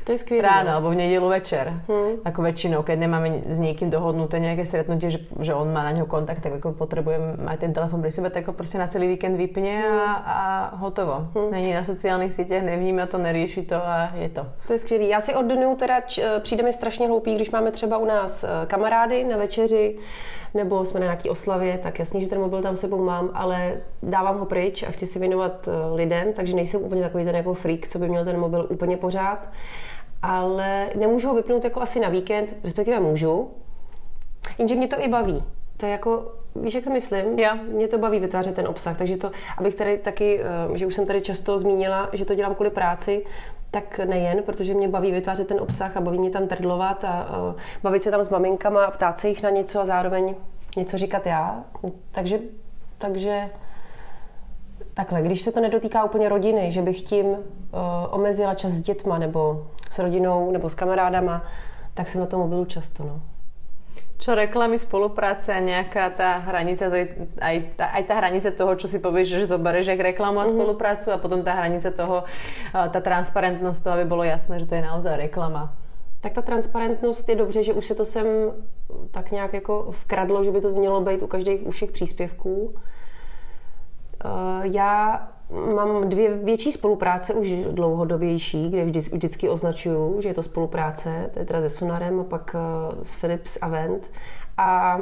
To 0.03 0.11
je 0.11 0.17
skvělé. 0.17 0.47
Ráno 0.47 0.69
no. 0.69 0.75
alebo 0.75 0.89
v 0.89 0.95
nedelu 0.95 1.29
večer. 1.29 1.73
Hmm. 1.87 2.25
Ako 2.25 2.41
väčšinou, 2.41 2.81
keď 2.83 2.97
nemáme 2.99 3.45
s 3.45 3.59
niekým 3.59 3.89
dohodnuté 3.89 4.41
nejaké 4.41 4.65
stretnutie, 4.65 5.13
že, 5.13 5.19
že 5.39 5.53
on 5.53 5.69
má 5.73 5.83
na 5.85 5.91
ňo 5.91 6.05
kontakt, 6.09 6.41
tak 6.41 6.57
ako 6.57 6.73
potrebujem 6.73 7.37
mať 7.37 7.57
ten 7.59 7.71
telefon 7.73 8.01
pri 8.01 8.11
sebe, 8.11 8.29
tak 8.29 8.47
ho 8.47 8.53
prostě 8.53 8.77
na 8.77 8.87
celý 8.87 9.07
víkend 9.07 9.37
vypne 9.37 9.85
a, 9.85 10.11
a 10.13 10.75
hotovo. 10.75 11.29
Hmm. 11.35 11.51
Není 11.51 11.73
na 11.73 11.83
sociálních 11.83 12.33
sítích, 12.33 12.63
nevnímá 12.63 13.05
to, 13.05 13.17
nerieši 13.17 13.61
to 13.61 13.75
a 13.75 14.11
je 14.15 14.29
to. 14.29 14.47
To 14.67 14.73
je 14.73 14.79
skvělé. 14.79 15.05
Já 15.05 15.21
si 15.21 15.35
od 15.35 15.45
teda 15.77 15.99
č, 16.01 16.23
eh, 16.23 16.39
přijde 16.39 16.63
mi 16.63 16.73
strašně 16.73 17.07
hloupý, 17.07 17.35
když 17.35 17.51
máme 17.51 17.71
třeba 17.71 17.97
u 17.97 18.05
nás 18.05 18.43
eh, 18.43 18.47
kamarády 18.67 19.23
na 19.23 19.37
večeři, 19.37 19.97
nebo 20.53 20.85
jsme 20.85 20.99
na 20.99 21.05
nějaký 21.05 21.29
oslavě, 21.29 21.77
tak 21.77 21.99
jasně, 21.99 22.21
že 22.21 22.27
ten 22.27 22.39
mobil 22.39 22.61
tam 22.61 22.75
sebou 22.75 23.03
mám, 23.03 23.29
ale 23.33 23.73
dávám 24.03 24.39
ho 24.39 24.45
pryč 24.45 24.83
a 24.83 24.91
chci 24.91 25.07
se 25.07 25.19
věnovat 25.19 25.67
eh, 25.67 25.95
lidem, 25.95 26.33
takže 26.33 26.55
nejsem 26.55 26.81
úplně 26.81 27.01
takový 27.01 27.25
ten 27.25 27.35
jako 27.35 27.53
freak, 27.53 27.87
co 27.87 27.99
by 27.99 28.09
měl 28.09 28.25
ten 28.25 28.39
mobil 28.39 28.67
úplně 28.69 28.97
pořád 28.97 29.39
ale 30.21 30.89
nemůžu 30.95 31.27
ho 31.27 31.35
vypnout 31.35 31.63
jako 31.63 31.81
asi 31.81 31.99
na 31.99 32.09
víkend, 32.09 32.55
respektive 32.63 32.99
můžu, 32.99 33.51
jenže 34.57 34.75
mě 34.75 34.87
to 34.87 35.01
i 35.01 35.07
baví. 35.07 35.43
To 35.77 35.85
je 35.85 35.91
jako, 35.91 36.31
víš, 36.55 36.73
jak 36.73 36.83
to 36.83 36.89
myslím? 36.89 37.39
Já. 37.39 37.53
Mě 37.53 37.87
to 37.87 37.97
baví 37.97 38.19
vytvářet 38.19 38.55
ten 38.55 38.67
obsah, 38.67 38.97
takže 38.97 39.17
to, 39.17 39.31
abych 39.57 39.75
tady 39.75 39.97
taky, 39.97 40.41
eh, 40.73 40.77
že 40.77 40.85
už 40.85 40.95
jsem 40.95 41.05
tady 41.05 41.21
často 41.21 41.59
zmínila, 41.59 42.09
že 42.13 42.25
to 42.25 42.35
dělám 42.35 42.55
kvůli 42.55 42.69
práci, 42.69 43.25
tak 43.71 43.99
nejen, 43.99 44.43
protože 44.43 44.73
mě 44.73 44.87
baví 44.87 45.11
vytvářet 45.11 45.47
ten 45.47 45.59
obsah 45.59 45.97
a 45.97 46.01
baví 46.01 46.19
mě 46.19 46.29
tam 46.29 46.47
trdlovat 46.47 47.03
a, 47.03 47.09
a 47.09 47.55
bavit 47.83 48.03
se 48.03 48.11
tam 48.11 48.23
s 48.23 48.29
maminkama 48.29 48.85
a 48.85 48.91
ptát 48.91 49.19
se 49.19 49.29
jich 49.29 49.43
na 49.43 49.49
něco 49.49 49.81
a 49.81 49.85
zároveň 49.85 50.35
něco 50.77 50.97
říkat 50.97 51.25
já. 51.25 51.63
Takže, 52.11 52.39
takže 52.97 53.49
takhle, 54.93 55.21
když 55.21 55.41
se 55.41 55.51
to 55.51 55.59
nedotýká 55.59 56.03
úplně 56.03 56.29
rodiny, 56.29 56.71
že 56.71 56.81
bych 56.81 57.01
tím 57.01 57.25
uh, 57.25 57.37
omezila 58.09 58.55
čas 58.55 58.71
s 58.71 58.81
dětma 58.81 59.17
nebo 59.17 59.67
s 59.91 59.99
rodinou 59.99 60.51
nebo 60.51 60.69
s 60.69 60.75
kamarádama, 60.75 61.43
tak 61.93 62.07
jsem 62.07 62.21
na 62.21 62.27
tom 62.27 62.39
mobilu 62.39 62.65
často. 62.65 63.03
No. 63.03 63.21
Čo 64.21 64.37
reklamy, 64.37 64.77
spolupráce 64.77 65.49
a 65.49 65.57
nejaká 65.57 66.13
tá 66.13 66.37
hranica, 66.45 66.93
aj 67.41 67.57
tá, 67.73 67.89
aj 67.89 68.03
tá 68.05 68.13
hranica 68.21 68.53
toho, 68.53 68.77
čo 68.77 68.85
si 68.85 69.01
povieš, 69.01 69.27
že 69.33 69.49
zoberieš 69.49 69.97
jak 69.97 70.13
reklamu 70.13 70.39
a 70.39 70.45
mm-hmm. 70.45 70.53
spoluprácu 70.53 71.09
a 71.09 71.17
potom 71.17 71.41
tá 71.41 71.57
hranica 71.57 71.89
toho, 71.89 72.29
tá 72.69 73.01
transparentnosť 73.01 73.81
toho, 73.81 73.93
aby 73.97 74.05
bolo 74.05 74.21
jasné, 74.21 74.61
že 74.61 74.69
to 74.69 74.77
je 74.77 74.85
naozaj 74.85 75.17
reklama. 75.17 75.73
Tak 76.21 76.33
ta 76.33 76.41
transparentnost 76.41 77.29
je 77.29 77.35
dobře, 77.35 77.63
že 77.63 77.73
už 77.73 77.85
se 77.85 77.95
to 77.95 78.05
sem 78.05 78.25
tak 79.11 79.31
nějak 79.31 79.53
jako 79.53 79.87
vkradlo, 79.91 80.43
že 80.43 80.51
by 80.51 80.61
to 80.61 80.69
mělo 80.69 81.01
být 81.01 81.23
u 81.23 81.27
každých 81.27 81.67
u 81.67 81.71
všech 81.71 81.91
příspěvků. 81.91 82.75
Eh, 84.25 84.29
já 84.63 85.27
mám 85.75 86.09
dvě 86.09 86.33
větší 86.33 86.71
spolupráce, 86.71 87.33
už 87.33 87.51
dlouhodobější, 87.71 88.69
kde 88.69 88.85
vždy, 88.85 88.99
vždycky 88.99 89.49
označuju, 89.49 90.21
že 90.21 90.29
je 90.29 90.33
to 90.33 90.43
spolupráce, 90.43 91.29
to 91.33 91.39
je 91.39 91.45
teda 91.45 91.61
se 91.61 91.69
Sunarem 91.69 92.19
a 92.19 92.23
pak 92.23 92.55
eh, 92.55 93.05
s 93.05 93.15
Philips 93.15 93.57
Avent. 93.61 94.11
A 94.57 94.97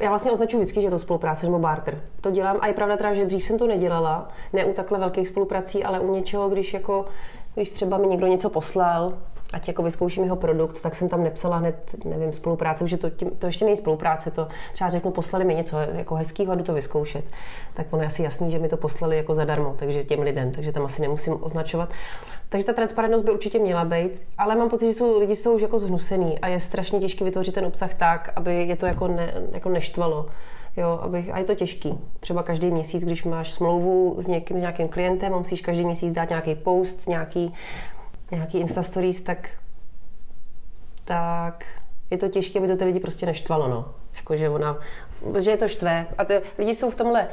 já 0.00 0.08
vlastně 0.08 0.30
označuji 0.30 0.56
vždycky, 0.56 0.80
že 0.80 0.86
je 0.86 0.90
to 0.90 0.98
spolupráce 0.98 1.46
nebo 1.46 1.58
barter. 1.58 2.00
To 2.20 2.30
dělám 2.30 2.56
a 2.60 2.66
je 2.66 2.72
pravda 2.72 2.96
teda, 2.96 3.14
že 3.14 3.24
dřív 3.24 3.44
jsem 3.44 3.58
to 3.58 3.66
nedělala, 3.66 4.28
ne 4.52 4.64
u 4.64 4.72
takhle 4.72 4.98
velkých 4.98 5.28
spoluprací, 5.28 5.84
ale 5.84 6.00
u 6.00 6.12
něčeho, 6.12 6.48
když 6.48 6.74
jako 6.74 7.06
když 7.54 7.70
třeba 7.70 7.98
mi 7.98 8.06
někdo 8.06 8.26
něco 8.26 8.50
poslal, 8.50 9.18
ať 9.52 9.68
jako 9.68 9.82
vyzkouším 9.82 10.24
jeho 10.24 10.36
produkt, 10.36 10.80
tak 10.80 10.94
jsem 10.94 11.08
tam 11.08 11.24
nepsala 11.24 11.56
hned, 11.56 11.96
nevím, 12.04 12.32
spolupráce, 12.32 12.84
protože 12.84 12.96
to, 12.96 13.10
tím, 13.10 13.30
to 13.30 13.46
ještě 13.46 13.64
není 13.64 13.76
spolupráce, 13.76 14.30
to 14.30 14.48
třeba 14.72 14.90
řeknu, 14.90 15.10
poslali 15.10 15.44
mi 15.44 15.54
něco 15.54 15.76
jako 15.78 16.14
hezkého 16.14 16.52
a 16.52 16.54
jdu 16.54 16.64
to 16.64 16.74
vyzkoušet. 16.74 17.24
Tak 17.74 17.86
ono 17.90 18.02
je 18.02 18.06
asi 18.06 18.22
jasný, 18.22 18.50
že 18.50 18.58
mi 18.58 18.68
to 18.68 18.76
poslali 18.76 19.16
jako 19.16 19.34
zadarmo, 19.34 19.74
takže 19.78 20.04
těm 20.04 20.20
lidem, 20.20 20.52
takže 20.52 20.72
tam 20.72 20.84
asi 20.84 21.02
nemusím 21.02 21.36
označovat. 21.40 21.92
Takže 22.48 22.66
ta 22.66 22.72
transparentnost 22.72 23.24
by 23.24 23.30
určitě 23.30 23.58
měla 23.58 23.84
být, 23.84 24.22
ale 24.38 24.56
mám 24.56 24.68
pocit, 24.68 24.86
že 24.86 24.94
jsou 24.94 25.18
lidi 25.18 25.36
jsou 25.36 25.54
už 25.54 25.62
jako 25.62 25.78
zhnusený 25.78 26.38
a 26.38 26.48
je 26.48 26.60
strašně 26.60 27.00
těžké 27.00 27.24
vytvořit 27.24 27.54
ten 27.54 27.64
obsah 27.64 27.94
tak, 27.94 28.32
aby 28.36 28.64
je 28.64 28.76
to 28.76 28.86
jako, 28.86 29.08
ne, 29.08 29.34
jako 29.52 29.68
neštvalo. 29.68 30.26
Jo, 30.76 30.98
abych, 31.02 31.30
a 31.34 31.38
je 31.38 31.44
to 31.44 31.54
těžký. 31.54 31.98
Třeba 32.20 32.42
každý 32.42 32.70
měsíc, 32.70 33.04
když 33.04 33.24
máš 33.24 33.52
smlouvu 33.52 34.16
s 34.18 34.26
někým, 34.26 34.58
s 34.58 34.60
nějakým 34.60 34.88
klientem, 34.88 35.32
musíš 35.32 35.60
každý 35.60 35.84
měsíc 35.84 36.12
dát 36.12 36.28
nějaký 36.28 36.54
post, 36.54 37.08
nějaký 37.08 37.54
nějaký 38.30 38.58
Insta 38.58 38.82
Stories, 38.82 39.20
tak, 39.20 39.48
tak 41.04 41.64
je 42.10 42.18
to 42.18 42.28
těžké, 42.28 42.58
aby 42.58 42.68
to 42.68 42.76
ty 42.76 42.84
lidi 42.84 43.00
prostě 43.00 43.26
neštvalo, 43.26 43.68
no. 43.68 43.94
Jakože 44.16 44.48
ona, 44.48 44.78
že 45.38 45.50
je 45.50 45.56
to 45.56 45.68
štve. 45.68 46.06
A 46.18 46.24
ty 46.24 46.42
lidi 46.58 46.74
jsou 46.74 46.90
v 46.90 46.94
tomhle 46.94 47.28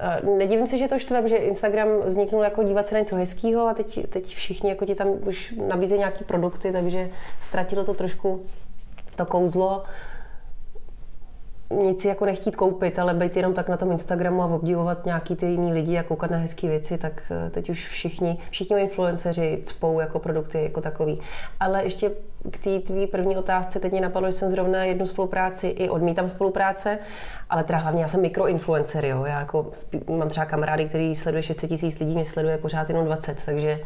eh, 0.00 0.20
Nedivím 0.38 0.66
se, 0.66 0.78
že 0.78 0.88
to 0.88 0.98
štve, 0.98 1.28
že 1.28 1.36
Instagram 1.36 1.88
vzniknul 2.04 2.42
jako 2.42 2.62
dívat 2.62 2.86
se 2.86 2.94
na 2.94 3.00
něco 3.00 3.16
hezkého 3.16 3.68
a 3.68 3.74
teď, 3.74 4.10
teď 4.10 4.34
všichni 4.34 4.70
jako 4.70 4.86
ti 4.86 4.94
tam 4.94 5.08
už 5.26 5.54
nabízejí 5.68 5.98
nějaké 5.98 6.24
produkty, 6.24 6.72
takže 6.72 7.10
ztratilo 7.40 7.84
to 7.84 7.94
trošku 7.94 8.42
to 9.16 9.26
kouzlo 9.26 9.84
nic 11.70 12.04
jako 12.04 12.24
nechtít 12.24 12.56
koupit, 12.56 12.98
ale 12.98 13.14
být 13.14 13.36
jenom 13.36 13.54
tak 13.54 13.68
na 13.68 13.76
tom 13.76 13.92
Instagramu 13.92 14.42
a 14.42 14.46
obdivovat 14.46 15.06
nějaký 15.06 15.36
ty 15.36 15.46
jiný 15.46 15.72
lidi 15.72 15.98
a 15.98 16.02
koukat 16.02 16.30
na 16.30 16.36
hezké 16.36 16.68
věci, 16.68 16.98
tak 16.98 17.22
eh, 17.30 17.50
teď 17.50 17.70
už 17.70 17.88
všichni, 17.88 18.38
všichni 18.50 18.80
influenceři 18.80 19.60
cpou 19.64 20.00
jako 20.00 20.18
produkty 20.18 20.62
jako 20.62 20.80
takový. 20.80 21.20
Ale 21.60 21.84
ještě 21.84 22.10
k 22.50 22.64
té 22.64 22.78
tvý 22.78 23.06
první 23.06 23.36
otázce, 23.36 23.80
teď 23.80 23.92
mě 23.92 24.00
napadlo, 24.00 24.30
že 24.30 24.36
jsem 24.36 24.50
zrovna 24.50 24.84
jednu 24.84 25.06
spolupráci 25.06 25.66
i 25.66 25.88
odmítám 25.88 26.28
spolupráce, 26.28 26.98
ale 27.50 27.64
teda 27.64 27.78
hlavně 27.78 28.02
já 28.02 28.08
jsem 28.08 28.20
mikroinfluencer, 28.20 29.04
jo. 29.04 29.24
Já 29.24 29.40
jako 29.40 29.70
mám 30.08 30.28
třeba 30.28 30.46
kamarády, 30.46 30.88
který 30.88 31.14
sleduje 31.14 31.42
600 31.42 31.70
tisíc 31.70 31.98
lidí, 31.98 32.14
mě 32.14 32.24
sleduje 32.24 32.58
pořád 32.58 32.88
jenom 32.88 33.04
20, 33.04 33.38
takže 33.44 33.80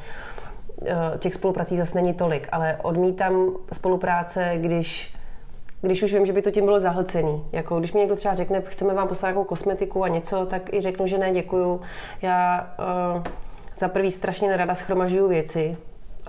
eh, 0.87 1.19
těch 1.19 1.35
spoluprací 1.35 1.77
zase 1.77 1.95
není 1.95 2.15
tolik, 2.15 2.49
ale 2.53 2.79
odmítám 2.83 3.51
spolupráce, 3.73 4.53
když 4.57 5.15
když 5.81 6.03
už 6.03 6.15
vím, 6.15 6.27
že 6.27 6.33
by 6.33 6.43
to 6.43 6.51
tím 6.51 6.65
bylo 6.65 6.81
zahlcený. 6.81 7.45
Jako 7.53 7.79
když 7.79 7.93
mi 7.93 8.01
někdo 8.01 8.17
třeba 8.17 8.35
řekne, 8.35 8.63
chceme 8.67 8.95
vám 8.95 9.09
poslat 9.09 9.29
nějakou 9.29 9.45
kosmetiku 9.45 10.05
a 10.05 10.09
něco, 10.09 10.47
tak 10.47 10.75
i 10.75 10.81
řeknu, 10.81 11.07
že 11.07 11.19
ne, 11.19 11.33
děkuju. 11.33 11.81
Já 12.23 12.71
uh, 13.17 13.23
za 13.77 13.89
prvý 13.89 14.11
strašně 14.11 14.49
nerada 14.49 14.75
schromažuju 14.75 15.29
věci 15.29 15.77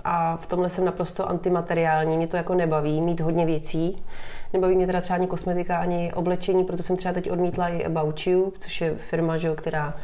a 0.04 0.36
v 0.36 0.46
tomhle 0.46 0.68
jsem 0.68 0.84
naprosto 0.84 1.28
antimateriální. 1.28 2.16
Mě 2.16 2.26
to 2.26 2.36
jako 2.36 2.54
nebaví 2.54 3.00
mít 3.00 3.20
hodně 3.20 3.46
věcí. 3.46 4.04
Nebaví 4.52 4.76
mě 4.76 4.86
teda 4.86 5.00
třeba 5.00 5.16
ani 5.16 5.26
kosmetika, 5.26 5.78
ani 5.78 6.12
oblečení, 6.14 6.64
proto 6.64 6.82
jsem 6.82 6.96
třeba 6.96 7.14
teď 7.14 7.30
odmítla 7.30 7.68
i 7.68 7.84
About 7.84 8.26
You, 8.26 8.52
což 8.60 8.80
je 8.80 8.94
firma, 8.94 9.36
že, 9.36 9.54
která 9.54 9.94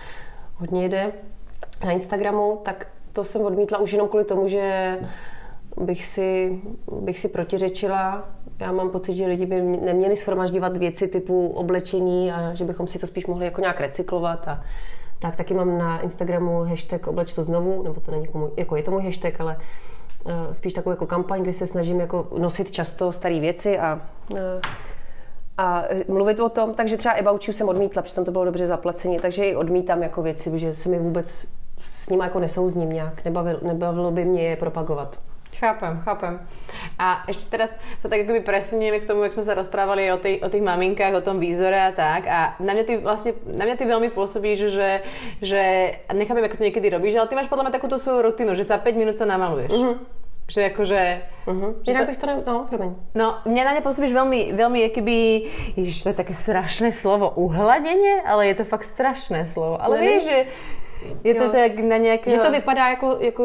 hodně 0.56 0.82
jede 0.82 1.12
na 1.84 1.90
Instagramu, 1.90 2.60
tak 2.62 2.86
to 3.12 3.24
jsem 3.24 3.42
odmítla 3.42 3.78
už 3.78 3.92
jenom 3.92 4.08
kvůli 4.08 4.24
tomu, 4.24 4.48
že 4.48 4.98
bych 5.76 6.04
si, 6.04 6.60
bych 7.00 7.18
si 7.18 7.28
protiřečila 7.28 8.24
já 8.62 8.72
mám 8.72 8.90
pocit, 8.90 9.14
že 9.14 9.26
lidi 9.26 9.46
by 9.46 9.62
neměli 9.62 10.16
schromažďovat 10.16 10.76
věci 10.76 11.08
typu 11.08 11.48
oblečení 11.48 12.32
a 12.32 12.54
že 12.54 12.64
bychom 12.64 12.86
si 12.86 12.98
to 12.98 13.06
spíš 13.06 13.26
mohli 13.26 13.44
jako 13.44 13.60
nějak 13.60 13.80
recyklovat 13.80 14.48
a 14.48 14.62
tak 15.18 15.36
taky 15.36 15.54
mám 15.54 15.78
na 15.78 16.00
Instagramu 16.00 16.64
hashtag 16.64 17.06
obleč 17.06 17.34
to 17.34 17.44
znovu, 17.44 17.82
nebo 17.82 18.00
to 18.00 18.10
není 18.10 18.28
můj, 18.34 18.50
jako 18.56 18.76
je 18.76 18.82
to 18.82 18.90
můj 18.90 19.02
hashtag, 19.02 19.40
ale 19.40 19.56
uh, 20.24 20.32
spíš 20.52 20.74
takovou 20.74 20.92
jako 20.92 21.06
kampaň, 21.06 21.42
kdy 21.42 21.52
se 21.52 21.66
snažím 21.66 22.00
jako 22.00 22.28
nosit 22.38 22.70
často 22.70 23.12
staré 23.12 23.40
věci 23.40 23.78
a, 23.78 24.00
uh, 24.30 24.38
a 25.58 25.84
mluvit 26.08 26.40
o 26.40 26.48
tom. 26.48 26.74
Takže 26.74 26.96
třeba 26.96 27.14
About 27.14 27.48
You 27.48 27.54
jsem 27.54 27.68
odmítla, 27.68 28.02
protože 28.02 28.14
tam 28.14 28.24
to 28.24 28.32
bylo 28.32 28.44
dobře 28.44 28.66
zaplacení, 28.66 29.18
takže 29.18 29.44
i 29.44 29.56
odmítám 29.56 30.02
jako 30.02 30.22
věci, 30.22 30.50
protože 30.50 30.74
se 30.74 30.88
mi 30.88 30.98
vůbec 30.98 31.46
s 31.78 32.08
nimi 32.08 32.24
jako 32.24 32.40
nesouzním 32.40 32.92
nějak, 32.92 33.24
nebavilo, 33.24 33.58
nebavilo 33.62 34.10
by 34.10 34.24
mě 34.24 34.42
je 34.42 34.56
propagovat. 34.56 35.18
Chápem, 35.62 36.02
chápem. 36.02 36.42
A 36.98 37.22
ešte 37.30 37.46
teraz 37.46 37.70
sa 38.02 38.10
tak 38.10 38.26
akoby 38.26 38.42
presunieme 38.42 38.98
k 38.98 39.06
tomu, 39.06 39.22
jak 39.22 39.38
sme 39.38 39.46
sa 39.46 39.54
rozprávali 39.54 40.10
o, 40.10 40.18
tej, 40.18 40.42
o 40.42 40.50
tých 40.50 40.58
maminkách, 40.58 41.14
o 41.14 41.22
tom 41.22 41.38
výzore 41.38 41.78
a 41.78 41.94
tak. 41.94 42.26
A 42.26 42.58
na 42.58 42.74
mňa 42.74 42.82
ty 42.82 42.98
vlastne, 42.98 43.38
na 43.46 43.62
mňa 43.62 43.78
ty 43.78 43.86
veľmi 43.86 44.10
pôsobíš, 44.10 44.74
že, 44.74 45.06
že 45.38 45.62
nechápem, 46.10 46.42
ako 46.42 46.58
to 46.58 46.66
niekedy 46.66 46.90
robíš, 46.90 47.14
ale 47.14 47.30
ty 47.30 47.38
máš 47.38 47.46
podľa 47.46 47.70
mňa 47.70 47.76
takúto 47.78 48.02
svoju 48.02 48.26
rutinu, 48.26 48.58
že 48.58 48.66
za 48.66 48.74
5 48.74 48.90
minút 48.98 49.22
sa 49.22 49.26
namaluješ. 49.30 49.70
Mm-hmm. 49.70 49.94
Že 50.50 50.60
akože... 50.74 51.00
Uh-huh. 51.46 51.70
Inak 51.86 52.10
bych 52.10 52.18
to 52.18 52.26
ne... 52.26 52.34
No, 52.42 52.66
promiň. 52.66 52.90
No, 53.14 53.38
mňa 53.46 53.62
na 53.62 53.72
ne 53.78 53.86
pôsobíš 53.86 54.10
veľmi, 54.10 54.58
veľmi 54.58 54.90
keby... 54.90 55.16
Ježiš, 55.78 56.02
to 56.02 56.10
je 56.10 56.18
také 56.18 56.34
strašné 56.34 56.90
slovo. 56.90 57.30
Uhladenie? 57.38 58.26
Ale 58.26 58.50
je 58.50 58.58
to 58.58 58.64
fakt 58.66 58.90
strašné 58.90 59.46
slovo. 59.46 59.78
Ale 59.78 60.02
vieš, 60.02 60.26
že 60.26 60.38
je 61.22 61.34
to 61.38 61.54
tak 61.54 61.78
na 61.78 62.02
nejakého... 62.02 62.34
Že 62.34 62.50
to 62.50 62.50
vypadá 62.50 62.98
jako... 62.98 63.22
jako... 63.22 63.44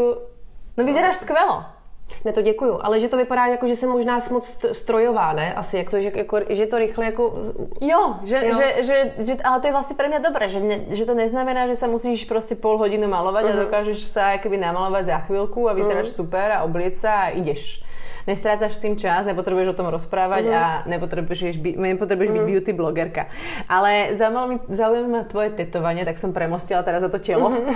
No 0.74 0.82
vyzeráš 0.82 1.22
skvelo. 1.22 1.76
Ne, 2.26 2.34
to 2.34 2.41
děkuju, 2.41 2.80
ale 2.82 2.99
že 2.99 3.08
to 3.08 3.18
vypadá 3.18 3.45
jako, 3.45 3.68
že 3.68 3.76
jsem 3.76 3.89
možná 3.89 4.20
moc 4.32 4.66
strojová, 4.72 5.34
ne? 5.34 5.53
Asi, 5.53 5.78
jak 5.78 5.89
to, 5.89 6.01
že, 6.01 6.12
jako, 6.16 6.39
že 6.49 6.66
to 6.66 6.78
rychle 6.78 7.05
jako... 7.05 7.34
Jo, 7.82 8.16
že, 8.24 8.45
jo. 8.45 8.58
Že, 8.58 8.84
že, 8.84 9.14
že, 9.18 9.38
ale 9.43 9.60
to 9.60 9.68
je 9.68 9.72
vlastně 9.74 9.95
pro 9.95 10.08
mě 10.08 10.20
dobré, 10.20 10.49
že, 10.49 10.60
ne, 10.60 10.80
že 10.89 11.05
to 11.05 11.14
neznamená, 11.14 11.68
že 11.68 11.76
se 11.76 11.88
musíš 11.88 12.26
prostě 12.26 12.55
půl 12.55 12.78
hodiny 12.78 13.08
malovat 13.08 13.43
uh-huh. 13.43 13.49
a 13.49 13.53
mhm. 13.53 13.60
dokážeš 13.60 14.03
se 14.03 14.20
jakoby 14.20 14.58
namalovat 14.58 15.05
za 15.05 15.18
chvilku 15.18 15.70
a 15.70 15.74
vyzeráš 15.74 16.08
uh-huh. 16.08 16.16
super 16.16 16.51
a 16.51 16.64
obliec 16.64 17.03
a 17.03 17.28
ideš 17.28 17.88
nestrácaš 18.28 18.75
s 18.75 18.84
tým 18.84 18.99
čas, 18.99 19.23
nepotrebuješ 19.23 19.71
o 19.71 19.78
tom 19.80 19.88
rozprávať 19.88 20.43
mm-hmm. 20.51 20.59
a 20.59 20.84
nepotrebuješ, 20.86 21.55
by, 21.63 21.69
nepotrebuješ 21.95 22.30
mm-hmm. 22.30 22.45
byť 22.45 22.51
beauty 22.51 22.71
blogerka. 22.75 23.23
Ale 23.71 24.19
zaujíma 24.67 25.07
ma 25.07 25.21
tvoje 25.23 25.55
tetovanie, 25.55 26.03
tak 26.03 26.19
som 26.19 26.36
premostila 26.36 26.84
teraz 26.84 26.99
za 26.99 27.09
to 27.09 27.23
telo. 27.23 27.55
Mm-hmm. 27.55 27.71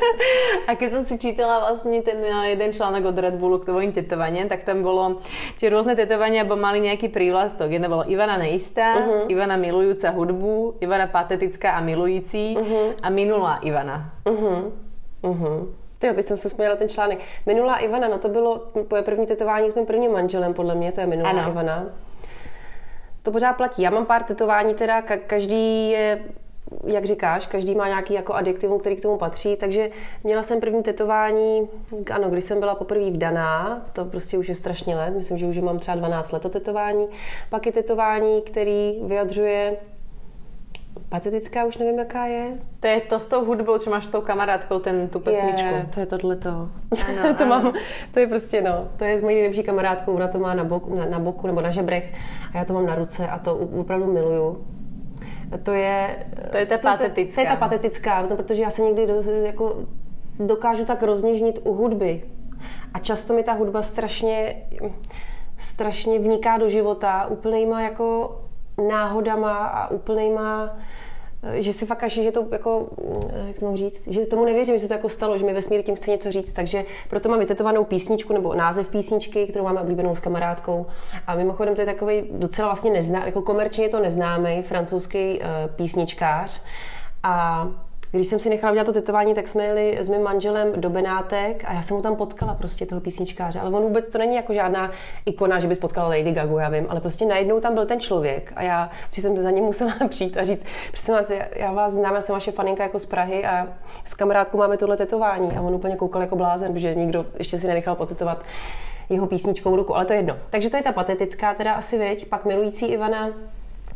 a 0.68 0.70
keď 0.72 0.88
som 0.88 1.02
si 1.04 1.20
čítala 1.20 1.60
vlastne 1.60 2.00
ten 2.00 2.18
eh, 2.24 2.56
jeden 2.56 2.72
článok 2.72 3.12
od 3.12 3.16
Red 3.20 3.36
Bullu 3.36 3.60
k 3.60 3.68
tvojim 3.68 3.92
tetovaniam, 3.92 4.48
tak 4.48 4.64
tam 4.64 4.80
bolo 4.80 5.20
tie 5.60 5.68
rôzne 5.68 5.92
tetovania, 5.92 6.48
bo 6.48 6.56
mali 6.56 6.80
nejaký 6.80 7.12
prívlastok. 7.12 7.68
Jedno 7.68 7.92
bolo 7.92 8.08
Ivana 8.08 8.40
neistá, 8.40 8.96
uh-huh. 8.96 9.28
Ivana 9.28 9.60
milujúca 9.60 10.08
hudbu, 10.08 10.80
Ivana 10.80 11.12
patetická 11.12 11.76
a 11.76 11.84
milující 11.84 12.56
uh-huh. 12.56 12.96
a 13.04 13.08
minulá 13.12 13.60
Ivana. 13.60 14.16
Uh-huh. 14.24 14.72
Uh-huh. 15.20 15.83
Ty, 16.08 16.14
teď 16.14 16.26
jsem 16.26 16.36
se 16.36 16.48
vzpomněla 16.48 16.76
ten 16.76 16.88
článek. 16.88 17.18
Minulá 17.46 17.76
Ivana, 17.76 18.08
no 18.08 18.18
to 18.18 18.28
bylo 18.28 18.62
moje 18.90 19.02
první 19.02 19.26
tetování 19.26 19.70
s 19.70 19.74
mým 19.74 19.86
prvním 19.86 20.12
manželem, 20.12 20.54
podle 20.54 20.74
mě, 20.74 20.92
to 20.92 21.00
je 21.00 21.06
minulá 21.06 21.30
ano. 21.30 21.50
Ivana. 21.50 21.86
To 23.22 23.30
pořád 23.30 23.52
platí. 23.52 23.82
Já 23.82 23.90
mám 23.90 24.06
pár 24.06 24.22
tetování, 24.22 24.74
teda 24.74 25.00
ka- 25.00 25.20
každý 25.26 25.90
je 25.90 26.18
jak 26.84 27.04
říkáš, 27.04 27.46
každý 27.46 27.74
má 27.74 27.88
nějaký 27.88 28.14
jako 28.14 28.34
adjektivum, 28.34 28.80
který 28.80 28.96
k 28.96 29.02
tomu 29.02 29.18
patří, 29.18 29.56
takže 29.56 29.90
měla 30.24 30.42
jsem 30.42 30.60
první 30.60 30.82
tetování, 30.82 31.68
ano, 32.10 32.30
když 32.30 32.44
jsem 32.44 32.60
byla 32.60 32.74
poprvé 32.74 33.10
vdaná, 33.10 33.82
to 33.92 34.04
prostě 34.04 34.38
už 34.38 34.48
je 34.48 34.54
strašně 34.54 34.96
let, 34.96 35.14
myslím, 35.16 35.38
že 35.38 35.46
už 35.46 35.58
mám 35.58 35.78
třeba 35.78 35.96
12 35.96 36.32
let 36.32 36.42
to 36.42 36.48
tetování, 36.48 37.06
pak 37.50 37.66
je 37.66 37.72
tetování, 37.72 38.42
který 38.42 39.00
vyjadřuje 39.02 39.76
Patetická 41.14 41.64
už 41.64 41.76
nevím, 41.78 41.98
jaká 41.98 42.26
je. 42.26 42.58
To 42.80 42.86
je 42.86 43.00
to 43.00 43.20
s 43.20 43.26
tou 43.26 43.44
hudbou, 43.44 43.78
co 43.78 43.90
máš 43.90 44.04
s 44.04 44.08
tou 44.08 44.20
kamarádkou, 44.20 44.78
ten, 44.78 45.08
tu 45.08 45.20
pesničku. 45.20 45.68
Je, 45.68 45.86
to 45.94 46.00
je 46.00 46.06
tohleto. 46.06 46.48
Ano, 47.08 47.34
to, 47.38 47.42
ano. 47.42 47.46
Mám, 47.46 47.72
to 48.12 48.20
je 48.20 48.26
prostě, 48.26 48.62
no, 48.62 48.88
to 48.96 49.04
je 49.04 49.18
s 49.18 49.22
mojí 49.22 49.34
nejlepší 49.34 49.62
kamarádkou, 49.62 50.14
ona 50.14 50.28
to 50.28 50.38
má 50.38 50.54
na 50.54 50.64
boku, 50.64 50.94
na, 50.94 51.06
na 51.06 51.18
boku 51.18 51.46
nebo 51.46 51.60
na 51.60 51.70
žebrech 51.70 52.12
a 52.54 52.58
já 52.58 52.64
to 52.64 52.72
mám 52.72 52.86
na 52.86 52.94
ruce 52.94 53.26
a 53.26 53.38
to 53.38 53.56
opravdu 53.56 54.12
miluju. 54.12 54.64
To 55.62 55.72
je... 55.72 56.26
To 56.50 56.56
je 56.56 56.66
ta 56.66 56.78
patetická. 56.78 57.24
To, 57.24 57.30
to, 57.30 57.34
to 57.34 57.40
je 57.40 57.46
ta 57.46 57.56
patetická, 57.56 58.22
no, 58.22 58.36
protože 58.36 58.62
já 58.62 58.70
se 58.70 58.82
někdy 58.82 59.06
do, 59.06 59.32
jako 59.32 59.76
dokážu 60.38 60.84
tak 60.84 61.02
rozněžnit 61.02 61.58
u 61.64 61.72
hudby. 61.74 62.22
A 62.94 62.98
často 62.98 63.34
mi 63.34 63.42
ta 63.42 63.52
hudba 63.52 63.82
strašně, 63.82 64.56
strašně 65.56 66.18
vniká 66.18 66.58
do 66.58 66.68
života 66.68 67.26
úplnýma 67.26 67.82
jako 67.82 68.40
náhodama 68.88 69.66
a 69.66 69.90
úplnýma 69.90 70.76
že 71.52 71.72
si 71.72 71.86
fakt 71.86 72.04
až, 72.04 72.12
že 72.12 72.32
to 72.32 72.46
jako, 72.52 72.88
jak 73.46 73.58
to 73.58 73.76
říct, 73.76 74.02
že 74.06 74.26
tomu 74.26 74.44
nevěřím, 74.44 74.74
že 74.74 74.80
se 74.80 74.88
to 74.88 74.94
jako 74.94 75.08
stalo, 75.08 75.38
že 75.38 75.44
mi 75.44 75.52
vesmír 75.52 75.82
tím 75.82 75.96
chce 75.96 76.10
něco 76.10 76.32
říct, 76.32 76.52
takže 76.52 76.84
proto 77.10 77.28
mám 77.28 77.38
vytetovanou 77.38 77.84
písničku 77.84 78.32
nebo 78.32 78.54
název 78.54 78.88
písničky, 78.88 79.46
kterou 79.46 79.64
máme 79.64 79.80
oblíbenou 79.80 80.14
s 80.14 80.20
kamarádkou. 80.20 80.86
A 81.26 81.34
mimochodem 81.34 81.74
to 81.74 81.82
je 81.82 81.86
takový 81.86 82.22
docela 82.30 82.68
vlastně 82.68 82.90
nezná, 82.90 83.26
jako 83.26 83.42
komerčně 83.42 83.88
to 83.88 84.00
neznámý 84.00 84.62
francouzský 84.62 85.38
uh, 85.38 85.46
písničkář. 85.76 86.62
A 87.22 87.66
když 88.14 88.28
jsem 88.28 88.38
si 88.38 88.48
nechala 88.48 88.70
udělat 88.70 88.84
to 88.84 88.92
tetování, 88.92 89.34
tak 89.34 89.48
jsme 89.48 89.64
jeli 89.64 89.98
s 90.00 90.08
mým 90.08 90.22
manželem 90.22 90.72
do 90.76 90.90
Benátek 90.90 91.64
a 91.66 91.72
já 91.72 91.82
jsem 91.82 91.96
mu 91.96 92.02
tam 92.02 92.16
potkala 92.16 92.54
prostě 92.54 92.86
toho 92.86 93.00
písničkáře. 93.00 93.60
Ale 93.60 93.70
on 93.70 93.82
vůbec 93.82 94.04
to 94.12 94.18
není 94.18 94.36
jako 94.36 94.52
žádná 94.52 94.90
ikona, 95.26 95.58
že 95.58 95.68
bys 95.68 95.78
potkala 95.78 96.08
Lady 96.08 96.32
Gaga, 96.32 96.60
já 96.60 96.68
vím, 96.68 96.86
ale 96.88 97.00
prostě 97.00 97.26
najednou 97.26 97.60
tam 97.60 97.74
byl 97.74 97.86
ten 97.86 98.00
člověk 98.00 98.52
a 98.56 98.62
já 98.62 98.90
si 99.10 99.20
jsem 99.20 99.36
za 99.36 99.50
ním 99.50 99.64
musela 99.64 99.92
přijít 100.08 100.36
a 100.36 100.44
říct, 100.44 100.64
prosím 100.90 101.14
vás, 101.14 101.32
já 101.56 101.72
vás 101.72 101.92
znám, 101.92 102.14
já 102.14 102.20
jsem 102.20 102.32
vaše 102.32 102.52
faninka 102.52 102.82
jako 102.82 102.98
z 102.98 103.06
Prahy 103.06 103.44
a 103.44 103.68
s 104.04 104.14
kamarádkou 104.14 104.58
máme 104.58 104.76
tohle 104.76 104.96
tetování. 104.96 105.52
A 105.56 105.60
on 105.60 105.74
úplně 105.74 105.96
koukal 105.96 106.22
jako 106.22 106.36
blázen, 106.36 106.72
protože 106.72 106.94
nikdo 106.94 107.26
ještě 107.38 107.58
si 107.58 107.66
nenechal 107.66 107.94
potetovat 107.94 108.44
jeho 109.08 109.26
písničkou 109.26 109.76
ruku, 109.76 109.96
ale 109.96 110.04
to 110.04 110.12
je 110.12 110.18
jedno. 110.18 110.36
Takže 110.50 110.70
to 110.70 110.76
je 110.76 110.82
ta 110.82 110.92
patetická 110.92 111.54
teda 111.54 111.72
asi 111.72 111.98
věď, 111.98 112.28
pak 112.28 112.44
milující 112.44 112.86
Ivana, 112.86 113.30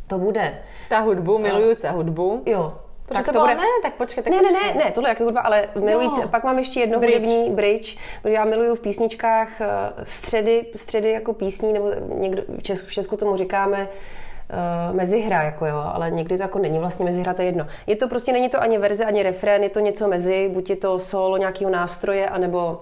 to 0.06 0.18
bude. 0.18 0.58
Ta 0.88 0.98
hudbu, 0.98 1.38
milující 1.38 1.86
hudbu. 1.86 2.42
Jo, 2.46 2.74
tak 3.14 3.26
to, 3.26 3.32
to 3.32 3.40
bude... 3.40 3.54
ne, 3.54 3.62
tak 3.82 3.94
počkej, 3.94 4.24
tak 4.24 4.32
ne, 4.32 4.38
počkej. 4.38 4.62
ne, 4.62 4.74
ne, 4.74 4.84
ne, 4.84 4.90
tohle 4.90 5.10
je 5.10 5.16
hudba, 5.24 5.40
ale 5.40 5.68
milující, 5.84 6.20
pak 6.30 6.44
mám 6.44 6.58
ještě 6.58 6.80
jedno 6.80 6.98
bridge. 6.98 7.14
hudební 7.14 7.50
bridge, 7.50 7.96
protože 8.22 8.34
já 8.34 8.44
miluju 8.44 8.74
v 8.74 8.80
písničkách 8.80 9.60
eh, 9.60 9.66
středy, 10.02 10.66
středy 10.76 11.10
jako 11.10 11.32
písní, 11.32 11.72
nebo 11.72 11.90
někdo, 12.14 12.42
v 12.58 12.62
Česku, 12.62 12.88
v 12.88 12.92
Česku 12.92 13.16
tomu 13.16 13.36
říkáme 13.36 13.88
uh, 13.88 14.96
mezihra, 14.96 15.42
jako 15.42 15.66
jo, 15.66 15.82
ale 15.94 16.10
někdy 16.10 16.36
to 16.36 16.42
jako 16.42 16.58
není 16.58 16.78
vlastně 16.78 17.04
mezihra, 17.04 17.34
to 17.34 17.42
je 17.42 17.48
jedno. 17.48 17.66
Je 17.86 17.96
to 17.96 18.08
prostě, 18.08 18.32
není 18.32 18.48
to 18.48 18.62
ani 18.62 18.78
verze, 18.78 19.04
ani 19.04 19.22
refrén, 19.22 19.62
je 19.62 19.70
to 19.70 19.80
něco 19.80 20.08
mezi, 20.08 20.50
buď 20.52 20.70
je 20.70 20.76
to 20.76 20.98
solo 20.98 21.36
nějakého 21.36 21.70
nástroje, 21.70 22.28
anebo 22.28 22.80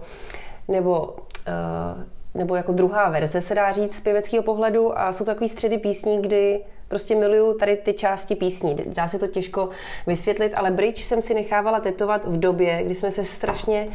nebo 0.69 1.01
uh, 1.01 2.03
nebo 2.37 2.57
jako 2.57 2.73
druhá 2.73 3.09
verze 3.09 3.41
se 3.41 3.55
dá 3.55 3.73
říct 3.73 3.97
z 3.97 4.01
pěveckého 4.01 4.43
pohledu. 4.43 4.99
A 4.99 5.13
jsou 5.13 5.25
takový 5.25 5.49
středy 5.49 5.79
písní, 5.79 6.23
kdy 6.23 6.61
Prostě 6.89 7.15
miluju 7.15 7.59
tady 7.59 7.77
ty 7.77 7.93
části 7.93 8.35
písní. 8.35 8.77
Dá 8.87 9.09
se 9.09 9.19
to 9.19 9.27
těžko 9.27 9.69
vysvětlit, 10.07 10.53
ale 10.55 10.71
bridge 10.71 11.05
jsem 11.05 11.23
si 11.23 11.35
nechávala 11.35 11.81
tetovat 11.81 12.25
v 12.25 12.41
době, 12.41 12.83
kdy 12.85 12.95
jsme 12.95 13.11
se 13.11 13.25
strašně 13.25 13.89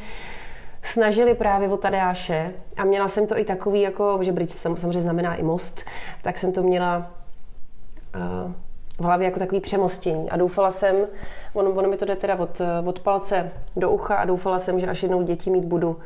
snažili 0.81 1.33
právě 1.33 1.69
o 1.69 1.77
Tadeáše. 1.77 2.53
A 2.77 2.83
měla 2.83 3.07
jsem 3.07 3.27
to 3.27 3.37
i 3.37 3.45
takový, 3.45 3.81
jako, 3.81 4.19
že 4.21 4.31
bridge 4.31 4.51
samozřejmě 4.53 5.01
znamená 5.01 5.35
i 5.35 5.43
most, 5.43 5.81
tak 6.21 6.37
jsem 6.37 6.51
to 6.51 6.63
měla 6.63 7.11
uh, 8.15 8.51
v 8.97 9.03
hlavě 9.03 9.25
jako 9.25 9.39
takový 9.39 9.61
přemostění. 9.61 10.29
A 10.29 10.37
doufala 10.37 10.71
jsem, 10.71 10.95
ono, 11.53 11.71
ono 11.71 11.89
mi 11.89 11.97
to 11.97 12.05
jde 12.05 12.15
teda 12.15 12.35
od, 12.35 12.61
od 12.85 12.99
palce 12.99 13.51
do 13.75 13.91
ucha 13.91 14.15
a 14.15 14.25
doufala 14.25 14.59
jsem, 14.59 14.79
že 14.79 14.87
až 14.87 15.03
jednou 15.03 15.21
děti 15.21 15.49
mít 15.49 15.65
budu, 15.65 15.99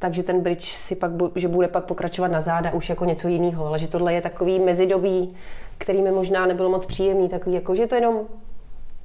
takže 0.00 0.22
ten 0.22 0.40
bridge 0.40 0.64
si 0.64 0.96
pak, 0.96 1.10
že 1.34 1.48
bude 1.48 1.68
pak 1.68 1.84
pokračovat 1.84 2.28
na 2.28 2.40
záda 2.40 2.72
už 2.72 2.88
jako 2.88 3.04
něco 3.04 3.28
jiného, 3.28 3.66
ale 3.66 3.78
že 3.78 3.88
tohle 3.88 4.14
je 4.14 4.20
takový 4.20 4.58
mezidobí 4.58 5.36
který 5.80 6.02
mi 6.02 6.10
možná 6.10 6.46
nebylo 6.46 6.68
moc 6.68 6.86
příjemný, 6.86 7.28
takový 7.28 7.54
jako, 7.54 7.74
že 7.74 7.86
to 7.86 7.94
jenom 7.94 8.20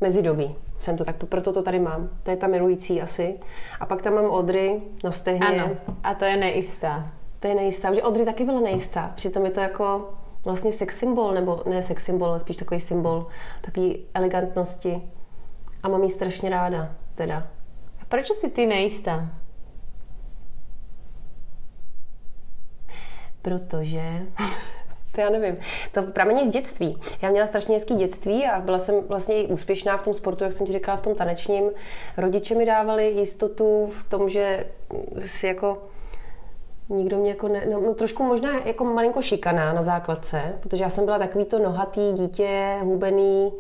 mezidobí. 0.02 0.56
Jsem 0.80 0.98
to 0.98 1.06
tak, 1.06 1.16
proto 1.16 1.54
to 1.54 1.64
tady 1.64 1.80
mám. 1.80 2.10
To 2.24 2.32
je 2.32 2.38
ta 2.38 2.48
milující 2.48 3.02
asi. 3.02 3.40
A 3.80 3.86
pak 3.86 4.02
tam 4.02 4.14
mám 4.14 4.30
Odry 4.30 4.82
na 5.04 5.12
stehně. 5.12 5.48
Ano, 5.48 5.70
a 6.04 6.14
to 6.14 6.26
je 6.26 6.38
nejistá. 6.38 7.12
To 7.40 7.48
je 7.48 7.56
nejistá, 7.56 7.94
že 7.94 8.04
Odry 8.04 8.26
taky 8.26 8.44
byla 8.44 8.60
nejistá. 8.62 9.12
Přitom 9.16 9.46
je 9.46 9.52
to 9.52 9.60
jako 9.60 10.14
vlastně 10.46 10.72
sex 10.72 10.98
symbol, 10.98 11.34
nebo 11.34 11.64
ne 11.66 11.84
sex 11.84 12.06
symbol, 12.06 12.28
ale 12.28 12.40
spíš 12.40 12.58
takový 12.58 12.80
symbol 12.80 13.28
takový 13.62 14.06
elegantnosti. 14.14 15.02
A 15.84 15.88
mám 15.88 16.04
jí 16.04 16.10
strašně 16.10 16.50
ráda, 16.50 16.92
teda. 17.16 17.48
A 18.02 18.06
proč 18.08 18.28
jsi 18.28 18.50
ty 18.50 18.66
nejistá? 18.66 19.30
Protože 23.46 24.02
to 25.12 25.22
já 25.22 25.30
nevím. 25.30 25.58
To 25.92 26.02
pramení 26.02 26.46
z 26.46 26.50
dětství. 26.50 26.98
Já 27.22 27.30
měla 27.30 27.48
strašně 27.48 27.76
hezký 27.76 27.96
dětství 27.96 28.46
a 28.46 28.60
byla 28.60 28.80
jsem 28.80 28.96
vlastně 29.08 29.44
i 29.44 29.48
úspěšná 29.48 29.98
v 29.98 30.02
tom 30.02 30.14
sportu, 30.14 30.44
jak 30.44 30.54
jsem 30.54 30.66
ti 30.66 30.74
říkala, 30.74 30.98
v 30.98 31.02
tom 31.02 31.16
tanečním. 31.16 31.72
Rodiče 32.18 32.56
mi 32.56 32.66
dávali 32.66 33.08
jistotu 33.08 33.90
v 33.92 34.10
tom, 34.10 34.30
že 34.30 34.66
si 35.26 35.48
jako 35.48 35.78
nikdo 36.90 37.18
mě 37.18 37.30
jako 37.30 37.48
ne, 37.48 37.66
no, 37.72 37.82
no, 37.82 37.94
trošku 37.94 38.24
možná 38.24 38.60
jako 38.66 38.86
malinko 38.86 39.22
šikaná 39.22 39.74
na 39.74 39.82
základce, 39.82 40.42
protože 40.60 40.84
já 40.84 40.90
jsem 40.90 41.06
byla 41.06 41.20
takový 41.20 41.46
to 41.46 41.60
nohatý 41.60 42.14
dítě, 42.14 42.78
hubený, 42.82 43.54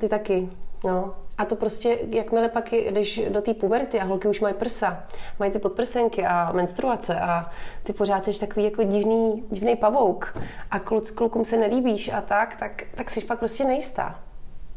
ty 0.00 0.08
taky, 0.08 0.48
no. 0.84 1.14
A 1.38 1.44
to 1.44 1.56
prostě, 1.56 1.98
jakmile 2.10 2.48
pak 2.48 2.72
jdeš 2.72 3.20
do 3.28 3.42
té 3.42 3.54
puberty 3.54 4.00
a 4.00 4.04
holky 4.04 4.28
už 4.28 4.40
mají 4.40 4.54
prsa, 4.54 5.04
mají 5.38 5.52
ty 5.52 5.58
podprsenky 5.58 6.26
a 6.26 6.52
menstruace 6.52 7.20
a 7.20 7.50
ty 7.82 7.92
pořád 7.92 8.24
jsi 8.24 8.40
takový 8.40 8.64
jako 8.64 8.82
divný, 8.82 9.44
divný 9.50 9.76
pavouk 9.76 10.38
a 10.70 10.78
kluk, 10.78 11.10
klukům 11.10 11.44
se 11.44 11.56
nelíbíš 11.56 12.12
a 12.12 12.20
tak, 12.20 12.56
tak, 12.56 12.82
tak 12.94 13.10
jsi 13.10 13.24
pak 13.24 13.38
prostě 13.38 13.64
nejistá. 13.64 14.20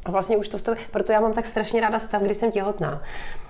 A 0.06 0.12
vlastně 0.12 0.38
už 0.38 0.48
to 0.48 0.58
v 0.58 0.62
tom, 0.62 0.76
proto 0.92 1.12
já 1.12 1.20
mám 1.20 1.34
tak 1.34 1.46
strašně 1.46 1.82
ráda 1.82 2.00
stav, 2.00 2.22
kdy 2.22 2.34
jsem 2.34 2.52
těhotná. 2.52 3.02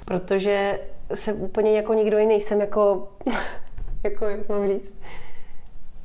Protože 0.06 0.80
jsem 1.14 1.42
úplně 1.42 1.76
jako 1.76 1.94
nikdo 1.94 2.18
jiný, 2.18 2.42
jsem 2.42 2.62
jako, 2.62 3.08
jako 4.04 4.26
jak 4.26 4.50
mám 4.50 4.68
říct, 4.68 4.94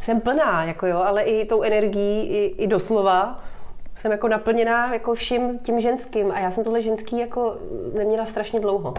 jsem 0.03 0.21
plná, 0.21 0.65
jako 0.65 0.87
jo, 0.87 0.99
ale 0.99 1.23
i 1.23 1.45
tou 1.45 1.63
energií, 1.63 2.29
i, 2.29 2.45
i 2.45 2.67
doslova 2.67 3.45
jsem 3.95 4.13
jako 4.13 4.29
naplněná 4.29 4.93
jako 4.93 5.15
vším 5.15 5.59
tím 5.59 5.81
ženským 5.81 6.33
a 6.33 6.39
já 6.39 6.51
jsem 6.51 6.65
tohle 6.65 6.83
ženský 6.83 7.19
jako 7.19 7.57
neměla 7.95 8.27
strašně 8.27 8.61
dlouho. 8.61 8.95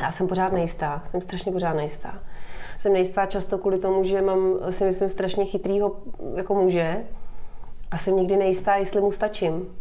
Já 0.00 0.12
jsem 0.12 0.26
pořád 0.26 0.52
nejistá, 0.52 1.02
jsem 1.10 1.20
strašně 1.20 1.52
pořád 1.52 1.72
nejistá. 1.72 2.14
Jsem 2.78 2.92
nejistá 2.92 3.26
často 3.26 3.58
kvůli 3.58 3.78
tomu, 3.78 4.04
že 4.04 4.22
mám, 4.22 4.54
si 4.70 4.84
myslím, 4.84 5.08
strašně 5.08 5.44
chytrýho 5.44 5.96
jako 6.36 6.54
muže 6.54 7.04
a 7.90 7.98
jsem 7.98 8.16
nikdy 8.16 8.36
nejistá, 8.36 8.76
jestli 8.76 9.00
mu 9.00 9.12
stačím. 9.12 9.76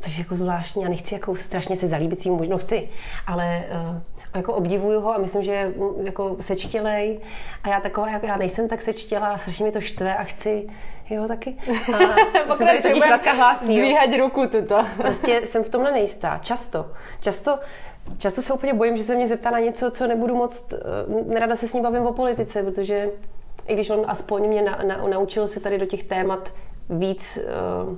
Což 0.00 0.18
je 0.18 0.22
jako 0.22 0.36
zvláštní, 0.36 0.82
já 0.82 0.88
nechci 0.88 1.14
jako 1.14 1.36
strašně 1.36 1.76
se 1.76 1.88
zalíbit 1.88 2.20
svým 2.20 2.34
muži, 2.34 2.50
no 2.50 2.58
chci, 2.58 2.88
ale 3.26 3.64
uh, 3.90 4.00
jako 4.34 4.54
obdivuju 4.54 5.00
ho 5.00 5.14
a 5.14 5.18
myslím, 5.18 5.42
že 5.42 5.52
je 5.52 5.74
jako 6.02 6.36
sečtělej 6.40 7.20
a 7.62 7.68
já 7.68 7.80
taková, 7.80 8.10
já 8.10 8.36
nejsem 8.36 8.68
tak 8.68 8.82
sečtělá 8.82 9.38
strašně 9.38 9.66
mi 9.66 9.72
to 9.72 9.80
štve 9.80 10.16
a 10.16 10.24
chci 10.24 10.66
Jo, 11.10 11.28
taky. 11.28 11.56
A 12.48 12.54
se 12.54 12.64
tady 12.64 12.82
totiž 12.82 13.10
Radka 13.10 13.32
hlásí. 13.32 13.94
Ruku 14.18 14.46
tuto. 14.46 14.86
prostě 14.96 15.40
jsem 15.44 15.64
v 15.64 15.68
tomhle 15.68 15.92
nejistá. 15.92 16.38
Často. 16.38 16.90
Často 17.20 17.58
Často 18.18 18.42
se 18.42 18.52
úplně 18.52 18.74
bojím, 18.74 18.96
že 18.96 19.02
se 19.02 19.14
mě 19.14 19.26
zeptá 19.26 19.50
na 19.50 19.58
něco, 19.58 19.90
co 19.90 20.06
nebudu 20.06 20.34
moc, 20.34 20.72
eh, 20.72 20.76
nerada 21.34 21.56
se 21.56 21.68
s 21.68 21.72
ním 21.72 21.82
bavím 21.82 22.06
o 22.06 22.12
politice, 22.12 22.62
protože 22.62 23.10
i 23.66 23.74
když 23.74 23.90
on 23.90 24.04
aspoň 24.08 24.48
mě 24.48 24.62
na, 24.62 24.78
na, 24.86 24.96
naučil 24.96 25.48
se 25.48 25.60
tady 25.60 25.78
do 25.78 25.86
těch 25.86 26.04
témat 26.04 26.52
víc, 26.90 27.38
uh, 27.88 27.96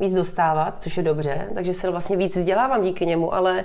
víc 0.00 0.14
dostávat, 0.14 0.82
což 0.82 0.96
je 0.96 1.02
dobře, 1.02 1.48
takže 1.54 1.74
se 1.74 1.90
vlastně 1.90 2.16
víc 2.16 2.36
vzdělávám 2.36 2.82
díky 2.82 3.06
němu, 3.06 3.34
ale 3.34 3.64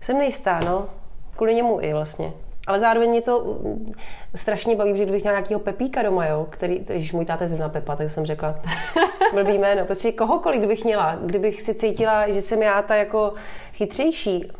jsem 0.00 0.18
nejistá, 0.18 0.60
no. 0.64 0.88
Kvůli 1.36 1.54
němu 1.54 1.80
i 1.80 1.92
vlastně. 1.92 2.32
Ale 2.66 2.80
zároveň 2.80 3.10
mě 3.10 3.22
to 3.22 3.58
mm, 3.64 3.92
strašně 4.34 4.76
baví, 4.76 4.96
že 4.96 5.02
kdybych 5.02 5.22
měla 5.22 5.36
nějakého 5.38 5.60
Pepíka 5.60 6.02
doma, 6.02 6.26
jo, 6.26 6.46
který, 6.50 6.78
když 6.78 7.12
můj 7.12 7.24
táta 7.24 7.44
je 7.44 7.48
zrovna 7.48 7.68
Pepa, 7.68 7.96
tak 7.96 8.10
jsem 8.10 8.26
řekla, 8.26 8.60
blbý 9.34 9.58
jméno, 9.58 9.84
prostě 9.84 10.12
kohokoliv, 10.12 10.58
kdybych 10.58 10.84
měla, 10.84 11.18
kdybych 11.22 11.60
si 11.60 11.74
cítila, 11.74 12.28
že 12.28 12.40
jsem 12.40 12.62
já 12.62 12.82
ta 12.82 12.94
jako 12.94 13.32
chytřejší 13.72 14.52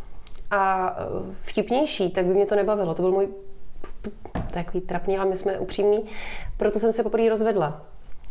a 0.51 0.97
e, 0.99 1.35
vtipnější, 1.43 2.11
tak 2.11 2.25
by 2.25 2.35
mě 2.35 2.47
to 2.47 2.55
nebavilo. 2.55 2.95
To 2.95 3.03
byl 3.03 3.13
můj 3.13 3.29
takový 4.51 4.81
trapný, 4.81 5.19
ale 5.19 5.31
my 5.31 5.37
jsme 5.37 5.59
upřímní. 5.59 6.05
Proto 6.57 6.79
jsem 6.79 6.93
se 6.93 7.03
poprvé 7.03 7.29
rozvedla. 7.29 7.81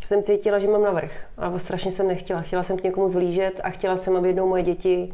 Jsem 0.06 0.24
cítila, 0.24 0.60
že 0.60 0.68
mám 0.68 0.84
navrh 0.84 1.26
a 1.38 1.60
strašně 1.60 1.92
jsem 1.92 2.08
nechtěla. 2.08 2.42
Chtěla 2.42 2.64
jsem 2.64 2.78
k 2.78 2.84
někomu 2.84 3.10
zhlížet 3.10 3.62
a 3.64 3.70
chtěla 3.70 3.96
jsem, 3.96 4.18
aby 4.18 4.30
jednou 4.30 4.48
moje 4.48 4.64
děti 4.64 5.14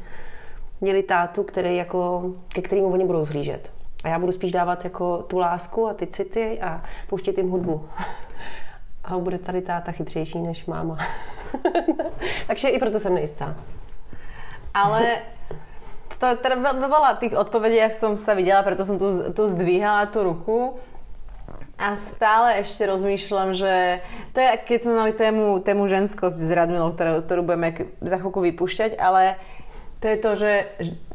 měli 0.82 1.04
tátu, 1.04 1.44
který 1.44 1.76
jako, 1.76 2.32
ke 2.48 2.62
kterému 2.62 2.88
oni 2.88 3.06
budou 3.06 3.26
zhlížet. 3.26 3.77
A 4.08 4.10
já 4.10 4.20
budu 4.20 4.32
spíš 4.32 4.52
dávat 4.52 4.84
jako 4.84 5.18
tu 5.28 5.38
lásku 5.38 5.88
a 5.88 5.94
ty 5.94 6.08
city 6.08 6.60
a 6.62 6.82
pouštět 7.08 7.38
jim 7.38 7.50
hudbu. 7.50 7.90
a 9.04 9.18
bude 9.18 9.38
tady 9.38 9.62
táta 9.62 9.92
chytřejší 9.92 10.40
než 10.40 10.66
máma. 10.66 10.98
Takže 12.48 12.70
i 12.70 12.80
proto 12.80 13.00
jsem 13.00 13.16
nejistá. 13.16 13.56
Ale 14.74 15.18
to 16.20 16.36
teda 16.38 16.56
veľa 16.74 17.20
tých 17.20 17.36
odpovedí, 17.36 17.76
jak 17.76 17.94
som 17.94 18.18
sa 18.18 18.34
videla, 18.34 18.64
preto 18.64 18.86
som 18.86 18.96
tu, 18.96 19.34
tu 19.34 19.44
zdvíhala 19.50 20.08
tú 20.08 20.24
ruku. 20.24 20.80
A 21.78 21.94
stále 21.98 22.64
ešte 22.64 22.90
rozmýšľam, 22.90 23.54
že 23.54 24.02
to 24.34 24.42
je, 24.42 24.50
keď 24.66 24.80
sme 24.82 24.94
mali 24.98 25.14
tému, 25.14 25.60
tému 25.62 25.86
ženskosť 25.86 26.38
s 26.38 26.50
Radmilou, 26.50 26.96
ktorú, 26.96 27.22
ktorú 27.22 27.42
budeme 27.46 27.70
za 28.02 28.18
chvíľku 28.18 28.40
vypúšťať, 28.40 28.98
ale 28.98 29.38
to 29.98 30.06
je 30.08 30.18
to, 30.22 30.32
že 30.38 30.52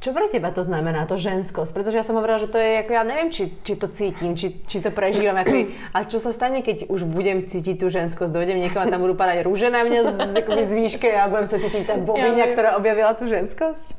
čo 0.03 0.11
pre 0.11 0.27
teba 0.27 0.51
to 0.51 0.67
znamená, 0.67 1.07
to 1.07 1.15
ženskosť? 1.15 1.71
Pretože 1.71 2.03
ja 2.03 2.07
som 2.07 2.19
hovorila, 2.19 2.43
že 2.43 2.51
to 2.51 2.59
je, 2.59 2.83
ako 2.83 2.91
ja 2.91 3.07
neviem, 3.07 3.31
či, 3.31 3.55
či 3.63 3.79
to 3.79 3.87
cítim, 3.87 4.35
či, 4.35 4.59
či 4.67 4.83
to 4.83 4.91
prežívam. 4.91 5.39
Ako, 5.39 5.71
a 5.95 5.99
čo 6.03 6.19
sa 6.19 6.35
stane, 6.35 6.67
keď 6.67 6.91
už 6.91 7.07
budem 7.07 7.47
cítiť 7.47 7.79
tú 7.79 7.87
ženskosť? 7.87 8.35
Dojdem 8.35 8.59
niekam 8.59 8.83
a 8.83 8.91
tam 8.91 9.07
budú 9.07 9.15
padať 9.15 9.47
rúže 9.47 9.71
na 9.71 9.87
mňa 9.87 10.01
z, 10.35 10.67
z 10.67 10.73
výške 10.75 11.09
a 11.15 11.31
budem 11.31 11.47
sa 11.47 11.63
cítiť 11.63 11.83
tá 11.87 11.95
bohyňa, 11.95 12.43
ja 12.43 12.47
ktorá 12.51 12.71
objavila 12.75 13.15
tú 13.15 13.31
ženskosť? 13.31 13.95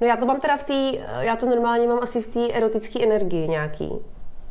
No 0.00 0.06
já 0.06 0.16
to 0.16 0.26
mám 0.26 0.40
teda 0.40 0.56
v 0.56 0.64
té, 0.64 0.98
já 1.20 1.36
to 1.36 1.46
normálně 1.46 1.88
mám 1.88 1.98
asi 2.02 2.22
v 2.22 2.26
té 2.26 2.52
erotické 2.52 3.02
energii 3.02 3.48
nějaký. 3.48 3.90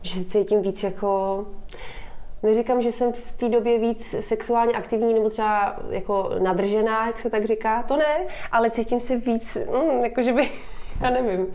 Že 0.02 0.14
se 0.14 0.26
cítím 0.26 0.62
víc 0.62 0.84
jako, 0.84 1.46
neříkám, 2.44 2.82
že 2.82 2.92
jsem 2.92 3.14
v 3.14 3.32
té 3.32 3.50
době 3.50 3.80
víc 3.80 4.16
sexuálně 4.20 4.74
aktivní 4.74 5.14
nebo 5.14 5.30
třeba 5.30 5.80
jako 5.90 6.30
nadržená, 6.40 7.08
jak 7.08 7.20
se 7.20 7.30
tak 7.30 7.46
říká, 7.46 7.84
to 7.84 7.98
ne, 7.98 8.26
ale 8.52 8.72
cítím 8.72 9.00
se 9.00 9.18
víc, 9.18 9.58
mm, 9.72 10.04
jako 10.04 10.24
že 10.24 10.34
by, 10.34 10.50
já 11.02 11.10
nevím. 11.10 11.48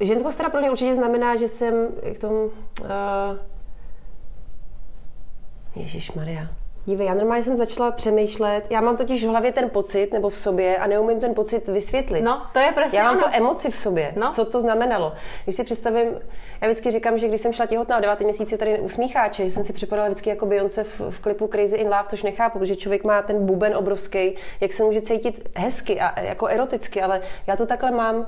Ženskost 0.00 0.42
pro 0.50 0.60
mě 0.60 0.70
určitě 0.70 0.94
znamená, 0.94 1.36
že 1.36 1.48
jsem 1.48 1.88
k 2.14 2.18
tomu, 2.18 2.44
uh, 2.44 2.88
Ježíš 5.76 6.12
Maria. 6.12 6.48
Dívej, 6.86 7.06
já 7.06 7.14
normálně 7.14 7.42
jsem 7.42 7.56
začala 7.56 7.90
přemýšlet, 7.90 8.64
já 8.70 8.80
mám 8.80 8.96
totiž 8.96 9.24
v 9.24 9.28
hlavě 9.28 9.52
ten 9.52 9.70
pocit, 9.70 10.12
nebo 10.12 10.28
v 10.28 10.36
sobě, 10.36 10.76
a 10.76 10.86
neumím 10.86 11.20
ten 11.20 11.34
pocit 11.34 11.68
vysvětlit. 11.68 12.22
No, 12.22 12.42
to 12.52 12.58
je 12.58 12.72
přesně 12.72 12.98
Já 12.98 13.04
mám 13.04 13.18
to 13.18 13.26
emoci 13.32 13.70
v 13.70 13.76
sobě, 13.76 14.12
no. 14.16 14.32
co 14.32 14.44
to 14.44 14.60
znamenalo. 14.60 15.12
Když 15.44 15.56
si 15.56 15.64
představím, 15.64 16.08
já 16.60 16.68
vždycky 16.68 16.90
říkám, 16.90 17.18
že 17.18 17.28
když 17.28 17.40
jsem 17.40 17.52
šla 17.52 17.66
těhotná 17.66 17.96
o 17.96 18.00
9 18.00 18.20
měsíci 18.20 18.58
tady 18.58 18.80
usmícháče, 18.80 19.44
že 19.44 19.50
jsem 19.50 19.64
si 19.64 19.72
připadala 19.72 20.08
vždycky 20.08 20.30
jako 20.30 20.46
Beyoncé 20.46 20.84
v, 20.84 21.00
v 21.10 21.20
klipu 21.20 21.46
Crazy 21.46 21.76
in 21.76 21.86
Love, 21.86 22.04
což 22.08 22.22
nechápu, 22.22 22.58
protože 22.58 22.76
člověk 22.76 23.04
má 23.04 23.22
ten 23.22 23.46
buben 23.46 23.76
obrovský, 23.76 24.34
jak 24.60 24.72
se 24.72 24.84
může 24.84 25.00
cítit 25.00 25.48
hezky 25.54 26.00
a 26.00 26.20
jako 26.20 26.46
eroticky, 26.46 27.02
ale 27.02 27.20
já 27.46 27.56
to 27.56 27.66
takhle 27.66 27.90
mám 27.90 28.26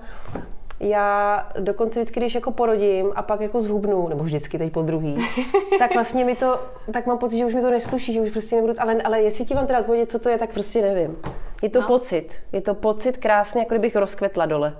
já 0.81 1.49
dokonce 1.61 2.01
vždycky, 2.01 2.21
když 2.21 2.35
jako 2.35 2.51
porodím 2.51 3.13
a 3.15 3.23
pak 3.23 3.41
jako 3.41 3.61
zhubnu, 3.61 4.09
nebo 4.09 4.25
vždycky 4.25 4.59
teď 4.59 4.73
po 4.73 4.83
druhý, 4.83 5.17
tak 5.79 5.95
vlastně 5.95 6.25
mi 6.25 6.35
to, 6.35 6.61
tak 6.93 7.07
mám 7.07 7.19
pocit, 7.19 7.39
že 7.39 7.47
už 7.47 7.55
mi 7.55 7.63
to 7.63 7.71
nesluší, 7.71 8.13
že 8.13 8.21
už 8.21 8.31
prostě 8.31 8.57
nebudu, 8.57 8.75
ale, 8.79 9.03
ale 9.03 9.21
jestli 9.21 9.45
ti 9.45 9.55
vám 9.55 9.67
teda 9.67 9.79
odpovědět, 9.79 10.11
co 10.11 10.19
to 10.19 10.29
je, 10.29 10.39
tak 10.39 10.53
prostě 10.53 10.83
nevím. 10.83 11.17
Je 11.63 11.71
to 11.71 11.81
no. 11.81 11.87
pocit, 11.87 12.35
je 12.53 12.61
to 12.61 12.75
pocit 12.75 13.17
krásně, 13.17 13.61
jako 13.61 13.75
kdybych 13.75 13.97
rozkvetla 13.97 14.47
dole. 14.47 14.77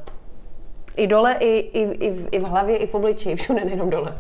I 0.97 1.07
dole, 1.07 1.37
i, 1.41 1.59
i, 1.59 1.81
i, 1.81 2.27
i 2.31 2.39
v 2.39 2.43
hlavě, 2.43 2.77
i 2.77 2.87
v 2.87 2.95
obličeji, 2.95 3.37
všude, 3.37 3.65
nejenom 3.65 3.91
dole. 3.91 4.19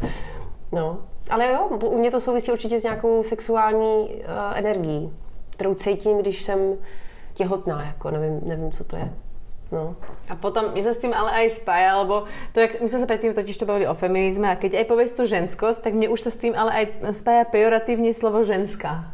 No, 0.72 0.98
ale 1.30 1.52
jo, 1.52 1.68
u 1.84 1.98
mě 1.98 2.10
to 2.10 2.20
souvisí 2.20 2.52
určitě 2.52 2.80
s 2.80 2.82
nějakou 2.82 3.24
sexuální 3.24 4.08
uh, 4.08 4.14
energií, 4.54 5.12
kterou 5.50 5.74
cítím, 5.74 6.18
když 6.18 6.42
jsem 6.42 6.74
těhotná, 7.34 7.84
jako 7.84 8.10
nevím, 8.10 8.40
nevím, 8.42 8.72
co 8.72 8.84
to 8.84 8.96
je. 8.96 9.12
No. 9.68 9.96
A 10.28 10.36
potom 10.36 10.72
mi 10.72 10.80
sa 10.80 10.96
s 10.96 11.00
tým 11.00 11.12
ale 11.12 11.28
aj 11.44 11.60
spája, 11.60 12.00
lebo 12.00 12.24
to, 12.56 12.60
jak, 12.60 12.80
my 12.80 12.88
sme 12.88 13.00
sa 13.04 13.06
predtým 13.06 13.36
totiž 13.36 13.56
to 13.60 13.68
bavili 13.68 13.84
o 13.84 13.92
feminizme 13.92 14.48
a 14.48 14.56
keď 14.56 14.80
aj 14.80 14.86
povieš 14.88 15.12
tú 15.12 15.28
ženskosť, 15.28 15.84
tak 15.84 15.92
mne 15.92 16.08
už 16.08 16.24
sa 16.24 16.30
s 16.32 16.40
tým 16.40 16.56
ale 16.56 16.72
aj 16.72 16.84
spája 17.12 17.44
pejoratívne 17.44 18.16
slovo 18.16 18.40
ženská. 18.48 19.12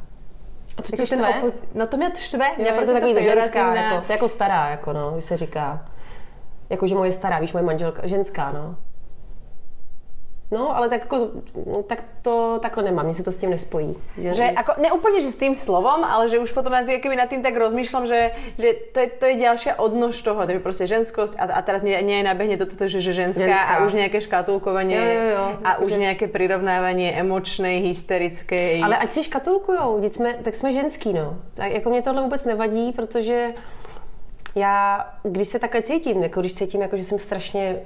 A 0.78 0.82
co 0.82 0.96
tě 0.96 1.06
štve? 1.06 1.28
Opos... 1.38 1.62
No 1.74 1.86
to 1.86 1.96
mě 1.96 2.10
štve. 2.14 2.46
Jo, 2.58 2.64
je 2.80 2.86
to 2.86 2.92
takový 2.92 3.14
to 3.14 3.20
ženská, 3.20 3.74
jako, 3.74 4.12
jako 4.12 4.28
stará, 4.28 4.68
jako 4.68 4.92
no, 4.92 5.10
když 5.10 5.24
se 5.24 5.36
říká. 5.36 5.86
Jako, 6.70 6.86
že 6.86 6.94
moje 6.94 7.12
stará, 7.12 7.38
víš, 7.38 7.52
moje 7.52 7.64
manželka, 7.64 8.06
ženská, 8.06 8.52
no. 8.52 8.76
No, 10.54 10.76
ale 10.76 10.88
tak, 10.88 11.00
jako, 11.00 11.28
no, 11.66 11.82
tak 11.82 12.04
to 12.22 12.58
takhle 12.62 12.82
nemám, 12.82 13.04
mně 13.04 13.14
se 13.14 13.24
to 13.26 13.32
s 13.32 13.38
tím 13.38 13.50
nespojí. 13.50 13.96
Že, 14.18 14.34
že 14.34 14.44
ako, 14.54 14.72
neúplně, 14.78 15.20
že 15.20 15.34
s 15.34 15.36
tým 15.36 15.54
slovom, 15.54 16.06
ale 16.06 16.30
že 16.30 16.38
už 16.38 16.52
potom 16.54 16.72
nad, 16.72 16.86
keby 16.86 17.18
nad 17.18 17.26
tým 17.26 17.42
tak 17.42 17.58
rozmýšľam, 17.58 18.06
že, 18.06 18.30
že 18.54 18.68
to, 18.94 18.98
je, 19.02 19.08
to 19.18 19.24
je 19.26 19.34
ďalšia 19.34 19.72
odnož 19.82 20.22
toho, 20.22 20.46
takže 20.46 20.62
prostě 20.62 20.86
ženskosť 20.86 21.34
a, 21.38 21.44
a 21.58 21.60
teraz 21.62 21.82
nie, 21.82 21.98
nie 22.02 22.22
nabehne 22.22 22.54
toto, 22.54 22.86
že, 22.86 23.02
že 23.02 23.12
ženská, 23.12 23.42
ženská, 23.42 23.74
a 23.74 23.84
už 23.84 23.92
nějaké 23.92 24.20
škatulkovanie 24.20 24.96
jo, 24.96 25.10
jo, 25.10 25.28
jo, 25.34 25.46
a 25.64 25.70
už 25.82 25.90
že... 25.92 25.98
nějaké 25.98 26.26
prirovnávanie 26.28 27.12
emočnej, 27.12 27.82
hysterické. 27.82 28.78
Ale 28.84 28.96
ať 28.96 29.10
si 29.12 29.20
škatulkujou, 29.26 29.98
jsme, 30.02 30.38
tak 30.42 30.54
jsme 30.54 30.72
ženský, 30.72 31.12
no. 31.12 31.36
Tak 31.54 31.72
jako 31.72 31.90
mě 31.90 32.02
tohle 32.02 32.22
vůbec 32.22 32.44
nevadí, 32.44 32.92
protože 32.92 33.54
já, 34.54 35.06
když 35.22 35.48
se 35.48 35.58
takhle 35.58 35.82
cítím, 35.82 36.22
jako 36.22 36.40
když 36.40 36.54
cítím, 36.54 36.82
jako 36.82 36.96
že 36.96 37.04
jsem 37.04 37.18
strašně 37.18 37.76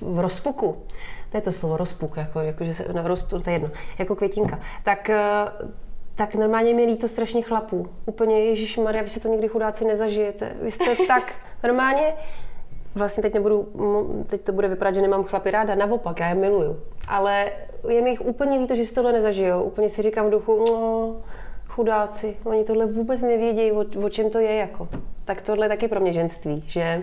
v 0.00 0.18
rozpuku, 0.18 0.76
to 1.32 1.38
je 1.38 1.42
to 1.42 1.52
slovo 1.52 1.76
rozpuk, 1.76 2.16
jako, 2.16 2.40
jako 2.40 2.64
že 2.64 2.74
se 2.74 2.84
rostu, 3.04 3.40
to 3.40 3.50
je 3.50 3.54
jedno, 3.54 3.70
jako 3.98 4.16
květinka, 4.16 4.60
tak 4.82 5.10
eh, 5.10 5.18
tak 6.14 6.34
normálně 6.34 6.74
mi 6.74 6.84
líto 6.84 7.08
strašně 7.08 7.42
chlapů. 7.42 7.88
Úplně, 8.06 8.44
Ježíš 8.44 8.76
Maria, 8.78 9.02
vy 9.02 9.08
si 9.08 9.20
to 9.20 9.28
nikdy 9.28 9.48
chudáci 9.48 9.84
nezažijete. 9.84 10.52
Vy 10.62 10.70
jste 10.70 10.96
tak 11.08 11.32
normálně, 11.64 12.14
vlastně 12.94 13.22
teď 13.22 13.34
nebudu, 13.34 13.68
teď 14.26 14.40
to 14.40 14.52
bude 14.52 14.68
vypadat, 14.68 14.94
že 14.94 15.02
nemám 15.02 15.24
chlapy 15.24 15.50
ráda, 15.50 15.74
naopak, 15.74 16.20
já 16.20 16.28
je 16.28 16.34
miluju. 16.34 16.80
Ale 17.08 17.52
je 17.88 18.02
mi 18.02 18.10
jich 18.10 18.20
úplně 18.20 18.58
líto, 18.58 18.74
že 18.74 18.84
si 18.84 18.94
tohle 18.94 19.12
nezažijou. 19.12 19.62
Úplně 19.62 19.88
si 19.88 20.02
říkám 20.02 20.26
v 20.26 20.30
duchu, 20.30 20.64
no, 20.68 21.16
chudáci, 21.68 22.36
oni 22.44 22.64
tohle 22.64 22.86
vůbec 22.86 23.22
nevědějí, 23.22 23.72
o, 23.72 23.84
o 24.04 24.08
čem 24.08 24.30
to 24.30 24.38
je 24.38 24.54
jako. 24.54 24.88
Tak 25.24 25.42
tohle 25.42 25.64
je 25.64 25.68
taky 25.68 25.88
pro 25.88 26.00
mě 26.00 26.12
ženství, 26.12 26.64
že 26.66 27.02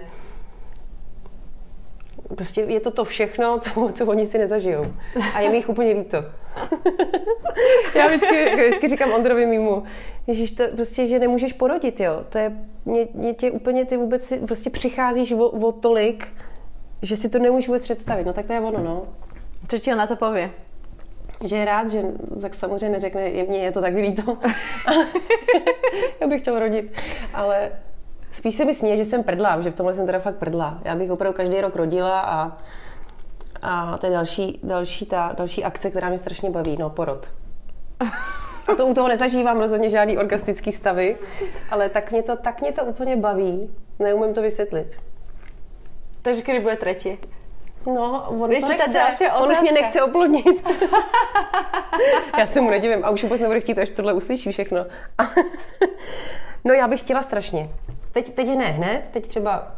prostě 2.36 2.62
je 2.62 2.80
to 2.80 2.92
to 2.92 3.04
všechno, 3.04 3.60
co, 3.60 3.90
co 3.94 4.06
oni 4.06 4.26
si 4.26 4.38
nezažijou. 4.38 4.86
A 5.34 5.40
je 5.40 5.50
mi 5.50 5.58
jich 5.58 5.70
úplně 5.70 5.94
líto. 5.94 6.18
Já 7.96 8.08
vždycky, 8.08 8.56
vždycky 8.56 8.90
říkám 8.90 9.12
Ondrovi 9.12 9.46
mimo, 9.46 9.84
Ježíš, 10.28 10.52
to 10.52 10.64
prostě, 10.76 11.08
že 11.08 11.20
nemůžeš 11.20 11.54
porodit, 11.54 12.00
jo. 12.00 12.24
To 12.30 12.38
je, 12.38 12.58
mě, 12.86 13.08
mě 13.14 13.34
tě 13.34 13.52
úplně, 13.52 13.86
ty 13.86 13.98
vůbec 13.98 14.24
si, 14.24 14.38
prostě 14.38 14.70
přicházíš 14.70 15.32
o, 15.32 15.50
o 15.50 15.72
tolik, 15.72 16.28
že 17.02 17.16
si 17.16 17.30
to 17.30 17.40
nemůžeš 17.40 17.68
vůbec 17.68 17.84
představit. 17.84 18.26
No 18.26 18.34
tak 18.34 18.46
to 18.46 18.54
je 18.54 18.60
ono, 18.60 18.84
no. 18.84 19.06
Co 19.68 19.80
ti 19.80 19.96
na 19.96 20.08
to 20.08 20.16
pově? 20.16 20.52
Že 21.44 21.56
je 21.56 21.66
rád, 21.66 21.90
že 21.90 22.04
tak 22.42 22.54
samozřejmě 22.54 22.90
neřekne, 22.90 23.22
je, 23.22 23.44
mně 23.44 23.60
je 23.60 23.72
to 23.72 23.82
tak 23.82 23.94
líto. 23.96 24.38
Já 26.22 26.28
bych 26.28 26.42
chtěl 26.42 26.60
rodit, 26.60 26.92
ale 27.34 27.72
Spíš 28.32 28.56
se 28.56 28.66
mi 28.66 28.74
směje, 28.74 28.98
že 28.98 29.06
jsem 29.06 29.24
prdla, 29.24 29.62
že 29.62 29.72
v 29.72 29.74
tomhle 29.74 29.96
jsem 29.96 30.06
teda 30.06 30.20
fakt 30.20 30.36
prdla. 30.36 30.80
Já 30.84 30.96
bych 30.96 31.12
opravdu 31.12 31.38
každý 31.38 31.62
rok 31.62 31.76
rodila 31.76 32.20
a, 32.20 32.58
a 33.62 33.98
to 33.98 34.06
je 34.06 34.12
další, 34.12 34.60
další, 34.64 35.06
ta, 35.06 35.34
další 35.38 35.64
akce, 35.64 35.90
která 35.90 36.10
mě 36.10 36.18
strašně 36.18 36.50
baví, 36.50 36.78
no 36.80 36.90
porod. 36.90 37.32
A 38.68 38.76
to 38.76 38.86
u 38.86 38.94
toho 38.94 39.08
nezažívám 39.08 39.60
rozhodně 39.60 39.90
žádný 39.90 40.18
orgastický 40.18 40.72
stavy, 40.72 41.18
ale 41.72 41.90
tak 41.90 42.12
mě 42.12 42.24
to, 42.24 42.36
tak 42.36 42.62
mě 42.62 42.72
to 42.72 42.84
úplně 42.84 43.16
baví. 43.16 43.70
Neumím 44.00 44.34
to 44.34 44.42
vysvětlit. 44.42 45.00
Takže 46.22 46.42
kdy 46.42 46.60
bude 46.60 46.76
třetí? 46.76 47.18
No, 47.86 48.26
on 48.30 48.50
Víš, 48.50 48.60
to 48.60 48.68
nechce. 48.68 49.32
On 49.32 49.52
už 49.52 49.62
mě 49.62 49.72
nechce 49.72 50.02
oplodnit. 50.02 50.68
já 52.38 52.48
se 52.48 52.62
mu 52.62 52.70
nedivím 52.70 53.06
a 53.06 53.10
už 53.10 53.24
vůbec 53.24 53.42
nebude 53.42 53.60
chtít, 53.60 53.78
až 53.78 53.90
tohle 53.90 54.14
uslyší 54.14 54.52
všechno. 54.52 54.86
no 56.66 56.74
já 56.74 56.88
bych 56.88 57.00
chtěla 57.00 57.22
strašně. 57.22 57.70
Teď, 58.12 58.34
teď 58.34 58.48
ne 58.48 58.66
hned, 58.66 59.10
teď 59.12 59.28
třeba, 59.28 59.72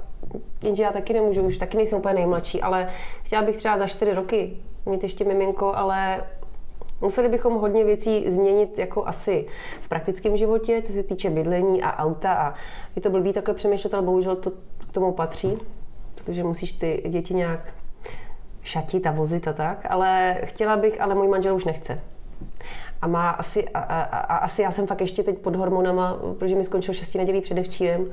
jenže 0.63 0.83
já 0.83 0.91
taky 0.91 1.13
nemůžu, 1.13 1.41
už 1.41 1.57
taky 1.57 1.77
nejsem 1.77 1.99
úplně 1.99 2.13
nejmladší, 2.13 2.61
ale 2.61 2.89
chtěla 3.23 3.41
bych 3.41 3.57
třeba 3.57 3.77
za 3.77 3.87
čtyři 3.87 4.13
roky 4.13 4.57
mít 4.85 5.03
ještě 5.03 5.23
miminko, 5.23 5.75
ale 5.75 6.23
Museli 7.01 7.29
bychom 7.29 7.53
hodně 7.53 7.83
věcí 7.83 8.31
změnit 8.31 8.79
jako 8.79 9.07
asi 9.07 9.45
v 9.81 9.89
praktickém 9.89 10.37
životě, 10.37 10.81
co 10.81 10.93
se 10.93 11.03
týče 11.03 11.29
bydlení 11.29 11.83
a 11.83 11.97
auta 11.97 12.33
a 12.33 12.53
je 12.95 13.01
to 13.01 13.09
blbý 13.09 13.33
takhle 13.33 13.53
přemýšlet, 13.53 13.93
ale 13.93 14.03
bohužel 14.03 14.35
to 14.35 14.51
k 14.89 14.91
tomu 14.91 15.11
patří, 15.11 15.57
protože 16.15 16.43
musíš 16.43 16.71
ty 16.71 17.03
děti 17.09 17.33
nějak 17.33 17.73
šatit 18.63 19.07
a 19.07 19.11
vozit 19.11 19.47
a 19.47 19.53
tak, 19.53 19.85
ale 19.89 20.37
chtěla 20.43 20.77
bych, 20.77 21.01
ale 21.01 21.15
můj 21.15 21.27
manžel 21.27 21.55
už 21.55 21.65
nechce 21.65 22.01
a 23.01 23.07
má 23.07 23.29
asi, 23.29 23.69
a, 23.69 23.79
a, 23.79 24.01
a 24.03 24.35
asi 24.37 24.61
já 24.61 24.71
jsem 24.71 24.87
fakt 24.87 25.01
ještě 25.01 25.23
teď 25.23 25.37
pod 25.37 25.55
hormonama, 25.55 26.19
protože 26.39 26.55
mi 26.55 26.63
skončil 26.63 26.93
6 26.93 27.15
nedělí 27.15 27.41
předevčírem, 27.41 28.05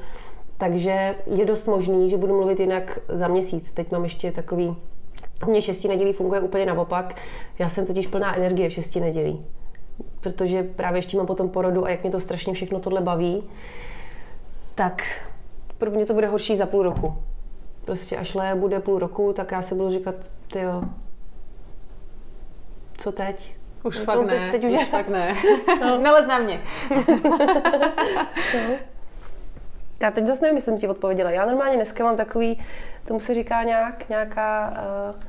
takže 0.59 1.15
je 1.27 1.47
dost 1.47 1.67
možný, 1.67 2.11
že 2.11 2.17
budu 2.17 2.37
mluvit 2.37 2.61
jinak 2.61 2.99
za 3.09 3.29
měsíc. 3.29 3.73
Teď 3.73 3.93
mám 3.93 4.05
ještě 4.05 4.33
takový, 4.33 4.77
u 5.47 5.51
mě 5.51 5.63
6 5.63 5.85
nedělí 5.85 6.13
funguje 6.13 6.41
úplně 6.41 6.67
naopak. 6.67 7.15
Já 7.59 7.69
jsem 7.69 7.87
totiž 7.87 8.07
plná 8.07 8.37
energie 8.37 8.69
v 8.69 8.73
6 8.73 8.97
nedělí. 8.97 9.47
Protože 10.21 10.63
právě 10.63 10.99
ještě 10.99 11.17
mám 11.17 11.27
potom 11.27 11.49
porodu 11.49 11.85
a 11.85 11.91
jak 11.91 12.03
mě 12.03 12.11
to 12.11 12.21
strašně 12.21 12.55
všechno 12.55 12.81
tohle 12.81 13.01
baví, 13.01 13.45
tak 14.75 15.03
pro 15.79 15.91
mě 15.91 16.07
to 16.07 16.15
bude 16.15 16.27
horší 16.27 16.57
za 16.57 16.67
půl 16.67 16.83
roku. 16.83 17.15
Prostě 17.85 18.17
až 18.17 18.37
bude 18.55 18.81
půl 18.81 18.99
roku, 18.99 19.33
tak 19.33 19.53
já 19.53 19.63
se 19.63 19.75
budu 19.75 19.91
říkat, 19.91 20.15
jo, 20.61 20.83
co 22.97 23.13
teď? 23.13 23.58
Už 23.83 23.99
no, 23.99 24.05
fakt 24.05 24.27
ne, 24.27 24.51
teď, 24.51 24.51
teď 24.51 24.65
už, 24.65 24.73
už 24.73 24.89
fakt 24.89 25.09
ne. 25.09 25.35
No. 25.81 25.99
Nelez 25.99 26.27
na 26.27 26.39
mě. 26.39 26.61
no. 28.55 28.77
Já 30.01 30.11
teď 30.11 30.27
zase 30.27 30.43
nevím, 30.43 30.57
jestli 30.57 30.73
jsem 30.73 30.81
ti 30.81 30.89
odpověděla. 30.89 31.31
Já 31.31 31.47
normálně 31.47 31.77
dneska 31.77 32.05
mám 32.05 32.17
takový, 32.17 32.65
tomu 33.05 33.21
se 33.21 33.35
říká 33.35 33.63
nějak, 33.63 34.09
nějaká... 34.09 34.75
Uh, 35.15 35.23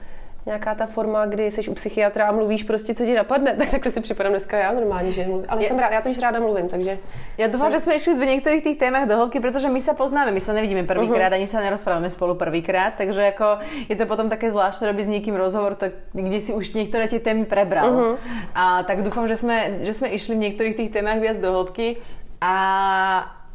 nějaká 0.49 0.75
ta 0.75 0.85
forma, 0.85 1.25
kdy 1.25 1.51
jsi 1.51 1.67
u 1.67 1.73
psychiatra 1.73 2.27
a 2.27 2.31
mluvíš 2.31 2.63
prostě, 2.63 2.95
co 2.95 3.05
ti 3.05 3.13
napadne, 3.13 3.55
tak 3.57 3.69
takhle 3.69 3.91
si 3.91 4.01
připadám 4.01 4.31
dneska 4.31 4.57
já 4.57 4.71
normálně, 4.73 5.11
že 5.11 5.25
mluvím. 5.25 5.45
Ale 5.49 5.63
je, 5.63 5.67
jsem 5.67 5.79
rád, 5.79 5.91
já 5.91 6.01
to 6.01 6.09
už 6.09 6.17
ráda 6.17 6.39
mluvím, 6.39 6.67
takže... 6.67 6.97
Já 7.37 7.47
doufám, 7.47 7.71
že 7.71 7.79
jsme 7.79 7.95
išli 7.95 8.13
v 8.13 8.25
některých 8.25 8.63
těch 8.63 8.77
témach 8.77 9.07
do 9.07 9.17
holky, 9.17 9.39
protože 9.39 9.69
my 9.69 9.81
se 9.81 9.93
poznáme, 9.93 10.31
my 10.31 10.39
se 10.39 10.53
nevidíme 10.53 10.83
prvýkrát, 10.83 11.29
uh-huh. 11.29 11.35
ani 11.35 11.47
se 11.47 11.61
nerozpráváme 11.61 12.09
spolu 12.09 12.35
prvýkrát, 12.35 12.93
takže 12.97 13.21
jako 13.21 13.45
je 13.89 13.95
to 13.95 14.05
potom 14.05 14.29
také 14.29 14.51
zvláštné 14.51 14.87
robiť 14.87 15.05
s 15.05 15.09
někým 15.09 15.35
rozhovor, 15.35 15.75
tak, 15.75 15.91
kde 16.13 16.41
si 16.41 16.53
už 16.53 16.73
některé 16.73 17.07
ty 17.07 17.19
témy 17.19 17.45
prebral. 17.45 17.89
Uh-huh. 17.91 18.17
A 18.55 18.83
tak 18.83 19.03
doufám, 19.03 19.27
že 19.27 19.35
jsme, 19.35 19.85
že 19.85 19.93
jsme 19.93 20.07
išli 20.07 20.35
v 20.35 20.37
některých 20.37 20.75
těch 20.75 20.91
témach 20.91 21.19
viac 21.19 21.37
do 21.37 21.53
hĺbky 21.53 21.95
a, 22.41 22.55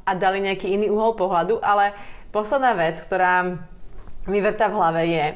a 0.06 0.14
dali 0.14 0.40
nějaký 0.40 0.70
jiný 0.70 0.90
úhol 0.90 1.12
pohľadu, 1.12 1.58
ale 1.62 1.92
posledná 2.30 2.72
vec, 2.72 3.00
ktorá 3.02 3.58
mi 4.28 4.40
vrta 4.40 4.68
v 4.68 4.76
hlave 4.76 5.02
je, 5.06 5.26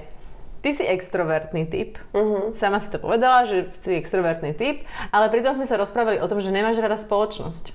Ty 0.69 0.75
si 0.75 0.85
extrovertný 0.85 1.65
typ. 1.65 1.97
Uh-huh. 2.13 2.53
Sama 2.53 2.77
si 2.77 2.93
to 2.93 3.01
povedala, 3.01 3.49
že 3.49 3.73
si 3.81 3.97
extrovertný 3.97 4.53
typ, 4.53 4.85
ale 5.09 5.33
pritom 5.33 5.57
sme 5.57 5.65
sa 5.65 5.81
rozprávali 5.81 6.21
o 6.21 6.29
tom, 6.29 6.45
že 6.45 6.53
nemáš 6.53 6.77
rada 6.77 7.01
spoločnosť. 7.01 7.73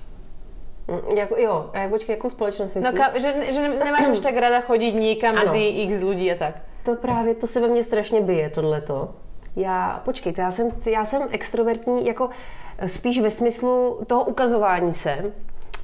Jako, 1.16 1.34
jo, 1.36 1.70
a 1.74 1.78
jak, 1.78 1.90
počkej, 1.90 2.12
jakou 2.14 2.30
společnost 2.30 2.70
myslíš? 2.74 2.86
No, 2.86 2.94
ka, 2.94 3.18
že, 3.18 3.34
že 3.50 3.60
nemáš 3.82 4.14
až 4.14 4.20
tak 4.22 4.38
rada 4.38 4.62
chodit 4.62 4.94
nikam 4.94 5.34
mezi 5.34 5.90
x 5.90 6.06
lidí 6.06 6.30
a 6.32 6.38
tak. 6.38 6.54
To 6.86 6.94
právě, 6.94 7.34
to 7.34 7.46
se 7.50 7.60
ve 7.60 7.68
mně 7.68 7.82
strašně 7.82 8.20
bije, 8.20 8.50
tohleto. 8.50 9.10
Já, 9.56 10.00
počkej, 10.04 10.32
to 10.32 10.40
já 10.40 10.50
jsem, 10.50 10.68
já 10.86 11.04
jsem 11.04 11.22
extrovertní 11.30 12.06
jako 12.06 12.30
spíš 12.86 13.20
ve 13.20 13.30
smyslu 13.30 14.06
toho 14.06 14.24
ukazování 14.24 14.94
se, 14.94 15.32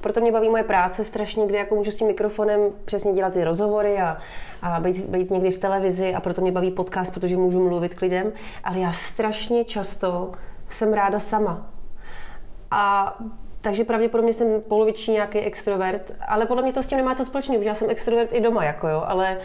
proto 0.01 0.21
mě 0.21 0.31
baví 0.31 0.49
moje 0.49 0.63
práce 0.63 1.03
strašně, 1.03 1.47
kde 1.47 1.57
jako 1.57 1.75
můžu 1.75 1.91
s 1.91 1.95
tím 1.95 2.07
mikrofonem 2.07 2.61
přesně 2.85 3.13
dělat 3.13 3.33
ty 3.33 3.43
rozhovory 3.43 4.01
a, 4.01 4.17
a 4.61 4.79
být, 4.79 5.05
být 5.05 5.31
někdy 5.31 5.51
v 5.51 5.57
televizi 5.57 6.13
a 6.13 6.19
proto 6.19 6.41
mě 6.41 6.51
baví 6.51 6.71
podcast, 6.71 7.13
protože 7.13 7.37
můžu 7.37 7.69
mluvit 7.69 7.93
k 7.93 8.01
lidem, 8.01 8.31
ale 8.63 8.79
já 8.79 8.91
strašně 8.91 9.65
často 9.65 10.31
jsem 10.69 10.93
ráda 10.93 11.19
sama. 11.19 11.67
A 12.71 13.15
takže 13.61 13.83
pravděpodobně 13.83 14.33
jsem 14.33 14.61
poloviční 14.61 15.13
nějaký 15.13 15.39
extrovert, 15.39 16.11
ale 16.27 16.45
podle 16.45 16.63
mě 16.63 16.73
to 16.73 16.83
s 16.83 16.87
tím 16.87 16.97
nemá 16.97 17.15
co 17.15 17.25
společného, 17.25 17.59
protože 17.59 17.69
já 17.69 17.75
jsem 17.75 17.89
extrovert 17.89 18.33
i 18.33 18.41
doma, 18.41 18.63
jako 18.63 18.87
jo, 18.87 19.03
ale 19.05 19.37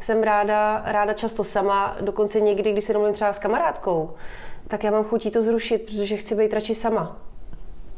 jsem 0.00 0.22
ráda, 0.22 0.82
ráda 0.84 1.12
často 1.12 1.44
sama, 1.44 1.96
dokonce 2.00 2.40
někdy, 2.40 2.72
když 2.72 2.84
se 2.84 2.92
domluvím 2.92 3.14
třeba 3.14 3.32
s 3.32 3.38
kamarádkou, 3.38 4.10
tak 4.68 4.84
já 4.84 4.90
mám 4.90 5.04
chutí 5.04 5.30
to 5.30 5.42
zrušit, 5.42 5.78
protože 5.78 6.16
chci 6.16 6.34
být 6.34 6.52
radši 6.52 6.74
sama 6.74 7.16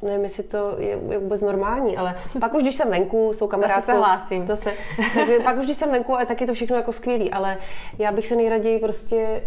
nevím, 0.05 0.25
jestli 0.25 0.43
to 0.43 0.75
je, 0.79 0.99
je 1.09 1.19
vůbec 1.19 1.43
normální, 1.43 1.97
ale 1.97 2.15
pak 2.41 2.55
už, 2.55 2.63
když 2.63 2.75
jsem 2.75 2.91
venku 2.91 3.33
s 3.33 3.39
tou 3.39 3.47
kamarádkou... 3.47 3.93
se 3.93 3.93
hlásím. 3.93 4.47
To 4.47 4.57
se, 4.57 4.73
tak, 5.15 5.43
pak 5.45 5.59
už, 5.59 5.65
když 5.65 5.77
jsem 5.77 5.91
venku, 5.91 6.17
tak 6.27 6.41
je 6.41 6.47
to 6.47 6.55
všechno 6.55 6.77
jako 6.77 6.93
skvělý, 6.93 7.31
ale 7.31 7.57
já 7.99 8.13
bych 8.13 8.27
se 8.27 8.37
nejraději 8.37 8.79
prostě 8.79 9.43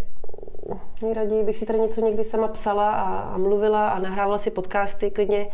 nejraději 1.01 1.43
bych 1.43 1.58
si 1.58 1.66
tady 1.66 1.80
něco 1.80 2.01
někdy 2.01 2.24
sama 2.24 2.47
psala 2.47 2.91
a, 2.91 3.20
a 3.20 3.38
mluvila 3.38 3.89
a 3.89 3.99
nahrávala 3.99 4.38
si 4.38 4.51
podcasty 4.51 5.12
klidně. 5.12 5.47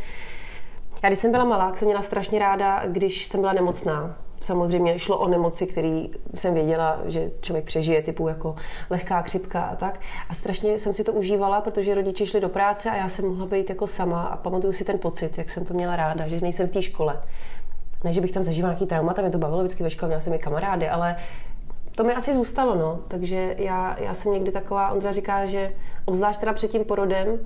Já 1.04 1.10
když 1.10 1.20
jsem 1.20 1.32
byla 1.32 1.44
malá, 1.44 1.76
jsem 1.76 1.86
měla 1.86 2.02
strašně 2.02 2.40
ráda, 2.40 2.84
když 2.88 3.26
jsem 3.26 3.42
byla 3.42 3.54
nemocná 3.54 4.18
samozřejmě 4.44 5.00
šlo 5.00 5.18
o 5.18 5.28
nemoci, 5.28 5.68
které 5.68 6.04
jsem 6.36 6.54
věděla, 6.54 7.00
že 7.06 7.32
člověk 7.42 7.66
přežije, 7.66 8.02
typu 8.02 8.28
jako 8.28 8.56
lehká 8.90 9.24
křipka 9.24 9.62
a 9.62 9.76
tak. 9.76 10.00
A 10.30 10.34
strašně 10.34 10.80
jsem 10.80 10.94
si 10.94 11.04
to 11.04 11.14
užívala, 11.14 11.62
protože 11.62 11.96
rodiče 11.96 12.26
šli 12.26 12.42
do 12.42 12.50
práce 12.50 12.90
a 12.90 12.96
já 12.96 13.10
jsem 13.10 13.26
mohla 13.26 13.46
být 13.46 13.70
jako 13.70 13.88
sama 13.88 14.24
a 14.24 14.38
pamatuju 14.38 14.74
si 14.74 14.86
ten 14.86 15.00
pocit, 15.00 15.38
jak 15.38 15.52
jsem 15.52 15.66
to 15.66 15.74
měla 15.74 15.96
ráda, 15.96 16.28
že 16.28 16.40
nejsem 16.42 16.68
v 16.68 16.72
té 16.72 16.82
škole. 16.82 17.22
Ne, 18.04 18.14
že 18.14 18.22
bych 18.22 18.32
tam 18.32 18.44
zažívala 18.44 18.74
nějaký 18.74 18.86
traumata, 18.86 19.22
mě 19.22 19.32
to 19.32 19.38
bavilo 19.38 19.62
vždycky 19.62 19.84
ve 19.84 19.90
škole, 19.90 20.08
měla 20.08 20.22
jsem 20.22 20.34
i 20.34 20.40
kamarády, 20.40 20.90
ale 20.90 21.16
to 21.96 22.04
mi 22.04 22.14
asi 22.14 22.34
zůstalo, 22.34 22.76
no. 22.76 23.00
Takže 23.08 23.56
já, 23.58 23.96
já 24.00 24.14
jsem 24.14 24.32
někdy 24.32 24.52
taková, 24.52 24.92
Ondra 24.92 25.12
říká, 25.12 25.46
že 25.46 25.74
obzvlášť 26.06 26.40
teda 26.40 26.54
před 26.54 26.72
tím 26.72 26.86
porodem 26.86 27.40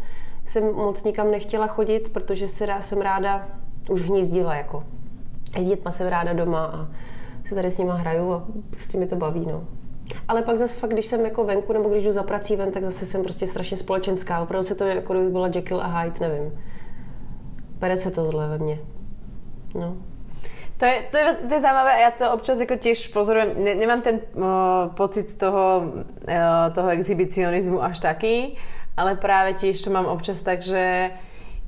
jsem 0.46 0.74
moc 0.74 1.04
nikam 1.04 1.32
nechtěla 1.32 1.68
chodit, 1.68 2.10
protože 2.14 2.48
se, 2.48 2.68
jsem 2.80 3.02
ráda 3.02 3.48
už 3.90 4.02
hnízdila 4.02 4.56
jako 4.56 4.84
s 5.60 5.68
dětma 5.68 5.92
jsem 5.92 6.08
ráda 6.08 6.34
doma 6.34 6.66
a 6.66 6.88
se 7.48 7.56
tady 7.56 7.72
s 7.72 7.78
nima 7.78 7.96
hraju 7.96 8.34
a 8.34 8.44
prostě 8.70 8.98
mi 8.98 9.08
to 9.08 9.16
baví, 9.16 9.46
no. 9.46 9.64
Ale 10.28 10.42
pak 10.42 10.58
zase 10.58 10.80
fakt, 10.80 10.94
když 10.94 11.06
jsem 11.06 11.26
jako 11.26 11.44
venku 11.44 11.74
nebo 11.74 11.90
když 11.90 12.04
jdu 12.04 12.12
za 12.12 12.24
prací 12.24 12.56
ven, 12.56 12.72
tak 12.72 12.84
zase 12.84 13.06
jsem 13.06 13.24
prostě 13.24 13.48
strašně 13.48 13.78
společenská. 13.78 14.42
Opravdu 14.42 14.64
se 14.64 14.76
to 14.76 14.86
jako 14.86 15.14
kdyby 15.14 15.30
byla 15.30 15.48
Jekyll 15.56 15.82
a 15.82 16.00
Hyde, 16.00 16.28
nevím. 16.28 16.60
Pere 17.80 17.98
se 17.98 18.12
tohle 18.12 18.48
ve 18.48 18.58
mně. 18.58 18.80
No. 19.76 19.98
To 20.80 20.86
je, 20.86 21.04
to, 21.12 21.18
je, 21.18 21.34
to 21.34 21.54
je 21.54 21.62
zaujímavé 21.62 22.02
já 22.02 22.12
to 22.12 22.32
občas 22.32 22.60
jako 22.60 22.74
tiež 22.74 23.08
pozorujem. 23.08 23.64
Ne, 23.64 23.76
nemám 23.76 24.02
ten 24.02 24.20
uh, 24.34 24.46
pocit 24.94 25.38
toho, 25.38 25.82
uh, 25.84 26.74
toho 26.76 26.90
exhibicionizmu 26.90 27.84
až 27.84 28.00
taký, 28.00 28.58
ale 28.98 29.16
právě 29.16 29.54
tiež 29.54 29.82
to 29.82 29.90
mám 29.90 30.06
občas 30.06 30.42
tak, 30.42 30.62
že 30.62 31.10